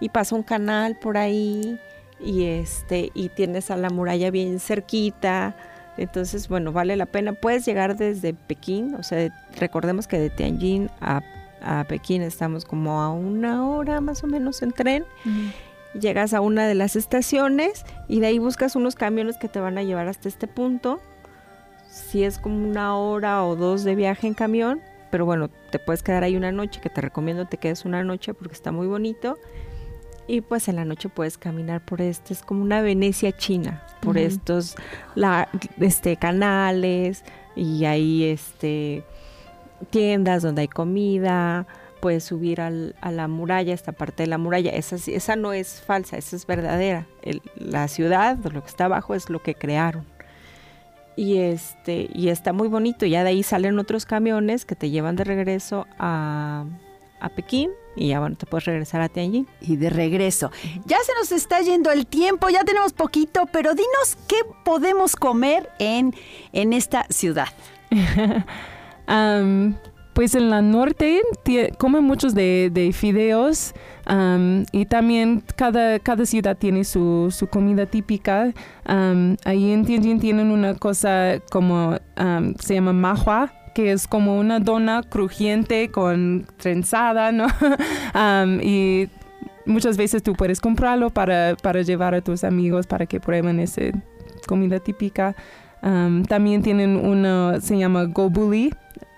Y 0.00 0.10
pasa 0.10 0.34
un 0.34 0.42
canal 0.42 0.96
por 0.98 1.16
ahí 1.16 1.78
y 2.20 2.44
este 2.44 3.10
y 3.14 3.28
tienes 3.30 3.70
a 3.70 3.76
la 3.76 3.88
muralla 3.90 4.30
bien 4.30 4.60
cerquita. 4.60 5.56
Entonces, 5.96 6.48
bueno, 6.48 6.70
vale 6.70 6.96
la 6.96 7.06
pena. 7.06 7.32
Puedes 7.32 7.64
llegar 7.64 7.96
desde 7.96 8.32
Pekín, 8.34 8.94
o 8.94 9.02
sea, 9.02 9.18
de- 9.18 9.32
recordemos 9.58 10.06
que 10.06 10.18
de 10.20 10.30
Tianjin 10.30 10.90
a, 11.00 11.22
a 11.62 11.84
Pekín 11.84 12.22
estamos 12.22 12.64
como 12.64 13.00
a 13.00 13.10
una 13.10 13.68
hora 13.68 14.00
más 14.00 14.24
o 14.24 14.26
menos 14.26 14.62
en 14.62 14.72
tren. 14.72 15.04
Llegas 15.98 16.34
a 16.34 16.40
una 16.40 16.66
de 16.66 16.74
las 16.74 16.96
estaciones 16.96 17.84
y 18.08 18.20
de 18.20 18.26
ahí 18.28 18.38
buscas 18.38 18.76
unos 18.76 18.94
camiones 18.94 19.36
que 19.38 19.48
te 19.48 19.60
van 19.60 19.78
a 19.78 19.82
llevar 19.82 20.08
hasta 20.08 20.28
este 20.28 20.46
punto. 20.46 21.00
Si 21.88 22.22
es 22.22 22.38
como 22.38 22.68
una 22.68 22.96
hora 22.96 23.44
o 23.44 23.56
dos 23.56 23.84
de 23.84 23.94
viaje 23.94 24.26
en 24.26 24.34
camión, 24.34 24.80
pero 25.10 25.24
bueno, 25.24 25.48
te 25.70 25.78
puedes 25.78 26.02
quedar 26.02 26.24
ahí 26.24 26.36
una 26.36 26.52
noche, 26.52 26.80
que 26.80 26.90
te 26.90 27.00
recomiendo 27.00 27.46
te 27.46 27.56
quedes 27.56 27.84
una 27.84 28.04
noche 28.04 28.34
porque 28.34 28.54
está 28.54 28.72
muy 28.72 28.86
bonito. 28.86 29.38
Y 30.26 30.42
pues 30.42 30.68
en 30.68 30.76
la 30.76 30.84
noche 30.84 31.08
puedes 31.08 31.38
caminar 31.38 31.82
por 31.82 32.02
este, 32.02 32.34
es 32.34 32.42
como 32.42 32.62
una 32.62 32.82
Venecia 32.82 33.34
china, 33.34 33.82
por 34.00 34.18
estos 34.18 34.76
la, 35.14 35.48
este, 35.80 36.16
canales 36.16 37.24
y 37.56 37.86
ahí 37.86 38.24
este, 38.24 39.04
tiendas 39.90 40.42
donde 40.42 40.62
hay 40.62 40.68
comida, 40.68 41.66
puedes 42.00 42.24
subir 42.24 42.60
al- 42.60 42.94
a 43.00 43.10
la 43.10 43.26
muralla, 43.28 43.74
esta 43.74 43.92
parte 43.92 44.22
de 44.22 44.28
la 44.28 44.38
muralla, 44.38 44.70
esa, 44.70 44.96
esa 44.96 45.36
no 45.36 45.52
es 45.52 45.80
falsa, 45.80 46.16
esa 46.16 46.36
es 46.36 46.46
verdadera. 46.46 47.06
El- 47.22 47.42
la 47.56 47.88
ciudad, 47.88 48.36
lo 48.52 48.62
que 48.62 48.68
está 48.68 48.84
abajo 48.86 49.14
es 49.14 49.30
lo 49.30 49.42
que 49.42 49.54
crearon. 49.54 50.04
Y 51.16 51.38
este, 51.38 52.08
y 52.14 52.28
está 52.28 52.52
muy 52.52 52.68
bonito, 52.68 53.04
ya 53.04 53.24
de 53.24 53.30
ahí 53.30 53.42
salen 53.42 53.78
otros 53.80 54.06
camiones 54.06 54.64
que 54.64 54.76
te 54.76 54.90
llevan 54.90 55.16
de 55.16 55.24
regreso 55.24 55.86
a, 55.98 56.64
a 57.18 57.28
Pekín 57.30 57.72
y 57.96 58.06
ya 58.10 58.20
bueno, 58.20 58.36
te 58.36 58.46
puedes 58.46 58.66
regresar 58.66 59.00
a 59.00 59.08
Tianjin. 59.08 59.48
Y 59.60 59.74
de 59.74 59.90
regreso. 59.90 60.52
Ya 60.86 60.98
se 61.04 61.12
nos 61.18 61.32
está 61.32 61.60
yendo 61.60 61.90
el 61.90 62.06
tiempo, 62.06 62.48
ya 62.50 62.62
tenemos 62.62 62.92
poquito, 62.92 63.46
pero 63.52 63.70
dinos 63.74 64.16
qué 64.28 64.36
podemos 64.64 65.16
comer 65.16 65.68
en, 65.80 66.14
en 66.52 66.72
esta 66.72 67.04
ciudad. 67.10 67.48
Am, 69.08 69.74
pues 70.12 70.34
en 70.34 70.50
la 70.50 70.62
norte 70.62 71.20
comen 71.78 72.04
muchos 72.04 72.34
de, 72.34 72.70
de 72.72 72.92
fideos 72.92 73.72
y 74.72 74.86
también 74.86 75.42
cada, 75.56 75.98
cada 75.98 76.26
ciudad 76.26 76.56
tiene 76.56 76.84
su, 76.84 77.32
comida 77.50 77.86
típica. 77.86 78.52
Am, 78.84 79.36
ahí 79.44 79.72
en 79.72 79.84
Tianjin 79.84 80.20
tienen 80.20 80.50
una 80.50 80.74
cosa 80.74 81.40
como 81.50 81.96
am, 82.16 82.54
se 82.58 82.74
llama 82.74 82.92
mahua 82.92 83.52
que 83.74 83.92
es 83.92 84.08
como 84.08 84.36
una 84.36 84.58
dona 84.58 85.04
crujiente 85.04 85.88
con 85.90 86.46
trenzada, 86.56 87.30
¿no? 87.30 87.46
Y 88.62 89.08
muchas 89.66 89.96
veces 89.96 90.24
tú 90.24 90.32
puedes 90.32 90.60
comprarlo 90.60 91.10
para, 91.10 91.54
para 91.62 91.82
llevar 91.82 92.14
a 92.14 92.20
tus 92.20 92.42
amigos 92.42 92.88
para 92.88 93.06
que 93.06 93.20
prueben 93.20 93.60
esa 93.60 93.82
comida 94.48 94.80
típica. 94.80 95.36
Am, 95.82 96.24
también 96.24 96.62
tienen 96.62 96.96
una, 96.96 97.60
se 97.60 97.76
llama 97.78 98.04
gobuli, 98.04 98.74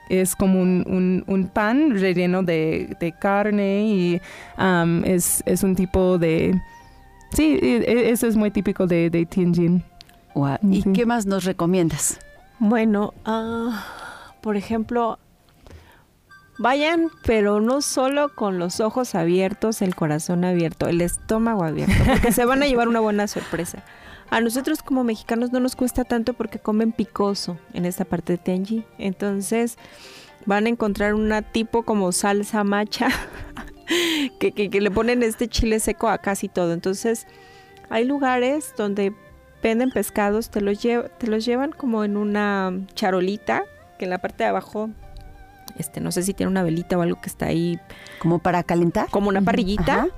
es 0.09 0.35
como 0.37 0.61
un, 0.61 0.85
un- 0.89 1.25
un 1.27 1.47
pan 1.49 1.93
relleno 1.99 2.43
de, 2.43 2.97
de 3.01 3.13
carne 3.13 3.85
y 3.85 4.21
am, 4.57 5.05
es, 5.05 5.43
es 5.47 5.63
un 5.63 5.75
tipo 5.77 6.19
de... 6.19 6.61
Sí, 7.33 7.59
e- 7.63 7.85
e- 7.87 8.11
eso 8.11 8.27
es 8.27 8.37
muy 8.37 8.51
típico 8.51 8.87
de, 8.87 9.09
de 9.11 9.25
Tianjin. 9.27 9.83
¿Y 10.71 10.83
Sí. 10.83 10.93
qué 10.93 11.07
más 11.07 11.27
nos 11.27 11.45
recomiendas? 11.45 12.19
Bueno, 12.59 13.15
ah, 13.25 13.85
por 14.41 14.57
ejemplo, 14.57 15.19
Vayan, 16.59 17.09
pero 17.25 17.61
no 17.63 17.81
solo 17.81 18.35
con 18.35 18.59
los 18.59 18.81
ojos 18.81 19.15
abiertos, 19.15 19.81
el 19.81 19.95
corazón 19.95 20.45
abierto, 20.45 20.89
el 20.89 21.01
estómago 21.01 21.65
abierto, 21.65 21.95
porque 22.07 22.33
se 22.33 22.45
van 22.45 22.63
a 22.63 22.67
llevar 22.67 22.87
una 22.89 23.01
buena 23.01 23.27
sorpresa. 23.29 23.83
A 24.31 24.41
nosotros 24.41 24.83
como 24.83 25.05
mexicanos 25.05 25.53
no 25.53 25.61
nos 25.61 25.77
cuesta 25.77 26.05
tanto 26.05 26.35
porque 26.35 26.59
comen 26.59 26.93
picoso 26.93 27.59
en 27.75 27.85
esta 27.85 28.05
parte 28.05 28.35
de 28.35 28.39
Tenji. 28.39 28.85
Entonces 28.99 29.77
van 30.47 30.67
a 30.67 30.69
encontrar 30.69 31.15
una 31.15 31.43
tipo 31.43 31.83
como 31.83 32.13
salsa 32.13 32.65
macha 32.65 33.09
que, 34.39 34.53
que, 34.53 34.71
que 34.71 34.81
le 34.81 34.91
ponen 34.91 35.23
este 35.23 35.49
chile 35.49 35.81
seco 35.81 36.09
a 36.09 36.19
casi 36.19 36.49
todo. 36.49 36.73
Entonces 36.73 37.27
hay 37.91 38.05
lugares 38.05 38.73
donde 38.77 39.13
venden 39.63 39.91
pescados, 39.91 40.51
te 40.51 40.61
los, 40.61 40.79
te 40.81 41.27
los 41.27 41.45
llevan 41.45 41.73
como 41.73 42.05
en 42.05 42.17
una 42.17 42.73
charolita, 42.95 43.65
que 43.99 44.05
en 44.05 44.11
la 44.11 44.19
parte 44.19 44.45
de 44.45 44.51
abajo, 44.51 44.91
este, 45.77 46.01
no 46.01 46.13
sé 46.13 46.23
si 46.23 46.35
tiene 46.35 46.51
una 46.51 46.63
velita 46.63 46.97
o 46.97 47.03
algo 47.03 47.21
que 47.21 47.29
está 47.29 47.47
ahí. 47.47 47.79
¿Como 48.21 48.39
para 48.39 48.63
calentar? 48.63 49.09
Como 49.11 49.29
una 49.29 49.43
parrillita. 49.43 50.09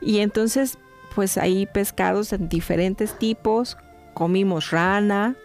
Y 0.00 0.18
entonces, 0.18 0.78
pues 1.14 1.38
hay 1.38 1.66
pescados 1.66 2.32
en 2.32 2.48
diferentes 2.48 3.18
tipos. 3.18 3.76
Comimos 4.14 4.70
rana, 4.70 5.36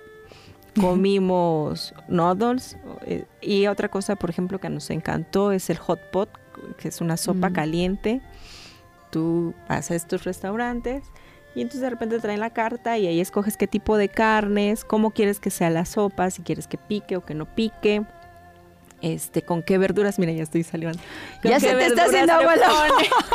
comimos 0.79 1.93
noodles. 2.07 2.77
Eh, 3.05 3.25
y 3.41 3.67
otra 3.67 3.89
cosa, 3.89 4.15
por 4.15 4.29
ejemplo, 4.29 4.59
que 4.59 4.69
nos 4.69 4.89
encantó 4.89 5.51
es 5.51 5.69
el 5.69 5.77
hot 5.77 5.99
pot, 6.11 6.29
que 6.77 6.87
es 6.87 7.01
una 7.01 7.17
sopa 7.17 7.51
caliente. 7.51 8.21
Tú 9.11 9.53
vas 9.69 9.91
a 9.91 9.95
estos 9.95 10.23
restaurantes 10.23 11.03
y 11.55 11.61
entonces 11.61 11.81
de 11.81 11.89
repente 11.89 12.19
traen 12.19 12.41
la 12.41 12.49
carta 12.49 12.97
y 12.97 13.07
ahí 13.07 13.21
escoges 13.21 13.55
qué 13.55 13.65
tipo 13.65 13.95
de 13.95 14.09
carnes, 14.09 14.83
cómo 14.83 15.11
quieres 15.11 15.39
que 15.39 15.49
sea 15.49 15.69
la 15.69 15.85
sopa, 15.85 16.29
si 16.29 16.41
quieres 16.41 16.67
que 16.67 16.77
pique 16.77 17.15
o 17.15 17.25
que 17.25 17.33
no 17.33 17.45
pique. 17.45 18.05
Este, 19.05 19.43
con 19.43 19.61
qué 19.61 19.77
verduras, 19.77 20.17
mira, 20.17 20.31
ya 20.31 20.41
estoy 20.41 20.63
saliendo. 20.63 20.97
Ya 21.43 21.59
se 21.59 21.75
te 21.75 21.85
está 21.85 22.05
haciendo 22.05 22.33
agua 22.33 22.55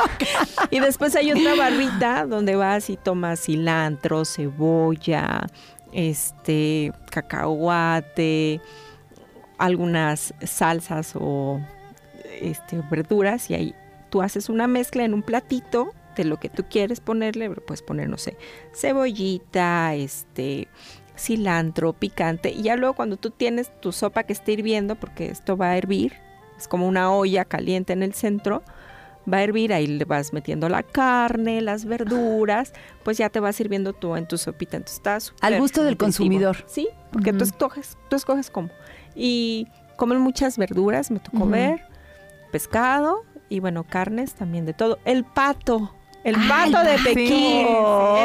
Y 0.70 0.80
después 0.80 1.14
hay 1.14 1.30
otra 1.30 1.54
barrita 1.54 2.26
donde 2.26 2.56
vas 2.56 2.90
y 2.90 2.96
tomas 2.96 3.44
cilantro, 3.44 4.24
cebolla, 4.24 5.46
este, 5.92 6.92
cacahuate, 7.12 8.60
algunas 9.58 10.34
salsas 10.42 11.12
o 11.14 11.60
este, 12.40 12.82
verduras 12.90 13.48
y 13.48 13.54
ahí 13.54 13.74
tú 14.10 14.22
haces 14.22 14.48
una 14.48 14.66
mezcla 14.66 15.04
en 15.04 15.14
un 15.14 15.22
platito 15.22 15.94
de 16.16 16.24
lo 16.24 16.40
que 16.40 16.48
tú 16.48 16.64
quieres 16.68 16.98
ponerle, 16.98 17.48
puedes 17.48 17.82
poner, 17.82 18.08
no 18.08 18.18
sé, 18.18 18.36
cebollita, 18.74 19.94
este, 19.94 20.66
cilantro, 21.20 21.92
picante, 21.92 22.50
y 22.50 22.62
ya 22.62 22.76
luego 22.76 22.94
cuando 22.94 23.16
tú 23.16 23.30
tienes 23.30 23.70
tu 23.80 23.92
sopa 23.92 24.24
que 24.24 24.32
está 24.32 24.50
hirviendo, 24.50 24.96
porque 24.96 25.30
esto 25.30 25.56
va 25.56 25.70
a 25.70 25.76
hervir, 25.76 26.14
es 26.58 26.68
como 26.68 26.88
una 26.88 27.12
olla 27.12 27.44
caliente 27.44 27.92
en 27.92 28.02
el 28.02 28.14
centro, 28.14 28.62
va 29.30 29.38
a 29.38 29.42
hervir, 29.42 29.72
ahí 29.72 29.86
le 29.86 30.04
vas 30.04 30.32
metiendo 30.32 30.68
la 30.68 30.82
carne, 30.82 31.60
las 31.60 31.84
verduras, 31.84 32.72
pues 33.04 33.18
ya 33.18 33.28
te 33.28 33.40
va 33.40 33.52
sirviendo 33.52 33.92
tú 33.92 34.16
en 34.16 34.26
tu 34.26 34.38
sopita, 34.38 34.76
entonces 34.76 34.98
estás 34.98 35.34
al 35.40 35.58
gusto 35.58 35.84
del 35.84 35.96
consumidor. 35.96 36.64
Sí, 36.66 36.88
porque 37.12 37.32
tú 37.32 37.44
escoges, 37.44 37.96
tú 38.08 38.16
escoges 38.16 38.50
cómo. 38.50 38.70
Y 39.14 39.68
comen 39.96 40.20
muchas 40.20 40.56
verduras, 40.56 41.10
me 41.10 41.20
tocó 41.20 41.46
ver, 41.46 41.82
pescado 42.50 43.24
y 43.48 43.60
bueno, 43.60 43.84
carnes 43.84 44.34
también 44.34 44.64
de 44.64 44.72
todo. 44.72 44.98
El 45.04 45.24
pato, 45.24 45.94
el 46.24 46.36
pato 46.48 46.82
de 46.82 46.98
Pekín. 47.02 47.66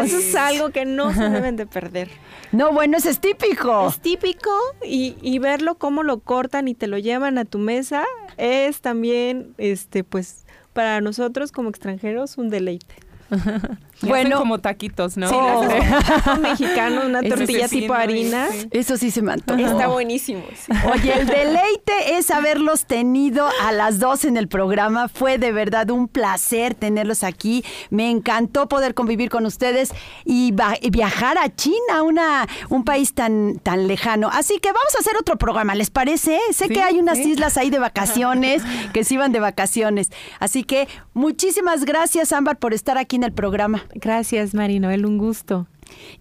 Eso 0.04 0.18
es 0.18 0.36
algo 0.36 0.70
que 0.70 0.86
no 0.86 1.14
se 1.14 1.30
deben 1.30 1.56
de 1.56 1.66
perder. 1.66 2.10
No, 2.52 2.72
bueno, 2.72 2.98
eso 2.98 3.10
es 3.10 3.20
típico. 3.20 3.88
Es 3.88 4.00
típico 4.00 4.52
y, 4.84 5.16
y, 5.22 5.40
verlo 5.40 5.76
cómo 5.76 6.04
lo 6.04 6.20
cortan 6.20 6.68
y 6.68 6.76
te 6.76 6.88
lo 6.88 6.98
llevan 6.98 7.38
a 7.38 7.46
tu 7.46 7.58
mesa 7.58 8.06
es 8.38 8.82
también, 8.82 9.54
este, 9.58 10.04
pues, 10.04 10.46
para 10.74 11.02
nosotros 11.02 11.52
como 11.52 11.70
extranjeros 11.70 12.38
un 12.38 12.50
deleite. 12.50 12.96
bueno, 14.10 14.38
como 14.38 14.60
taquitos, 14.60 15.18
¿no? 15.18 15.30
Sí, 15.30 15.36
mexicano, 16.42 17.06
una 17.06 17.22
tortilla 17.22 17.68
tipo 17.68 17.94
harina. 17.94 18.48
Eso 18.72 18.98
sí 18.98 19.12
se 19.12 19.22
me 19.22 19.36
Está 19.36 19.88
buenísimo. 19.88 20.44
Oye, 20.92 21.20
el 21.20 21.28
deleite 21.28 22.18
es 22.18 22.32
haberlos 22.32 22.86
tenido 22.86 23.48
a 23.62 23.72
las 23.72 24.00
dos 24.00 24.26
en 24.26 24.38
el 24.38 24.48
programa. 24.48 25.08
Fue 25.08 25.38
de 25.38 25.52
verdad 25.52 25.90
un 25.90 26.08
placer 26.08 26.74
tenerlos 26.74 27.24
aquí. 27.24 27.64
Me 27.90 28.10
encantó 28.10 28.68
poder 28.68 28.94
convivir 28.94 29.30
con 29.30 29.46
ustedes 29.46 29.94
y 30.24 30.54
viajar 30.92 31.38
a 31.38 31.54
China, 31.56 32.04
una, 32.04 32.48
un 32.70 32.84
país 32.84 33.14
tan, 33.14 33.60
tan 33.60 33.88
lejano. 33.88 34.30
Así 34.32 34.60
que 34.60 34.70
vamos 34.70 34.96
a 34.96 35.00
hacer 35.00 35.16
otro 35.20 35.38
programa, 35.38 35.76
¿les 35.76 35.90
parece? 35.90 36.40
Sé 36.52 36.70
que 36.70 36.82
hay 36.82 37.00
unas 37.00 37.20
islas 37.20 37.58
ahí 37.58 37.70
de 37.70 37.80
vacaciones, 37.80 38.64
que 38.94 39.04
se 39.04 39.16
iban 39.16 39.32
de 39.32 39.40
vacaciones. 39.40 40.12
Así 40.40 40.64
que 40.64 40.88
muchísimas 41.14 41.86
gracias, 41.86 42.32
Ámbar, 42.32 42.58
por 42.58 42.74
estar 42.74 42.98
aquí 42.98 43.16
en 43.16 43.24
el 43.24 43.34
programa. 43.34 43.86
Gracias, 43.96 44.54
Marinoel, 44.54 45.06
un 45.06 45.18
gusto. 45.18 45.68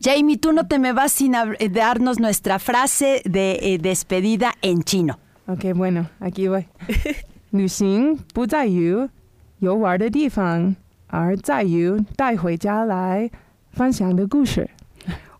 Jamie, 0.01 0.39
tú 0.39 0.53
no 0.53 0.67
te 0.67 0.79
me 0.79 0.93
vas 0.93 1.13
sin 1.13 1.35
eh, 1.35 1.69
darnos 1.69 2.21
nuestra 2.21 2.59
frase 2.59 3.23
de 3.25 3.59
eh, 3.61 3.79
despedida 3.79 4.55
en 4.63 4.83
chino. 4.85 5.19
Ok, 5.47 5.75
bueno, 5.75 6.09
aquí 6.21 6.49
voy. 6.49 6.67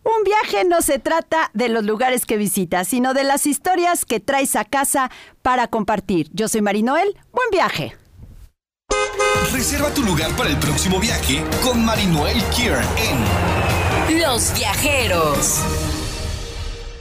Un 0.03 0.23
viaje 0.23 0.65
no 0.65 0.81
se 0.81 0.99
trata 0.99 1.49
de 1.53 1.67
los 1.67 1.83
lugares 1.83 2.25
que 2.25 2.37
visitas, 2.37 2.87
sino 2.87 3.13
de 3.13 3.23
las 3.23 3.47
historias 3.47 4.05
que 4.05 4.19
traes 4.19 4.55
a 4.55 4.63
casa 4.63 5.09
para 5.41 5.67
compartir. 5.67 6.29
Yo 6.31 6.47
soy 6.47 6.61
Marinoel, 6.61 7.17
buen 7.31 7.49
viaje. 7.51 7.95
Reserva 9.51 9.93
tu 9.93 10.03
lugar 10.03 10.35
para 10.35 10.49
el 10.49 10.57
próximo 10.57 10.99
viaje 10.99 11.43
con 11.63 11.83
Marinoel 11.85 12.43
Kier 12.45 12.83
en 12.97 14.21
Los 14.21 14.53
Viajeros. 14.53 15.84